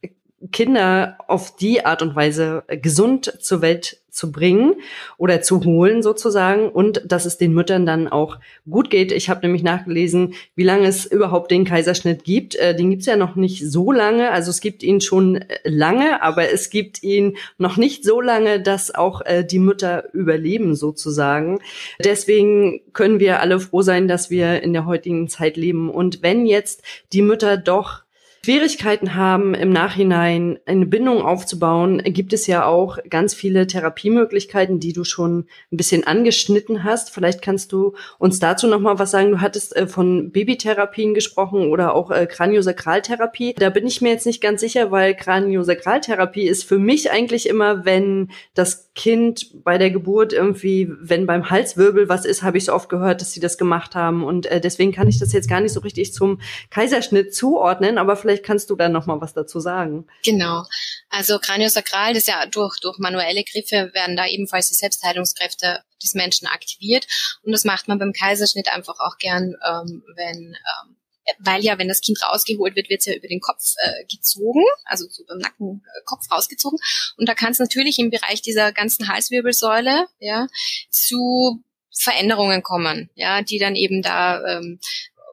Kinder 0.52 1.16
auf 1.28 1.56
die 1.56 1.84
Art 1.84 2.02
und 2.02 2.14
Weise 2.14 2.64
gesund 2.68 3.38
zur 3.40 3.62
Welt 3.62 3.98
zu 4.14 4.30
bringen 4.30 4.76
oder 5.18 5.42
zu 5.42 5.64
holen 5.64 6.02
sozusagen 6.02 6.68
und 6.68 7.02
dass 7.04 7.24
es 7.24 7.36
den 7.36 7.52
Müttern 7.52 7.84
dann 7.84 8.06
auch 8.06 8.38
gut 8.70 8.88
geht. 8.88 9.10
Ich 9.10 9.28
habe 9.28 9.40
nämlich 9.40 9.64
nachgelesen, 9.64 10.34
wie 10.54 10.62
lange 10.62 10.86
es 10.86 11.04
überhaupt 11.04 11.50
den 11.50 11.64
Kaiserschnitt 11.64 12.22
gibt. 12.22 12.54
Äh, 12.54 12.76
den 12.76 12.90
gibt's 12.90 13.06
ja 13.06 13.16
noch 13.16 13.34
nicht 13.34 13.68
so 13.68 13.90
lange. 13.90 14.30
Also 14.30 14.50
es 14.50 14.60
gibt 14.60 14.84
ihn 14.84 15.00
schon 15.00 15.36
äh, 15.36 15.58
lange, 15.64 16.22
aber 16.22 16.50
es 16.52 16.70
gibt 16.70 17.02
ihn 17.02 17.36
noch 17.58 17.76
nicht 17.76 18.04
so 18.04 18.20
lange, 18.20 18.60
dass 18.60 18.94
auch 18.94 19.20
äh, 19.22 19.44
die 19.44 19.58
Mütter 19.58 20.14
überleben 20.14 20.76
sozusagen. 20.76 21.58
Deswegen 22.02 22.82
können 22.92 23.18
wir 23.18 23.40
alle 23.40 23.58
froh 23.58 23.82
sein, 23.82 24.06
dass 24.06 24.30
wir 24.30 24.62
in 24.62 24.72
der 24.72 24.86
heutigen 24.86 25.28
Zeit 25.28 25.56
leben. 25.56 25.90
Und 25.90 26.22
wenn 26.22 26.46
jetzt 26.46 26.84
die 27.12 27.22
Mütter 27.22 27.56
doch 27.56 28.03
Schwierigkeiten 28.44 29.14
haben, 29.14 29.54
im 29.54 29.70
Nachhinein 29.70 30.58
eine 30.66 30.84
Bindung 30.84 31.22
aufzubauen, 31.22 32.02
gibt 32.04 32.34
es 32.34 32.46
ja 32.46 32.66
auch 32.66 32.98
ganz 33.08 33.32
viele 33.32 33.66
Therapiemöglichkeiten, 33.66 34.80
die 34.80 34.92
du 34.92 35.04
schon 35.04 35.46
ein 35.72 35.78
bisschen 35.78 36.06
angeschnitten 36.06 36.84
hast. 36.84 37.08
Vielleicht 37.08 37.40
kannst 37.40 37.72
du 37.72 37.94
uns 38.18 38.40
dazu 38.40 38.66
noch 38.66 38.80
mal 38.80 38.98
was 38.98 39.12
sagen. 39.12 39.30
Du 39.30 39.40
hattest 39.40 39.74
äh, 39.74 39.86
von 39.86 40.30
Babytherapien 40.30 41.14
gesprochen 41.14 41.70
oder 41.70 41.94
auch 41.94 42.10
äh, 42.10 42.26
Kraniosakraltherapie. 42.26 43.54
Da 43.56 43.70
bin 43.70 43.86
ich 43.86 44.02
mir 44.02 44.10
jetzt 44.10 44.26
nicht 44.26 44.42
ganz 44.42 44.60
sicher, 44.60 44.90
weil 44.90 45.14
Kraniosakraltherapie 45.14 46.46
ist 46.46 46.64
für 46.64 46.78
mich 46.78 47.10
eigentlich 47.10 47.48
immer, 47.48 47.86
wenn 47.86 48.30
das 48.52 48.90
Kind 48.94 49.64
bei 49.64 49.76
der 49.76 49.90
Geburt 49.90 50.32
irgendwie, 50.32 50.88
wenn 51.00 51.26
beim 51.26 51.50
Halswirbel 51.50 52.08
was 52.08 52.24
ist, 52.24 52.44
habe 52.44 52.58
ich 52.58 52.66
so 52.66 52.72
oft 52.72 52.88
gehört, 52.88 53.20
dass 53.20 53.32
sie 53.32 53.40
das 53.40 53.58
gemacht 53.58 53.96
haben. 53.96 54.22
Und 54.22 54.46
äh, 54.46 54.60
deswegen 54.60 54.92
kann 54.92 55.08
ich 55.08 55.18
das 55.18 55.32
jetzt 55.32 55.48
gar 55.48 55.60
nicht 55.60 55.72
so 55.72 55.80
richtig 55.80 56.12
zum 56.12 56.40
Kaiserschnitt 56.70 57.34
zuordnen, 57.34 57.98
aber 57.98 58.14
vielleicht 58.14 58.44
kannst 58.44 58.70
du 58.70 58.76
da 58.76 58.88
noch 58.88 59.06
mal 59.06 59.20
was 59.20 59.34
dazu 59.34 59.58
sagen. 59.58 60.06
Genau. 60.24 60.64
Also 61.10 61.40
Kraniosakral, 61.40 62.14
das 62.14 62.22
ist 62.22 62.28
ja 62.28 62.46
durch, 62.46 62.78
durch 62.80 62.98
manuelle 62.98 63.42
Griffe 63.42 63.90
werden 63.94 64.16
da 64.16 64.28
ebenfalls 64.28 64.68
die 64.68 64.74
Selbstheilungskräfte 64.74 65.80
des 66.00 66.14
Menschen 66.14 66.46
aktiviert. 66.46 67.06
Und 67.42 67.50
das 67.50 67.64
macht 67.64 67.88
man 67.88 67.98
beim 67.98 68.12
Kaiserschnitt 68.12 68.72
einfach 68.72 69.00
auch 69.00 69.18
gern, 69.18 69.56
ähm, 69.68 70.04
wenn 70.14 70.54
ähm, 70.54 70.96
weil 71.38 71.64
ja, 71.64 71.78
wenn 71.78 71.88
das 71.88 72.00
Kind 72.00 72.22
rausgeholt 72.22 72.76
wird, 72.76 72.90
wird 72.90 73.00
es 73.00 73.06
ja 73.06 73.14
über 73.14 73.28
den 73.28 73.40
Kopf 73.40 73.74
äh, 73.78 74.04
gezogen, 74.06 74.62
also 74.84 75.06
so 75.08 75.24
beim 75.26 75.38
Nacken 75.38 75.82
äh, 75.84 76.00
Kopf 76.04 76.30
rausgezogen. 76.30 76.78
Und 77.16 77.28
da 77.28 77.34
kann 77.34 77.52
es 77.52 77.58
natürlich 77.58 77.98
im 77.98 78.10
Bereich 78.10 78.42
dieser 78.42 78.72
ganzen 78.72 79.08
Halswirbelsäule 79.08 80.06
ja 80.20 80.48
zu 80.90 81.62
Veränderungen 81.96 82.62
kommen, 82.62 83.10
ja, 83.14 83.42
die 83.42 83.58
dann 83.58 83.76
eben 83.76 84.02
da 84.02 84.44
ähm, 84.44 84.80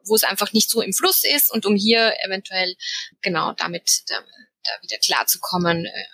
wo 0.06 0.16
es 0.16 0.24
einfach 0.24 0.54
nicht 0.54 0.70
so 0.70 0.82
im 0.82 0.94
Fluss 0.94 1.24
ist 1.24 1.52
und 1.52 1.66
um 1.66 1.76
hier 1.76 2.14
eventuell 2.26 2.76
genau 3.22 3.54
damit 3.54 4.04
da, 4.08 4.20
da 4.64 4.72
wieder 4.82 4.98
klarzukommen, 4.98 5.86
äh, 5.86 6.06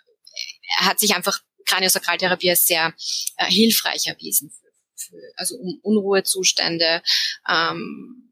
hat 0.79 0.99
sich 0.99 1.15
einfach 1.15 1.39
Kraniosakraltherapie 1.65 2.49
als 2.49 2.65
sehr 2.65 2.93
äh, 3.37 3.45
hilfreich 3.45 4.07
erwiesen, 4.07 4.51
für, 4.51 4.71
für, 4.95 5.21
also 5.35 5.55
um 5.57 5.79
Unruhezustände 5.83 7.01
ähm, 7.49 8.23
äh, 8.25 8.26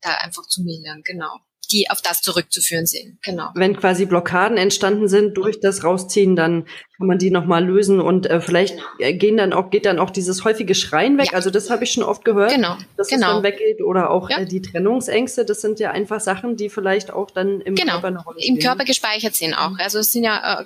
da 0.00 0.14
einfach 0.22 0.46
zu 0.46 0.62
mildern, 0.62 1.02
genau 1.04 1.40
die 1.70 1.88
auf 1.90 2.02
das 2.02 2.20
zurückzuführen 2.20 2.86
sind. 2.86 3.22
Genau. 3.22 3.50
Wenn 3.54 3.76
quasi 3.76 4.06
Blockaden 4.06 4.56
entstanden 4.56 5.08
sind 5.08 5.36
durch 5.36 5.60
das 5.60 5.84
Rausziehen, 5.84 6.36
dann 6.36 6.66
kann 7.00 7.06
man 7.06 7.18
die 7.18 7.30
nochmal 7.30 7.64
lösen 7.64 7.98
und 7.98 8.26
äh, 8.26 8.42
vielleicht 8.42 8.76
genau. 8.98 9.18
gehen 9.18 9.38
dann 9.38 9.54
auch, 9.54 9.70
geht 9.70 9.86
dann 9.86 9.98
auch 9.98 10.10
dieses 10.10 10.44
häufige 10.44 10.74
Schreien 10.74 11.16
weg. 11.16 11.28
Ja. 11.28 11.32
Also 11.32 11.48
das 11.48 11.70
habe 11.70 11.84
ich 11.84 11.92
schon 11.92 12.02
oft 12.02 12.26
gehört, 12.26 12.52
genau. 12.52 12.76
dass 12.98 13.08
genau. 13.08 13.28
es 13.28 13.32
dann 13.32 13.42
weggeht. 13.42 13.80
Oder 13.80 14.10
auch 14.10 14.28
ja. 14.28 14.40
äh, 14.40 14.44
die 14.44 14.60
Trennungsängste, 14.60 15.46
das 15.46 15.62
sind 15.62 15.80
ja 15.80 15.92
einfach 15.92 16.20
Sachen, 16.20 16.58
die 16.58 16.68
vielleicht 16.68 17.10
auch 17.10 17.30
dann 17.30 17.62
im 17.62 17.74
genau. 17.74 17.92
Körper 17.92 18.08
eine 18.08 18.22
Rolle 18.22 18.42
spielen. 18.42 18.58
Im 18.58 18.62
Körper 18.62 18.84
gespeichert 18.84 19.34
sind 19.34 19.54
auch. 19.54 19.78
Also 19.78 20.00
es 20.00 20.12
sind 20.12 20.24
ja, 20.24 20.60
äh, 20.60 20.64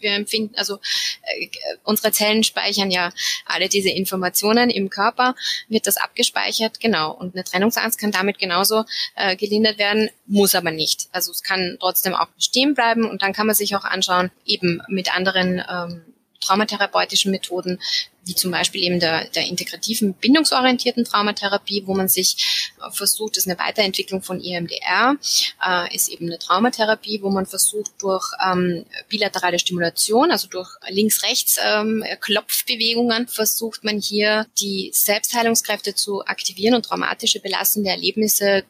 wir 0.00 0.12
empfinden, 0.12 0.54
also 0.56 0.76
äh, 0.76 1.48
unsere 1.84 2.10
Zellen 2.10 2.42
speichern 2.42 2.90
ja 2.90 3.10
alle 3.44 3.68
diese 3.68 3.90
Informationen 3.90 4.70
im 4.70 4.88
Körper, 4.88 5.34
wird 5.68 5.86
das 5.86 5.98
abgespeichert, 5.98 6.80
genau. 6.80 7.12
Und 7.12 7.34
eine 7.34 7.44
Trennungsangst 7.44 8.00
kann 8.00 8.12
damit 8.12 8.38
genauso 8.38 8.84
äh, 9.14 9.36
gelindert 9.36 9.76
werden, 9.76 10.08
muss 10.26 10.54
aber 10.54 10.70
nicht. 10.70 11.08
Also 11.12 11.32
es 11.32 11.42
kann 11.42 11.76
trotzdem 11.80 12.14
auch 12.14 12.28
bestehen 12.28 12.72
bleiben 12.72 13.04
und 13.04 13.20
dann 13.20 13.34
kann 13.34 13.46
man 13.46 13.54
sich 13.54 13.76
auch 13.76 13.84
anschauen, 13.84 14.30
eben 14.46 14.80
mit 14.88 15.14
anderen 15.14 15.62
ähm, 15.68 16.14
traumatherapeutischen 16.40 17.30
Methoden, 17.30 17.80
wie 18.24 18.34
zum 18.34 18.50
Beispiel 18.50 18.82
eben 18.82 19.00
der, 19.00 19.28
der 19.30 19.46
integrativen 19.46 20.14
bindungsorientierten 20.14 21.04
Traumatherapie, 21.04 21.84
wo 21.86 21.94
man 21.94 22.08
sich 22.08 22.72
äh, 22.84 22.90
versucht, 22.90 23.36
das 23.36 23.46
ist 23.46 23.50
eine 23.50 23.58
Weiterentwicklung 23.58 24.22
von 24.22 24.40
EMDR, 24.42 25.16
äh, 25.64 25.94
ist 25.94 26.08
eben 26.08 26.26
eine 26.26 26.38
Traumatherapie, 26.38 27.22
wo 27.22 27.30
man 27.30 27.46
versucht, 27.46 27.92
durch 28.00 28.26
ähm, 28.44 28.84
bilaterale 29.08 29.58
Stimulation, 29.58 30.30
also 30.30 30.48
durch 30.48 30.68
links-rechts 30.88 31.58
ähm, 31.62 32.04
Klopfbewegungen, 32.20 33.28
versucht 33.28 33.84
man 33.84 33.98
hier 34.00 34.46
die 34.60 34.90
Selbstheilungskräfte 34.92 35.94
zu 35.94 36.24
aktivieren 36.26 36.74
und 36.74 36.86
traumatische 36.86 37.40
belastende 37.40 37.90
Erlebnisse 37.90 38.64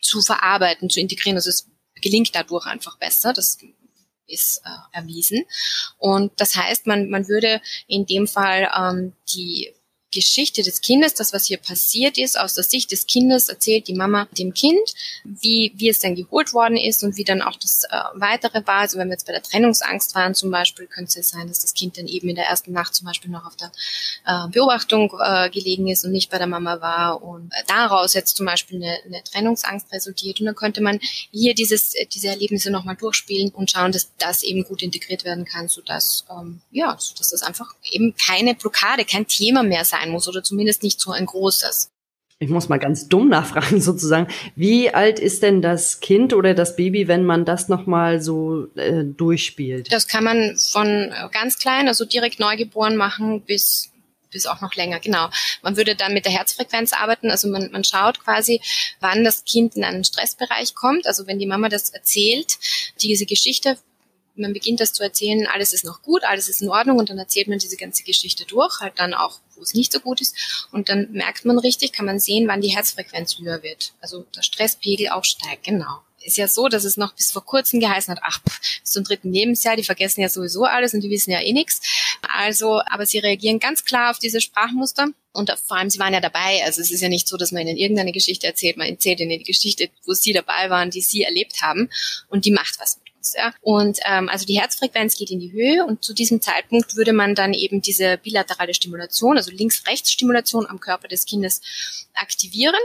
zu 0.00 0.22
verarbeiten, 0.22 0.88
zu 0.88 1.00
integrieren. 1.00 1.36
Also 1.36 1.50
es 1.50 1.68
gelingt 2.00 2.34
dadurch 2.34 2.66
einfach 2.66 2.98
besser. 2.98 3.34
Das 3.34 3.58
ist 4.30 4.62
äh, 4.64 4.96
erwiesen. 4.96 5.44
Und 5.98 6.32
das 6.40 6.56
heißt, 6.56 6.86
man, 6.86 7.10
man 7.10 7.28
würde 7.28 7.60
in 7.86 8.06
dem 8.06 8.26
Fall 8.26 8.70
ähm, 8.76 9.12
die 9.32 9.74
Geschichte 10.12 10.62
des 10.62 10.80
Kindes, 10.80 11.14
das, 11.14 11.32
was 11.32 11.46
hier 11.46 11.58
passiert 11.58 12.18
ist, 12.18 12.38
aus 12.38 12.54
der 12.54 12.64
Sicht 12.64 12.90
des 12.90 13.06
Kindes 13.06 13.48
erzählt 13.48 13.88
die 13.88 13.94
Mama 13.94 14.26
dem 14.32 14.52
Kind, 14.54 14.94
wie, 15.24 15.72
wie 15.76 15.88
es 15.88 16.00
denn 16.00 16.16
geholt 16.16 16.52
worden 16.52 16.76
ist 16.76 17.04
und 17.04 17.16
wie 17.16 17.24
dann 17.24 17.42
auch 17.42 17.56
das 17.56 17.84
äh, 17.84 17.96
Weitere 18.14 18.66
war. 18.66 18.80
Also 18.80 18.98
wenn 18.98 19.08
wir 19.08 19.14
jetzt 19.14 19.26
bei 19.26 19.32
der 19.32 19.42
Trennungsangst 19.42 20.14
waren 20.14 20.34
zum 20.34 20.50
Beispiel, 20.50 20.86
könnte 20.86 21.20
es 21.20 21.28
sein, 21.30 21.46
dass 21.46 21.60
das 21.60 21.74
Kind 21.74 21.96
dann 21.96 22.08
eben 22.08 22.28
in 22.28 22.36
der 22.36 22.46
ersten 22.46 22.72
Nacht 22.72 22.94
zum 22.94 23.06
Beispiel 23.06 23.30
noch 23.30 23.46
auf 23.46 23.56
der 23.56 23.70
äh, 24.26 24.48
Beobachtung 24.48 25.12
äh, 25.22 25.48
gelegen 25.50 25.88
ist 25.88 26.04
und 26.04 26.12
nicht 26.12 26.30
bei 26.30 26.38
der 26.38 26.46
Mama 26.46 26.80
war 26.80 27.22
und 27.22 27.52
äh, 27.52 27.62
daraus 27.68 28.14
jetzt 28.14 28.36
zum 28.36 28.46
Beispiel 28.46 28.82
eine, 28.82 28.98
eine 29.04 29.22
Trennungsangst 29.22 29.92
resultiert. 29.92 30.40
Und 30.40 30.46
dann 30.46 30.56
könnte 30.56 30.80
man 30.80 30.98
hier 31.30 31.54
dieses, 31.54 31.94
äh, 31.94 32.06
diese 32.06 32.28
Erlebnisse 32.28 32.70
nochmal 32.70 32.96
durchspielen 32.96 33.50
und 33.50 33.70
schauen, 33.70 33.92
dass 33.92 34.10
das 34.18 34.42
eben 34.42 34.64
gut 34.64 34.82
integriert 34.82 35.24
werden 35.24 35.44
kann, 35.44 35.68
sodass, 35.68 36.24
ähm, 36.30 36.60
ja, 36.72 36.96
sodass 36.98 37.30
das 37.30 37.42
einfach 37.42 37.74
eben 37.92 38.14
keine 38.16 38.54
Blockade, 38.54 39.04
kein 39.04 39.26
Thema 39.26 39.62
mehr 39.62 39.84
sein 39.84 39.99
sein 40.00 40.10
muss 40.10 40.28
oder 40.28 40.42
zumindest 40.42 40.82
nicht 40.82 41.00
so 41.00 41.10
ein 41.12 41.26
großes. 41.26 41.90
Ich 42.42 42.48
muss 42.48 42.70
mal 42.70 42.78
ganz 42.78 43.08
dumm 43.08 43.28
nachfragen 43.28 43.80
sozusagen. 43.82 44.28
Wie 44.56 44.92
alt 44.92 45.18
ist 45.18 45.42
denn 45.42 45.60
das 45.60 46.00
Kind 46.00 46.32
oder 46.32 46.54
das 46.54 46.74
Baby, 46.74 47.06
wenn 47.06 47.24
man 47.24 47.44
das 47.44 47.68
nochmal 47.68 48.22
so 48.22 48.66
äh, 48.76 49.04
durchspielt? 49.04 49.92
Das 49.92 50.08
kann 50.08 50.24
man 50.24 50.56
von 50.56 51.12
ganz 51.32 51.58
klein, 51.58 51.86
also 51.86 52.04
direkt 52.04 52.40
neugeboren 52.40 52.96
machen 52.96 53.42
bis 53.42 53.90
bis 54.30 54.46
auch 54.46 54.60
noch 54.60 54.74
länger, 54.76 55.00
genau. 55.00 55.28
Man 55.60 55.76
würde 55.76 55.96
dann 55.96 56.14
mit 56.14 56.24
der 56.24 56.30
Herzfrequenz 56.30 56.92
arbeiten, 56.92 57.32
also 57.32 57.48
man, 57.48 57.72
man 57.72 57.82
schaut 57.82 58.20
quasi, 58.20 58.60
wann 59.00 59.24
das 59.24 59.44
Kind 59.44 59.74
in 59.74 59.82
einen 59.82 60.04
Stressbereich 60.04 60.76
kommt. 60.76 61.08
Also 61.08 61.26
wenn 61.26 61.40
die 61.40 61.46
Mama 61.46 61.68
das 61.68 61.90
erzählt, 61.90 62.58
diese 63.02 63.26
Geschichte 63.26 63.76
man 64.40 64.52
beginnt 64.52 64.80
das 64.80 64.92
zu 64.92 65.02
erzählen, 65.02 65.46
alles 65.46 65.72
ist 65.72 65.84
noch 65.84 66.02
gut, 66.02 66.24
alles 66.24 66.48
ist 66.48 66.62
in 66.62 66.68
Ordnung 66.68 66.98
und 66.98 67.10
dann 67.10 67.18
erzählt 67.18 67.48
man 67.48 67.58
diese 67.58 67.76
ganze 67.76 68.02
Geschichte 68.02 68.44
durch, 68.44 68.80
halt 68.80 68.94
dann 68.96 69.14
auch, 69.14 69.40
wo 69.56 69.62
es 69.62 69.74
nicht 69.74 69.92
so 69.92 70.00
gut 70.00 70.20
ist. 70.20 70.66
Und 70.72 70.88
dann 70.88 71.08
merkt 71.12 71.44
man 71.44 71.58
richtig, 71.58 71.92
kann 71.92 72.06
man 72.06 72.18
sehen, 72.18 72.48
wann 72.48 72.60
die 72.60 72.74
Herzfrequenz 72.74 73.38
höher 73.38 73.62
wird. 73.62 73.92
Also 74.00 74.24
der 74.34 74.42
Stresspegel 74.42 75.10
auch 75.10 75.24
steigt, 75.24 75.64
genau. 75.64 76.02
ist 76.22 76.36
ja 76.36 76.48
so, 76.48 76.68
dass 76.68 76.84
es 76.84 76.96
noch 76.96 77.14
bis 77.14 77.30
vor 77.30 77.44
kurzem 77.44 77.80
geheißen 77.80 78.12
hat, 78.12 78.22
ach, 78.24 78.40
bis 78.40 78.90
zum 78.90 79.04
dritten 79.04 79.32
Lebensjahr, 79.32 79.76
die 79.76 79.84
vergessen 79.84 80.20
ja 80.20 80.28
sowieso 80.28 80.64
alles 80.64 80.94
und 80.94 81.02
die 81.02 81.10
wissen 81.10 81.30
ja 81.30 81.40
eh 81.40 81.52
nichts. 81.52 81.80
Also, 82.34 82.80
aber 82.86 83.06
sie 83.06 83.18
reagieren 83.18 83.58
ganz 83.58 83.84
klar 83.84 84.10
auf 84.10 84.18
diese 84.18 84.40
Sprachmuster 84.40 85.08
und 85.32 85.50
vor 85.66 85.76
allem, 85.76 85.90
sie 85.90 85.98
waren 85.98 86.12
ja 86.12 86.20
dabei. 86.20 86.62
Also 86.64 86.80
es 86.80 86.90
ist 86.90 87.00
ja 87.00 87.08
nicht 87.08 87.28
so, 87.28 87.36
dass 87.36 87.52
man 87.52 87.66
ihnen 87.66 87.76
irgendeine 87.76 88.12
Geschichte 88.12 88.46
erzählt, 88.46 88.76
man 88.76 88.88
erzählt 88.88 89.20
ihnen 89.20 89.38
die 89.38 89.44
Geschichte, 89.44 89.88
wo 90.04 90.12
sie 90.12 90.32
dabei 90.32 90.70
waren, 90.70 90.90
die 90.90 91.00
sie 91.00 91.22
erlebt 91.22 91.62
haben 91.62 91.88
und 92.28 92.44
die 92.44 92.50
macht 92.50 92.78
was 92.80 92.98
mit. 92.98 93.09
Ja. 93.36 93.52
Und 93.60 93.98
ähm, 94.04 94.28
also 94.28 94.46
die 94.46 94.60
Herzfrequenz 94.60 95.16
geht 95.16 95.30
in 95.30 95.40
die 95.40 95.52
Höhe 95.52 95.84
und 95.84 96.04
zu 96.04 96.14
diesem 96.14 96.40
Zeitpunkt 96.40 96.96
würde 96.96 97.12
man 97.12 97.34
dann 97.34 97.54
eben 97.54 97.82
diese 97.82 98.18
bilaterale 98.18 98.74
Stimulation, 98.74 99.36
also 99.36 99.50
Links-Rechts-Stimulation 99.50 100.66
am 100.66 100.80
Körper 100.80 101.08
des 101.08 101.26
Kindes 101.26 101.60
aktivieren 102.14 102.80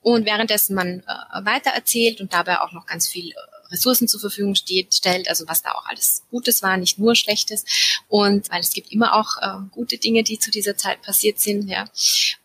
und 0.00 0.24
währenddessen 0.24 0.74
man 0.74 1.00
äh, 1.00 1.44
weiter 1.44 1.70
erzählt 1.70 2.20
und 2.20 2.32
dabei 2.32 2.60
auch 2.60 2.72
noch 2.72 2.86
ganz 2.86 3.08
viel 3.08 3.30
äh, 3.30 3.34
Ressourcen 3.70 4.08
zur 4.08 4.20
Verfügung 4.20 4.54
steht, 4.54 4.94
stellt, 4.94 5.28
also 5.28 5.46
was 5.46 5.62
da 5.62 5.72
auch 5.72 5.86
alles 5.86 6.22
Gutes 6.30 6.62
war, 6.62 6.76
nicht 6.76 6.98
nur 6.98 7.14
Schlechtes. 7.14 7.64
Und 8.08 8.50
weil 8.50 8.60
es 8.60 8.72
gibt 8.72 8.92
immer 8.92 9.14
auch 9.14 9.36
äh, 9.40 9.60
gute 9.70 9.98
Dinge, 9.98 10.22
die 10.22 10.38
zu 10.38 10.50
dieser 10.50 10.76
Zeit 10.76 11.02
passiert 11.02 11.38
sind, 11.40 11.68
ja. 11.68 11.88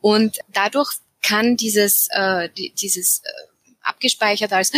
Und 0.02 0.38
dadurch 0.54 0.94
kann 1.22 1.58
dieses, 1.58 2.08
äh, 2.12 2.50
dieses 2.54 3.20
äh, 3.24 3.30
abgespeichert 3.86 4.52
als, 4.52 4.72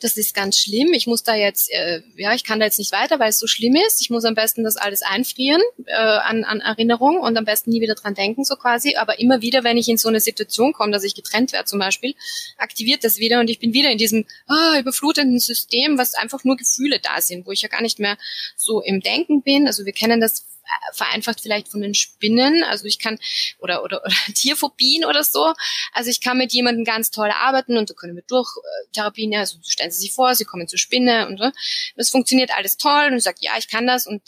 das 0.00 0.16
ist 0.16 0.34
ganz 0.34 0.58
schlimm, 0.58 0.92
ich 0.92 1.06
muss 1.06 1.22
da 1.22 1.34
jetzt, 1.34 1.70
äh, 1.72 2.02
ja, 2.16 2.34
ich 2.34 2.44
kann 2.44 2.58
da 2.58 2.66
jetzt 2.66 2.78
nicht 2.78 2.92
weiter, 2.92 3.18
weil 3.18 3.28
es 3.28 3.38
so 3.38 3.46
schlimm 3.46 3.76
ist. 3.76 4.00
Ich 4.00 4.10
muss 4.10 4.24
am 4.24 4.34
besten 4.34 4.64
das 4.64 4.76
alles 4.76 5.02
einfrieren 5.02 5.60
äh, 5.84 5.94
an, 5.94 6.44
an 6.44 6.60
Erinnerung 6.60 7.20
und 7.20 7.36
am 7.36 7.44
besten 7.44 7.70
nie 7.70 7.80
wieder 7.80 7.94
dran 7.94 8.14
denken, 8.14 8.44
so 8.44 8.56
quasi. 8.56 8.96
Aber 8.96 9.18
immer 9.18 9.42
wieder, 9.42 9.64
wenn 9.64 9.76
ich 9.76 9.88
in 9.88 9.98
so 9.98 10.08
eine 10.08 10.20
Situation 10.20 10.72
komme, 10.72 10.92
dass 10.92 11.04
ich 11.04 11.14
getrennt 11.14 11.52
werde 11.52 11.66
zum 11.66 11.78
Beispiel, 11.78 12.14
aktiviert 12.56 13.04
das 13.04 13.18
wieder 13.18 13.40
und 13.40 13.50
ich 13.50 13.58
bin 13.58 13.72
wieder 13.72 13.90
in 13.90 13.98
diesem 13.98 14.24
ah, 14.46 14.78
überflutenden 14.78 15.40
System, 15.40 15.98
was 15.98 16.14
einfach 16.14 16.44
nur 16.44 16.56
Gefühle 16.56 16.98
da 17.00 17.20
sind, 17.20 17.46
wo 17.46 17.52
ich 17.52 17.62
ja 17.62 17.68
gar 17.68 17.82
nicht 17.82 17.98
mehr 17.98 18.16
so 18.56 18.80
im 18.80 19.00
Denken 19.00 19.42
bin. 19.42 19.66
Also 19.66 19.84
wir 19.84 19.92
kennen 19.92 20.20
das 20.20 20.46
vereinfacht 20.92 21.40
vielleicht 21.40 21.68
von 21.68 21.80
den 21.80 21.94
Spinnen. 21.94 22.62
Also 22.64 22.86
ich 22.86 22.98
kann, 22.98 23.18
oder, 23.58 23.84
oder, 23.84 24.02
oder 24.04 24.14
Tierphobien 24.34 25.04
oder 25.04 25.24
so. 25.24 25.52
Also 25.92 26.10
ich 26.10 26.20
kann 26.20 26.38
mit 26.38 26.52
jemandem 26.52 26.84
ganz 26.84 27.10
toll 27.10 27.30
arbeiten 27.30 27.76
und 27.76 27.90
da 27.90 27.94
können 27.94 28.16
wir 28.16 28.24
durch 28.26 28.48
äh, 28.56 28.92
Therapien, 28.92 29.34
also 29.34 29.58
stellen 29.64 29.90
Sie 29.90 30.00
sich 30.00 30.12
vor, 30.12 30.34
Sie 30.34 30.44
kommen 30.44 30.68
zur 30.68 30.78
Spinne 30.78 31.26
und 31.28 31.38
so. 31.38 31.50
Das 31.96 32.10
funktioniert 32.10 32.50
alles 32.56 32.76
toll 32.76 33.10
und 33.12 33.20
sage, 33.20 33.38
ja, 33.40 33.52
ich 33.58 33.68
kann 33.68 33.86
das 33.86 34.06
und 34.06 34.22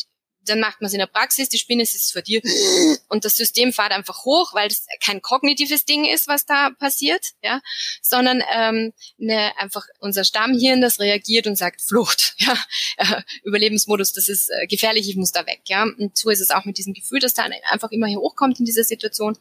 dann 0.48 0.60
macht 0.60 0.80
man 0.80 0.86
es 0.86 0.92
in 0.92 0.98
der 0.98 1.06
Praxis, 1.06 1.48
die 1.48 1.58
Spinne 1.58 1.84
sitzt 1.84 2.12
vor 2.12 2.22
dir 2.22 2.40
und 3.08 3.24
das 3.24 3.36
System 3.36 3.72
fährt 3.72 3.92
einfach 3.92 4.24
hoch, 4.24 4.54
weil 4.54 4.68
es 4.68 4.86
kein 5.04 5.22
kognitives 5.22 5.84
Ding 5.84 6.04
ist, 6.04 6.28
was 6.28 6.46
da 6.46 6.70
passiert, 6.70 7.24
ja, 7.42 7.60
sondern 8.02 8.42
ähm, 8.54 8.92
ne, 9.18 9.52
einfach 9.58 9.84
unser 10.00 10.24
Stammhirn, 10.24 10.80
das 10.80 11.00
reagiert 11.00 11.46
und 11.46 11.56
sagt 11.56 11.82
Flucht, 11.82 12.34
ja, 12.38 12.56
äh, 12.96 13.22
Überlebensmodus, 13.44 14.12
das 14.12 14.28
ist 14.28 14.50
äh, 14.50 14.66
gefährlich, 14.66 15.08
ich 15.08 15.16
muss 15.16 15.32
da 15.32 15.46
weg, 15.46 15.60
ja. 15.66 15.84
Und 15.84 16.16
so 16.16 16.30
ist 16.30 16.40
es 16.40 16.50
auch 16.50 16.64
mit 16.64 16.78
diesem 16.78 16.94
Gefühl, 16.94 17.20
dass 17.20 17.34
da 17.34 17.44
einfach 17.70 17.90
immer 17.90 18.06
hier 18.06 18.18
hochkommt 18.18 18.58
in 18.58 18.64
dieser 18.64 18.84
Situation 18.84 19.36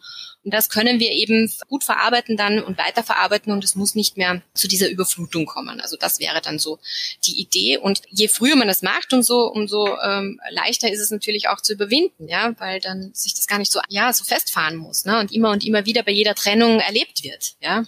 und 0.48 0.54
das 0.54 0.70
können 0.70 1.00
wir 1.02 1.12
eben 1.12 1.52
gut 1.68 1.84
verarbeiten 1.84 2.38
dann 2.38 2.64
und 2.64 2.78
weiterverarbeiten 2.78 3.52
und 3.52 3.64
es 3.64 3.76
muss 3.76 3.96
nicht 3.96 4.16
mehr 4.16 4.42
zu 4.54 4.70
dieser 4.70 4.90
Überflutung 4.90 5.46
kommen. 5.46 5.82
Also 5.82 5.98
das 5.98 6.20
wäre 6.20 6.42
dann 6.42 6.58
so 6.58 6.80
die 7.26 7.42
Idee 7.42 7.78
und 7.78 8.02
je 8.08 8.30
früher 8.30 8.56
man 8.56 8.70
das 8.70 8.82
macht, 8.82 9.12
umso 9.12 9.48
umso 9.48 9.98
ähm, 10.00 10.40
leichter 10.52 10.90
ist 10.90 10.97
ist 10.98 11.04
es 11.04 11.12
natürlich 11.12 11.48
auch 11.48 11.62
zu 11.62 11.74
überwinden, 11.74 12.28
ja, 12.28 12.54
weil 12.60 12.80
dann 12.80 13.12
sich 13.14 13.36
das 13.36 13.48
gar 13.48 13.60
nicht 13.60 13.72
so, 13.72 13.80
ja, 13.90 14.12
so 14.12 14.26
festfahren 14.26 14.76
muss, 14.76 15.06
ne, 15.06 15.20
und 15.20 15.32
immer 15.32 15.52
und 15.52 15.66
immer 15.66 15.86
wieder 15.86 16.04
bei 16.04 16.12
jeder 16.12 16.36
Trennung 16.36 16.80
erlebt 16.80 17.24
wird, 17.24 17.56
ja. 17.62 17.86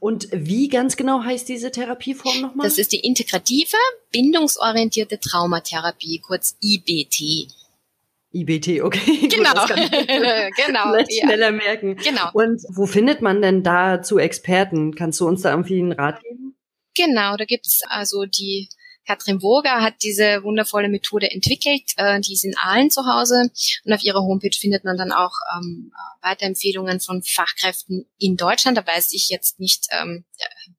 Und 0.00 0.28
wie 0.32 0.68
ganz 0.68 0.96
genau 0.96 1.22
heißt 1.22 1.48
diese 1.48 1.70
Therapieform 1.70 2.40
nochmal? 2.40 2.66
Das 2.66 2.78
ist 2.78 2.92
die 2.92 3.00
integrative, 3.00 3.76
bindungsorientierte 4.12 5.20
Traumatherapie, 5.20 6.20
kurz 6.20 6.56
IBT. 6.62 7.52
IBT, 8.32 8.82
okay. 8.82 9.28
Genau. 9.28 9.66
Gut, 9.66 9.76
genau. 10.66 10.96
Ja. 10.96 11.04
schneller 11.08 11.52
merken. 11.52 11.96
Genau. 11.96 12.30
Und 12.32 12.62
wo 12.68 12.86
findet 12.86 13.22
man 13.22 13.40
denn 13.42 13.62
da 13.62 14.02
zu 14.02 14.18
Experten? 14.18 14.94
Kannst 14.94 15.20
du 15.20 15.28
uns 15.28 15.42
da 15.42 15.50
irgendwie 15.50 15.78
einen 15.78 15.92
Rat 15.92 16.22
geben? 16.22 16.56
Genau, 16.96 17.36
da 17.36 17.44
gibt's 17.44 17.82
also 17.88 18.24
die 18.24 18.68
Katrin 19.06 19.42
Woger 19.42 19.82
hat 19.82 19.94
diese 20.02 20.42
wundervolle 20.42 20.88
Methode 20.88 21.30
entwickelt. 21.30 21.82
Äh, 21.96 22.20
die 22.20 22.34
ist 22.34 22.44
in 22.44 22.56
Aalen 22.56 22.90
zu 22.90 23.06
Hause 23.06 23.50
und 23.84 23.92
auf 23.92 24.02
ihrer 24.02 24.20
Homepage 24.20 24.56
findet 24.58 24.84
man 24.84 24.96
dann 24.96 25.12
auch 25.12 25.32
ähm, 25.56 25.92
Weiterempfehlungen 26.22 27.00
von 27.00 27.22
Fachkräften 27.22 28.06
in 28.18 28.36
Deutschland. 28.36 28.78
Da 28.78 28.86
weiß 28.86 29.12
ich 29.12 29.28
jetzt 29.28 29.60
nicht, 29.60 29.86
ähm, 29.90 30.24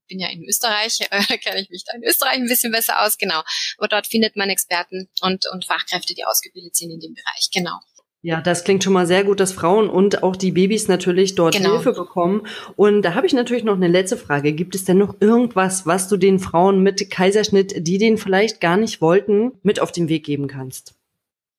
bin 0.07 0.19
ja 0.19 0.29
in 0.29 0.43
Österreich, 0.43 0.99
äh, 1.11 1.37
kenne 1.37 1.61
ich 1.61 1.69
mich 1.69 1.83
da 1.85 1.95
in 1.95 2.03
Österreich 2.03 2.37
ein 2.37 2.47
bisschen 2.47 2.71
besser 2.71 3.03
aus, 3.03 3.17
genau. 3.17 3.41
Aber 3.77 3.87
dort 3.87 4.07
findet 4.07 4.35
man 4.35 4.49
Experten 4.49 5.09
und, 5.21 5.45
und 5.51 5.65
Fachkräfte, 5.65 6.13
die 6.13 6.25
ausgebildet 6.25 6.75
sind 6.75 6.91
in 6.91 6.99
dem 6.99 7.13
Bereich, 7.13 7.49
genau. 7.53 7.79
Ja, 8.25 8.41
das 8.41 8.63
klingt 8.63 8.83
schon 8.83 8.93
mal 8.93 9.05
sehr 9.05 9.23
gut, 9.23 9.39
dass 9.39 9.53
Frauen 9.53 9.87
und 9.87 10.23
auch 10.23 10.35
die 10.35 10.51
Babys 10.51 10.87
natürlich 10.87 11.35
dort 11.35 11.55
genau. 11.55 11.73
Hilfe 11.73 11.93
bekommen. 11.93 12.47
Und 12.75 13.03
da 13.03 13.13
habe 13.13 13.27
ich 13.27 13.33
natürlich 13.33 13.63
noch 13.63 13.75
eine 13.75 13.87
letzte 13.87 14.17
Frage. 14.17 14.53
Gibt 14.53 14.73
es 14.73 14.83
denn 14.83 14.97
noch 14.97 15.17
irgendwas, 15.19 15.85
was 15.85 16.07
du 16.07 16.17
den 16.17 16.39
Frauen 16.39 16.81
mit 16.81 17.11
Kaiserschnitt, 17.11 17.85
die 17.85 17.99
den 17.99 18.17
vielleicht 18.17 18.61
gar 18.61 18.77
nicht 18.77 18.99
wollten, 18.99 19.51
mit 19.61 19.79
auf 19.79 19.91
den 19.91 20.09
Weg 20.09 20.25
geben 20.25 20.47
kannst? 20.47 20.95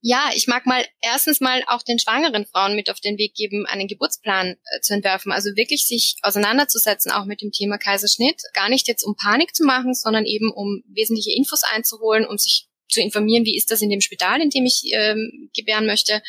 Ja, 0.01 0.31
ich 0.35 0.49
mag 0.49 0.67
mal 0.67 0.85
erstens 1.01 1.41
mal 1.41 1.63
auch 1.69 1.85
den 1.85 2.01
schwangeren 2.01 2.47
Frauen 2.47 2.75
mit 2.75 2.91
auf 2.91 2.99
den 2.99 3.17
Weg 3.17 3.35
geben, 3.35 3.65
einen 3.67 3.87
Geburtsplan 3.87 4.57
äh, 4.57 4.81
zu 4.81 4.93
entwerfen. 4.93 5.31
Also 5.31 5.51
wirklich 5.55 5.87
sich 5.87 6.17
auseinanderzusetzen, 6.23 7.13
auch 7.13 7.27
mit 7.27 7.43
dem 7.43 7.53
Thema 7.53 7.79
Kaiserschnitt. 7.79 8.43
Gar 8.55 8.71
nicht 8.71 8.89
jetzt 8.89 9.05
um 9.05 9.15
Panik 9.15 9.55
zu 9.55 9.65
machen, 9.65 9.95
sondern 9.95 10.25
eben 10.25 10.51
um 10.51 10.83
wesentliche 10.89 11.31
Infos 11.31 11.63
einzuholen, 11.63 12.27
um 12.27 12.39
sich 12.39 12.67
zu 12.89 13.01
informieren, 13.01 13.45
wie 13.45 13.57
ist 13.57 13.71
das 13.71 13.83
in 13.83 13.91
dem 13.91 14.01
Spital, 14.01 14.41
in 14.41 14.51
dem 14.51 14.65
ich 14.65 14.83
ähm, 14.93 15.51
gebären 15.55 15.87
möchte. 15.87 16.23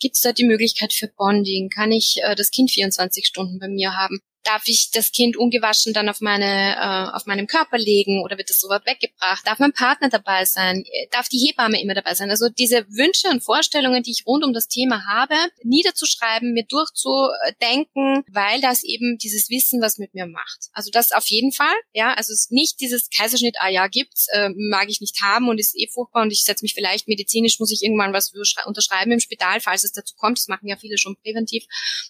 Gibt 0.00 0.16
es 0.16 0.22
da 0.22 0.32
die 0.32 0.44
Möglichkeit 0.44 0.92
für 0.92 1.08
Bonding? 1.08 1.68
Kann 1.68 1.92
ich 1.92 2.16
äh, 2.22 2.34
das 2.34 2.50
Kind 2.50 2.70
24 2.70 3.26
Stunden 3.26 3.58
bei 3.58 3.68
mir 3.68 3.96
haben? 3.96 4.20
Darf 4.44 4.62
ich 4.66 4.90
das 4.92 5.10
Kind 5.12 5.36
ungewaschen 5.36 5.92
dann 5.92 6.08
auf 6.08 6.20
meine 6.20 6.76
äh, 6.76 7.16
auf 7.16 7.26
meinem 7.26 7.46
Körper 7.46 7.78
legen 7.78 8.22
oder 8.22 8.38
wird 8.38 8.50
das 8.50 8.60
so 8.60 8.68
weit 8.68 8.86
weggebracht? 8.86 9.46
Darf 9.46 9.58
mein 9.58 9.72
Partner 9.72 10.08
dabei 10.08 10.44
sein? 10.44 10.84
Darf 11.10 11.28
die 11.28 11.38
Hebamme 11.38 11.80
immer 11.80 11.94
dabei 11.94 12.14
sein? 12.14 12.30
Also 12.30 12.48
diese 12.48 12.86
Wünsche 12.88 13.28
und 13.28 13.42
Vorstellungen, 13.42 14.02
die 14.02 14.10
ich 14.10 14.26
rund 14.26 14.44
um 14.44 14.52
das 14.52 14.68
Thema 14.68 15.06
habe, 15.06 15.34
niederzuschreiben, 15.62 16.52
mir 16.52 16.64
durchzudenken, 16.64 18.24
weil 18.28 18.60
das 18.60 18.82
eben 18.82 19.18
dieses 19.18 19.48
Wissen 19.50 19.80
was 19.80 19.98
mit 19.98 20.14
mir 20.14 20.26
macht. 20.26 20.68
Also 20.72 20.90
das 20.90 21.12
auf 21.12 21.26
jeden 21.28 21.52
Fall, 21.52 21.74
ja, 21.92 22.12
also 22.14 22.32
es 22.32 22.44
ist 22.44 22.52
nicht 22.52 22.80
dieses 22.80 23.08
Kaiserschnitt, 23.10 23.56
ah 23.60 23.68
ja, 23.68 23.88
gibt's, 23.88 24.26
äh, 24.32 24.50
mag 24.56 24.88
ich 24.88 25.00
nicht 25.00 25.22
haben 25.22 25.48
und 25.48 25.58
ist 25.58 25.76
eh 25.76 25.88
furchtbar 25.90 26.22
und 26.22 26.32
ich 26.32 26.44
setze 26.44 26.64
mich 26.64 26.74
vielleicht 26.74 27.08
medizinisch, 27.08 27.58
muss 27.60 27.72
ich 27.72 27.82
irgendwann 27.82 28.12
was 28.12 28.32
unterschreiben 28.66 29.12
im 29.12 29.20
Spital, 29.20 29.60
falls 29.60 29.84
es 29.84 29.92
dazu 29.92 30.14
kommt. 30.16 30.38
Das 30.38 30.48
machen 30.48 30.68
ja 30.68 30.76
viele 30.76 30.98
schon 30.98 31.16
präventiv, 31.16 31.64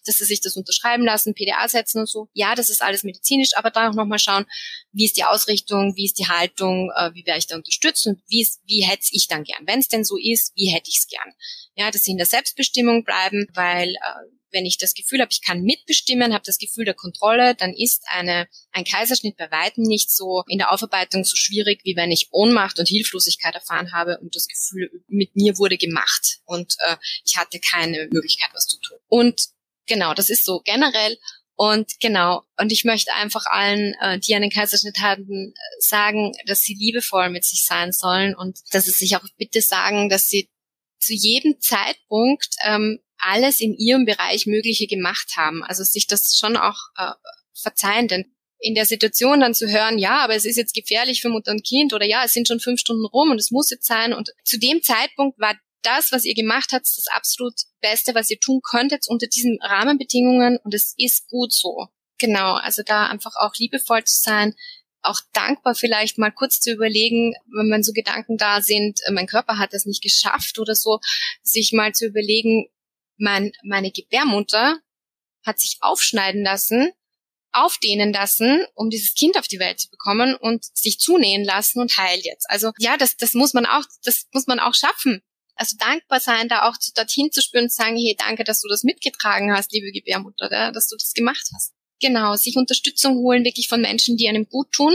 dass 0.04 0.16
sie 0.16 0.24
sich 0.24 0.40
das 0.40 0.56
unterschreiben 0.56 1.04
lassen, 1.04 1.34
PDA 1.34 1.68
setzen 1.68 2.00
und 2.00 2.08
so 2.08 2.23
ja, 2.32 2.54
das 2.54 2.70
ist 2.70 2.82
alles 2.82 3.04
medizinisch, 3.04 3.50
aber 3.56 3.70
da 3.70 3.90
auch 3.90 3.94
nochmal 3.94 4.18
schauen, 4.18 4.46
wie 4.92 5.04
ist 5.04 5.16
die 5.16 5.24
Ausrichtung, 5.24 5.94
wie 5.96 6.06
ist 6.06 6.18
die 6.18 6.26
Haltung, 6.26 6.90
äh, 6.96 7.12
wie 7.14 7.26
werde 7.26 7.38
ich 7.38 7.46
da 7.46 7.56
unterstützt 7.56 8.06
und 8.06 8.20
wie, 8.28 8.48
wie 8.66 8.86
hätte 8.86 9.08
ich 9.10 9.28
dann 9.28 9.44
gern. 9.44 9.66
Wenn 9.66 9.80
es 9.80 9.88
denn 9.88 10.04
so 10.04 10.16
ist, 10.16 10.52
wie 10.54 10.72
hätte 10.72 10.90
ich 10.90 10.98
es 10.98 11.08
gern. 11.08 11.32
Ja, 11.76 11.90
dass 11.90 12.02
sie 12.02 12.12
in 12.12 12.18
der 12.18 12.26
Selbstbestimmung 12.26 13.04
bleiben, 13.04 13.46
weil 13.54 13.90
äh, 13.90 14.34
wenn 14.54 14.64
ich 14.64 14.78
das 14.78 14.94
Gefühl 14.94 15.20
habe, 15.20 15.32
ich 15.32 15.42
kann 15.42 15.62
mitbestimmen, 15.62 16.32
habe 16.32 16.44
das 16.46 16.58
Gefühl 16.58 16.86
der 16.86 16.94
Kontrolle, 16.94 17.54
dann 17.54 17.74
ist 17.74 18.04
eine, 18.06 18.48
ein 18.72 18.84
Kaiserschnitt 18.84 19.36
bei 19.36 19.50
weitem 19.50 19.82
nicht 19.82 20.10
so 20.10 20.44
in 20.48 20.58
der 20.58 20.72
Aufarbeitung 20.72 21.24
so 21.24 21.36
schwierig, 21.36 21.80
wie 21.84 21.96
wenn 21.96 22.10
ich 22.10 22.28
Ohnmacht 22.30 22.78
und 22.78 22.88
Hilflosigkeit 22.88 23.54
erfahren 23.54 23.92
habe 23.92 24.18
und 24.20 24.34
das 24.34 24.46
Gefühl, 24.46 24.90
mit 25.08 25.36
mir 25.36 25.58
wurde 25.58 25.76
gemacht 25.76 26.40
und 26.46 26.76
äh, 26.86 26.96
ich 27.26 27.36
hatte 27.36 27.60
keine 27.60 28.08
Möglichkeit, 28.10 28.50
was 28.54 28.66
zu 28.66 28.80
tun. 28.80 28.98
Und 29.08 29.48
genau, 29.86 30.14
das 30.14 30.30
ist 30.30 30.44
so 30.44 30.60
generell. 30.64 31.18
Und 31.56 32.00
genau, 32.00 32.42
und 32.58 32.72
ich 32.72 32.84
möchte 32.84 33.12
einfach 33.14 33.46
allen, 33.46 33.94
äh, 34.00 34.18
die 34.18 34.34
einen 34.34 34.50
Kaiserschnitt 34.50 34.98
hatten, 34.98 35.54
sagen, 35.78 36.32
dass 36.46 36.62
sie 36.62 36.74
liebevoll 36.74 37.30
mit 37.30 37.44
sich 37.44 37.64
sein 37.64 37.92
sollen 37.92 38.34
und 38.34 38.58
dass 38.72 38.86
sie 38.86 38.90
sich 38.90 39.16
auch 39.16 39.24
bitte 39.36 39.60
sagen, 39.60 40.08
dass 40.08 40.28
sie 40.28 40.50
zu 40.98 41.12
jedem 41.12 41.60
Zeitpunkt 41.60 42.56
ähm, 42.64 42.98
alles 43.18 43.60
in 43.60 43.74
ihrem 43.74 44.04
Bereich 44.04 44.46
Mögliche 44.46 44.86
gemacht 44.86 45.34
haben. 45.36 45.62
Also 45.62 45.84
sich 45.84 46.06
das 46.06 46.36
schon 46.36 46.56
auch 46.56 46.78
äh, 46.96 47.12
verzeihen, 47.54 48.08
denn 48.08 48.34
in 48.58 48.74
der 48.74 48.86
Situation 48.86 49.40
dann 49.40 49.54
zu 49.54 49.68
hören, 49.68 49.98
ja, 49.98 50.24
aber 50.24 50.34
es 50.34 50.44
ist 50.44 50.56
jetzt 50.56 50.74
gefährlich 50.74 51.20
für 51.20 51.28
Mutter 51.28 51.52
und 51.52 51.66
Kind 51.66 51.92
oder 51.92 52.06
ja, 52.06 52.24
es 52.24 52.32
sind 52.32 52.48
schon 52.48 52.60
fünf 52.60 52.80
Stunden 52.80 53.04
rum 53.04 53.30
und 53.30 53.38
es 53.38 53.50
muss 53.50 53.70
jetzt 53.70 53.86
sein. 53.86 54.14
Und 54.14 54.30
zu 54.42 54.58
dem 54.58 54.82
Zeitpunkt 54.82 55.38
war 55.38 55.54
das, 55.84 56.12
was 56.12 56.24
ihr 56.24 56.34
gemacht 56.34 56.70
habt, 56.72 56.86
das 56.86 57.06
absolut 57.14 57.54
Beste, 57.80 58.14
was 58.14 58.30
ihr 58.30 58.38
tun 58.40 58.60
könntet 58.62 59.06
unter 59.08 59.26
diesen 59.26 59.58
Rahmenbedingungen 59.62 60.58
und 60.62 60.74
es 60.74 60.94
ist 60.96 61.28
gut 61.28 61.52
so. 61.52 61.88
Genau, 62.18 62.54
also 62.54 62.82
da 62.82 63.06
einfach 63.06 63.34
auch 63.36 63.54
liebevoll 63.56 64.04
zu 64.04 64.20
sein, 64.20 64.54
auch 65.02 65.20
dankbar 65.32 65.74
vielleicht 65.74 66.16
mal 66.16 66.30
kurz 66.30 66.60
zu 66.60 66.72
überlegen, 66.72 67.34
wenn 67.52 67.68
man 67.68 67.82
so 67.82 67.92
Gedanken 67.92 68.38
da 68.38 68.62
sind, 68.62 69.00
äh, 69.06 69.12
mein 69.12 69.26
Körper 69.26 69.58
hat 69.58 69.74
das 69.74 69.84
nicht 69.84 70.02
geschafft 70.02 70.58
oder 70.58 70.74
so, 70.74 71.00
sich 71.42 71.72
mal 71.72 71.92
zu 71.92 72.06
überlegen, 72.06 72.68
mein, 73.18 73.52
meine 73.62 73.90
Gebärmutter 73.90 74.78
hat 75.44 75.60
sich 75.60 75.76
aufschneiden 75.80 76.42
lassen 76.42 76.92
aufdehnen 77.54 78.12
lassen, 78.12 78.66
um 78.74 78.90
dieses 78.90 79.14
Kind 79.14 79.38
auf 79.38 79.46
die 79.46 79.58
Welt 79.58 79.80
zu 79.80 79.88
bekommen 79.88 80.34
und 80.34 80.64
sich 80.76 80.98
zunähen 80.98 81.44
lassen 81.44 81.80
und 81.80 81.96
heilt 81.96 82.24
jetzt. 82.24 82.50
Also 82.50 82.72
ja, 82.78 82.96
das, 82.96 83.16
das 83.16 83.34
muss 83.34 83.54
man 83.54 83.64
auch, 83.64 83.84
das 84.02 84.26
muss 84.32 84.46
man 84.46 84.60
auch 84.60 84.74
schaffen. 84.74 85.22
Also 85.56 85.76
dankbar 85.78 86.20
sein, 86.20 86.48
da 86.48 86.68
auch 86.68 86.76
dorthin 86.94 87.30
zu 87.30 87.40
spüren 87.40 87.64
und 87.64 87.72
sagen, 87.72 87.96
hey, 87.96 88.16
danke, 88.18 88.44
dass 88.44 88.60
du 88.60 88.68
das 88.68 88.82
mitgetragen 88.82 89.52
hast, 89.52 89.72
liebe 89.72 89.92
Gebärmutter, 89.92 90.48
dass 90.72 90.88
du 90.88 90.96
das 90.96 91.12
gemacht 91.12 91.48
hast. 91.54 91.72
Genau, 92.00 92.34
sich 92.34 92.56
Unterstützung 92.56 93.18
holen, 93.18 93.44
wirklich 93.44 93.68
von 93.68 93.80
Menschen, 93.80 94.16
die 94.16 94.28
einem 94.28 94.48
gut 94.48 94.72
tun, 94.72 94.94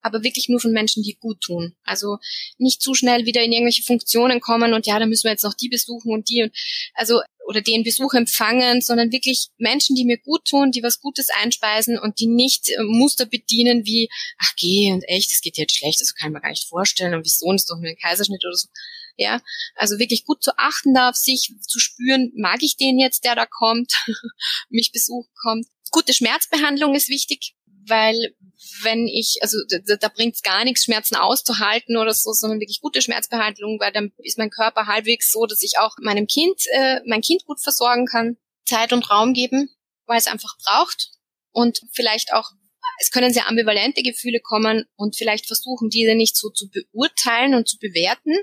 aber 0.00 0.22
wirklich 0.22 0.48
nur 0.48 0.60
von 0.60 0.72
Menschen, 0.72 1.02
die 1.02 1.16
gut 1.20 1.40
tun. 1.40 1.76
Also 1.84 2.18
nicht 2.58 2.80
zu 2.82 2.94
schnell 2.94 3.26
wieder 3.26 3.42
in 3.42 3.52
irgendwelche 3.52 3.82
Funktionen 3.82 4.40
kommen 4.40 4.72
und 4.72 4.86
ja, 4.86 4.98
da 4.98 5.06
müssen 5.06 5.24
wir 5.24 5.30
jetzt 5.30 5.44
noch 5.44 5.54
die 5.54 5.68
besuchen 5.68 6.12
und 6.12 6.28
die 6.28 6.42
und 6.42 6.56
also 6.94 7.20
oder 7.46 7.60
den 7.60 7.82
Besuch 7.82 8.14
empfangen, 8.14 8.80
sondern 8.80 9.12
wirklich 9.12 9.48
Menschen, 9.58 9.96
die 9.96 10.04
mir 10.04 10.18
gut 10.18 10.44
tun, 10.44 10.70
die 10.70 10.82
was 10.82 11.00
Gutes 11.00 11.28
einspeisen 11.42 11.98
und 11.98 12.20
die 12.20 12.28
nicht 12.28 12.68
äh, 12.70 12.82
Muster 12.82 13.26
bedienen 13.26 13.84
wie, 13.84 14.08
ach 14.38 14.52
geh 14.56 14.92
und 14.92 15.02
echt, 15.08 15.30
das 15.30 15.40
geht 15.40 15.58
jetzt 15.58 15.76
schlecht, 15.76 16.00
das 16.00 16.14
kann 16.14 16.30
ich 16.30 16.34
mir 16.34 16.40
gar 16.40 16.50
nicht 16.50 16.68
vorstellen 16.68 17.14
und 17.14 17.24
wieso 17.24 17.52
ist 17.52 17.70
doch 17.70 17.78
nur 17.78 17.90
ein 17.90 17.98
Kaiserschnitt 17.98 18.44
oder 18.44 18.54
so. 18.54 18.68
Ja, 19.16 19.40
also 19.74 19.98
wirklich 19.98 20.24
gut 20.24 20.42
zu 20.42 20.52
achten 20.56 20.94
da 20.94 21.10
auf 21.10 21.16
sich, 21.16 21.52
zu 21.60 21.78
spüren, 21.78 22.32
mag 22.34 22.62
ich 22.62 22.76
den 22.76 22.98
jetzt, 22.98 23.24
der 23.24 23.34
da 23.34 23.46
kommt, 23.46 23.92
mich 24.70 24.90
besuchen 24.92 25.30
kommt. 25.42 25.66
Gute 25.90 26.14
Schmerzbehandlung 26.14 26.94
ist 26.94 27.08
wichtig, 27.08 27.54
weil 27.86 28.34
wenn 28.82 29.06
ich, 29.06 29.38
also 29.42 29.58
da, 29.86 29.96
da 29.96 30.08
bringt 30.08 30.36
es 30.36 30.42
gar 30.42 30.64
nichts, 30.64 30.84
Schmerzen 30.84 31.16
auszuhalten 31.16 31.96
oder 31.96 32.14
so, 32.14 32.32
sondern 32.32 32.60
wirklich 32.60 32.80
gute 32.80 33.02
Schmerzbehandlung, 33.02 33.78
weil 33.80 33.92
dann 33.92 34.12
ist 34.18 34.38
mein 34.38 34.50
Körper 34.50 34.86
halbwegs 34.86 35.30
so, 35.30 35.46
dass 35.46 35.62
ich 35.62 35.78
auch 35.78 35.96
meinem 36.00 36.26
Kind, 36.26 36.62
äh, 36.72 37.00
mein 37.06 37.20
Kind 37.20 37.44
gut 37.44 37.60
versorgen 37.60 38.06
kann, 38.06 38.36
Zeit 38.64 38.92
und 38.92 39.10
Raum 39.10 39.34
geben, 39.34 39.68
weil 40.06 40.18
es 40.18 40.26
einfach 40.26 40.56
braucht. 40.64 41.10
Und 41.50 41.82
vielleicht 41.92 42.32
auch 42.32 42.52
es 42.98 43.10
können 43.10 43.32
sehr 43.32 43.48
ambivalente 43.48 44.02
Gefühle 44.02 44.40
kommen 44.40 44.84
und 44.96 45.16
vielleicht 45.16 45.46
versuchen, 45.46 45.88
diese 45.90 46.14
nicht 46.14 46.36
so 46.36 46.50
zu 46.50 46.68
beurteilen 46.70 47.54
und 47.54 47.68
zu 47.68 47.78
bewerten, 47.78 48.34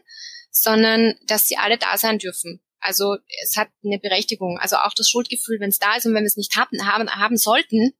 sondern 0.52 1.16
dass 1.28 1.46
sie 1.46 1.58
alle 1.58 1.78
da 1.78 1.98
sein 1.98 2.20
dürfen. 2.20 2.62
Also 2.80 3.18
es 3.44 3.58
hat 3.58 3.70
eine 3.84 4.00
Berechtigung. 4.00 4.58
Also 4.60 4.78
auch 4.78 4.94
das 4.94 5.10
Schuldgefühl, 5.10 5.60
wenn 5.60 5.70
es 5.70 5.80
da 5.80 5.96
ist 5.96 6.06
und 6.06 6.14
wenn 6.14 6.24
wir 6.24 6.28
es 6.28 6.38
nicht 6.38 6.56
haben, 6.56 6.86
haben, 6.86 7.10
haben 7.10 7.38
sollten, 7.38 7.94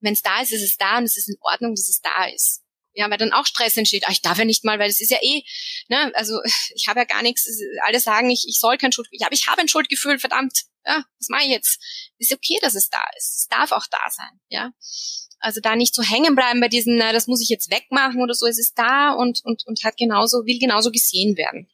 wenn 0.00 0.14
es 0.14 0.22
da 0.22 0.40
ist, 0.40 0.52
ist 0.52 0.62
es 0.62 0.76
da 0.76 0.98
und 0.98 1.04
es 1.04 1.16
ist 1.16 1.28
in 1.28 1.36
Ordnung, 1.40 1.74
dass 1.74 1.88
es 1.88 2.00
da 2.00 2.26
ist. 2.26 2.62
Ja, 2.96 3.10
weil 3.10 3.18
dann 3.18 3.32
auch 3.32 3.44
Stress 3.44 3.76
entsteht. 3.76 4.04
Ah, 4.06 4.12
ich 4.12 4.22
darf 4.22 4.38
ja 4.38 4.44
nicht 4.44 4.64
mal, 4.64 4.78
weil 4.78 4.88
es 4.88 5.00
ist 5.00 5.10
ja 5.10 5.18
eh, 5.20 5.42
ne, 5.88 6.12
also 6.14 6.38
ich 6.74 6.86
habe 6.88 7.00
ja 7.00 7.04
gar 7.04 7.22
nichts. 7.22 7.48
Alle 7.84 8.00
sagen, 8.00 8.30
ich, 8.30 8.46
ich 8.48 8.60
soll 8.60 8.78
kein 8.78 8.92
Schuldgefühl. 8.92 9.20
Ja, 9.20 9.26
aber 9.26 9.34
ich 9.34 9.46
habe 9.48 9.60
ein 9.60 9.68
Schuldgefühl, 9.68 10.18
verdammt. 10.18 10.64
Ja, 10.86 11.04
was 11.18 11.28
mache 11.28 11.44
ich 11.44 11.50
jetzt? 11.50 11.80
Ist 12.18 12.32
okay, 12.32 12.58
dass 12.60 12.74
es 12.74 12.88
da 12.90 13.02
ist. 13.16 13.38
Es 13.38 13.46
darf 13.48 13.72
auch 13.72 13.86
da 13.90 14.10
sein, 14.10 14.40
ja. 14.48 14.72
Also 15.40 15.60
da 15.60 15.76
nicht 15.76 15.94
so 15.94 16.02
hängen 16.02 16.36
bleiben 16.36 16.60
bei 16.60 16.68
diesen, 16.68 16.96
na, 16.96 17.12
das 17.12 17.26
muss 17.26 17.42
ich 17.42 17.48
jetzt 17.48 17.70
wegmachen 17.70 18.22
oder 18.22 18.34
so. 18.34 18.46
Es 18.46 18.58
ist 18.58 18.78
da 18.78 19.12
und, 19.12 19.40
und, 19.44 19.62
und 19.66 19.82
hat 19.84 19.96
genauso, 19.96 20.46
will 20.46 20.58
genauso 20.58 20.90
gesehen 20.90 21.36
werden. 21.36 21.68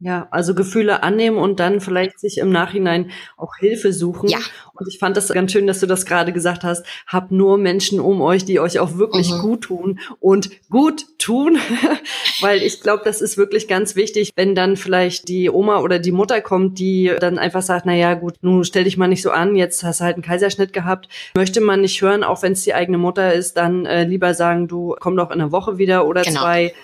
Ja, 0.00 0.26
also 0.32 0.54
Gefühle 0.54 1.02
annehmen 1.02 1.38
und 1.38 1.60
dann 1.60 1.80
vielleicht 1.80 2.18
sich 2.18 2.38
im 2.38 2.50
Nachhinein 2.50 3.10
auch 3.36 3.56
Hilfe 3.56 3.92
suchen. 3.92 4.28
Ja. 4.28 4.38
Und 4.74 4.88
ich 4.88 4.98
fand 4.98 5.16
das 5.16 5.28
ganz 5.28 5.52
schön, 5.52 5.68
dass 5.68 5.80
du 5.80 5.86
das 5.86 6.04
gerade 6.04 6.32
gesagt 6.32 6.64
hast. 6.64 6.84
Habt 7.06 7.30
nur 7.30 7.58
Menschen 7.58 8.00
um 8.00 8.20
euch, 8.20 8.44
die 8.44 8.58
euch 8.58 8.80
auch 8.80 8.98
wirklich 8.98 9.30
mhm. 9.30 9.38
gut 9.38 9.60
tun 9.62 10.00
und 10.18 10.50
gut 10.68 11.06
tun, 11.18 11.58
weil 12.40 12.62
ich 12.62 12.80
glaube, 12.80 13.02
das 13.04 13.22
ist 13.22 13.38
wirklich 13.38 13.68
ganz 13.68 13.94
wichtig, 13.94 14.32
wenn 14.34 14.56
dann 14.56 14.76
vielleicht 14.76 15.28
die 15.28 15.48
Oma 15.48 15.78
oder 15.78 16.00
die 16.00 16.12
Mutter 16.12 16.40
kommt, 16.40 16.80
die 16.80 17.12
dann 17.20 17.38
einfach 17.38 17.62
sagt, 17.62 17.86
na 17.86 17.94
ja, 17.94 18.14
gut, 18.14 18.34
nun 18.42 18.64
stell 18.64 18.84
dich 18.84 18.96
mal 18.96 19.08
nicht 19.08 19.22
so 19.22 19.30
an, 19.30 19.54
jetzt 19.54 19.84
hast 19.84 20.00
du 20.00 20.04
halt 20.04 20.16
einen 20.16 20.24
Kaiserschnitt 20.24 20.72
gehabt. 20.72 21.08
Möchte 21.36 21.60
man 21.60 21.80
nicht 21.80 22.02
hören, 22.02 22.24
auch 22.24 22.42
wenn 22.42 22.52
es 22.52 22.64
die 22.64 22.74
eigene 22.74 22.98
Mutter 22.98 23.32
ist, 23.32 23.56
dann 23.56 23.86
äh, 23.86 24.04
lieber 24.04 24.34
sagen, 24.34 24.66
du 24.66 24.96
komm 24.98 25.16
doch 25.16 25.30
in 25.30 25.40
einer 25.40 25.52
Woche 25.52 25.78
wieder 25.78 26.06
oder 26.06 26.22
genau. 26.22 26.40
zwei 26.40 26.74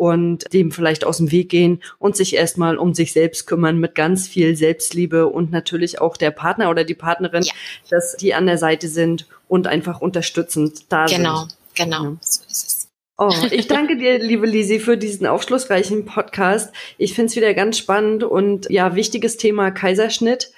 und 0.00 0.50
dem 0.54 0.72
vielleicht 0.72 1.04
aus 1.04 1.18
dem 1.18 1.30
Weg 1.30 1.50
gehen 1.50 1.82
und 1.98 2.16
sich 2.16 2.34
erstmal 2.34 2.78
um 2.78 2.94
sich 2.94 3.12
selbst 3.12 3.46
kümmern 3.46 3.78
mit 3.78 3.94
ganz 3.94 4.26
viel 4.26 4.56
Selbstliebe 4.56 5.26
und 5.26 5.52
natürlich 5.52 6.00
auch 6.00 6.16
der 6.16 6.30
Partner 6.30 6.70
oder 6.70 6.84
die 6.84 6.94
Partnerin, 6.94 7.42
ja. 7.42 7.52
dass 7.90 8.16
die 8.16 8.32
an 8.32 8.46
der 8.46 8.56
Seite 8.56 8.88
sind 8.88 9.26
und 9.46 9.66
einfach 9.66 10.00
unterstützend 10.00 10.90
da 10.90 11.04
genau, 11.04 11.40
sind. 11.40 11.56
Genau, 11.74 12.02
genau, 12.04 12.16
so 12.22 12.40
ist 12.48 12.66
es. 12.66 12.88
Oh, 13.18 13.30
ich 13.50 13.68
danke 13.68 13.98
dir, 13.98 14.18
liebe 14.18 14.46
Lisi, 14.46 14.80
für 14.80 14.96
diesen 14.96 15.26
aufschlussreichen 15.26 16.06
Podcast. 16.06 16.72
Ich 16.96 17.12
finde 17.12 17.26
es 17.26 17.36
wieder 17.36 17.52
ganz 17.52 17.76
spannend 17.76 18.24
und 18.24 18.70
ja, 18.70 18.94
wichtiges 18.94 19.36
Thema 19.36 19.70
Kaiserschnitt. 19.70 20.50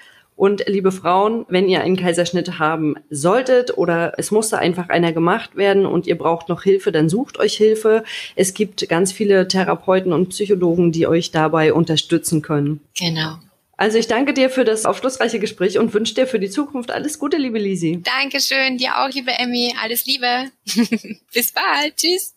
Und 0.43 0.65
liebe 0.67 0.91
Frauen, 0.91 1.47
wenn 1.49 1.69
ihr 1.69 1.83
einen 1.83 1.97
Kaiserschnitt 1.97 2.59
haben 2.59 2.97
solltet 3.09 3.79
oder 3.79 4.15
es 4.17 4.33
musste 4.33 4.59
einfach 4.59 4.89
einer 4.89 5.13
gemacht 5.13 5.55
werden 5.55 5.87
und 5.87 6.09
ihr 6.09 6.19
braucht 6.19 6.49
noch 6.49 6.65
Hilfe, 6.65 6.91
dann 6.91 7.09
sucht 7.09 7.39
euch 7.39 7.55
Hilfe. 7.55 8.03
Es 8.35 8.53
gibt 8.53 8.89
ganz 8.89 9.13
viele 9.13 9.47
Therapeuten 9.47 10.13
und 10.13 10.31
Psychologen, 10.31 10.91
die 10.91 11.07
euch 11.07 11.31
dabei 11.31 11.73
unterstützen 11.73 12.43
können. 12.43 12.81
Genau. 12.99 13.39
Also 13.77 13.99
ich 13.99 14.09
danke 14.09 14.35
dir 14.35 14.51
für 14.51 14.65
das 14.65 14.85
aufschlussreiche 14.85 15.39
Gespräch 15.39 15.79
und 15.79 15.95
wünsche 15.95 16.15
dir 16.15 16.27
für 16.27 16.41
die 16.41 16.51
Zukunft 16.51 16.91
alles 16.91 17.21
Gute, 17.21 17.37
liebe 17.37 17.61
Lisi. 17.61 18.03
Dankeschön, 18.03 18.79
dir 18.79 18.99
auch, 18.99 19.11
liebe 19.11 19.31
Emmy. 19.31 19.73
Alles 19.81 20.07
Liebe. 20.07 20.51
Bis 21.33 21.53
bald. 21.53 21.95
Tschüss. 21.95 22.35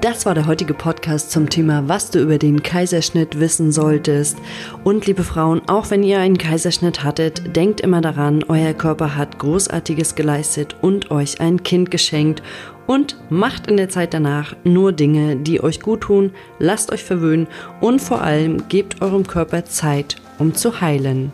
Das 0.00 0.24
war 0.24 0.32
der 0.32 0.46
heutige 0.46 0.72
Podcast 0.72 1.30
zum 1.30 1.50
Thema, 1.50 1.86
was 1.86 2.10
du 2.10 2.20
über 2.20 2.38
den 2.38 2.62
Kaiserschnitt 2.62 3.38
wissen 3.38 3.70
solltest. 3.70 4.38
Und 4.82 5.06
liebe 5.06 5.24
Frauen, 5.24 5.60
auch 5.68 5.90
wenn 5.90 6.02
ihr 6.02 6.20
einen 6.20 6.38
Kaiserschnitt 6.38 7.04
hattet, 7.04 7.54
denkt 7.54 7.82
immer 7.82 8.00
daran, 8.00 8.42
euer 8.48 8.72
Körper 8.72 9.14
hat 9.14 9.38
Großartiges 9.38 10.14
geleistet 10.14 10.74
und 10.80 11.10
euch 11.10 11.42
ein 11.42 11.62
Kind 11.64 11.90
geschenkt. 11.90 12.42
Und 12.86 13.18
macht 13.28 13.66
in 13.66 13.76
der 13.76 13.90
Zeit 13.90 14.14
danach 14.14 14.56
nur 14.64 14.92
Dinge, 14.92 15.36
die 15.36 15.62
euch 15.62 15.80
gut 15.80 16.00
tun, 16.00 16.32
lasst 16.58 16.90
euch 16.92 17.04
verwöhnen 17.04 17.46
und 17.82 18.00
vor 18.00 18.22
allem 18.22 18.68
gebt 18.70 19.02
eurem 19.02 19.26
Körper 19.26 19.66
Zeit, 19.66 20.16
um 20.38 20.54
zu 20.54 20.80
heilen. 20.80 21.30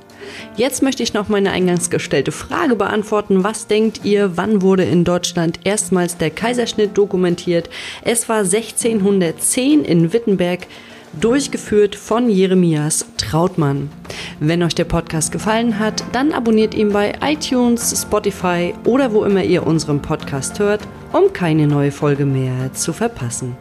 Jetzt 0.56 0.82
möchte 0.82 1.02
ich 1.02 1.14
noch 1.14 1.28
meine 1.28 1.50
eingangs 1.50 1.90
gestellte 1.90 2.32
Frage 2.32 2.76
beantworten. 2.76 3.44
Was 3.44 3.66
denkt 3.66 4.00
ihr, 4.04 4.36
wann 4.36 4.62
wurde 4.62 4.84
in 4.84 5.04
Deutschland 5.04 5.60
erstmals 5.64 6.16
der 6.16 6.30
Kaiserschnitt 6.30 6.96
dokumentiert? 6.96 7.70
Es 8.02 8.28
war 8.28 8.38
1610 8.38 9.84
in 9.84 10.12
Wittenberg 10.12 10.66
durchgeführt 11.20 11.96
von 11.96 12.28
Jeremias 12.28 13.06
Trautmann. 13.16 13.90
Wenn 14.40 14.62
euch 14.62 14.74
der 14.74 14.84
Podcast 14.84 15.32
gefallen 15.32 15.78
hat, 15.78 16.04
dann 16.12 16.32
abonniert 16.32 16.74
ihn 16.74 16.92
bei 16.92 17.14
iTunes, 17.22 18.02
Spotify 18.02 18.74
oder 18.84 19.12
wo 19.12 19.24
immer 19.24 19.42
ihr 19.42 19.66
unseren 19.66 20.02
Podcast 20.02 20.58
hört, 20.58 20.82
um 21.12 21.32
keine 21.32 21.66
neue 21.66 21.92
Folge 21.92 22.26
mehr 22.26 22.72
zu 22.74 22.92
verpassen. 22.92 23.56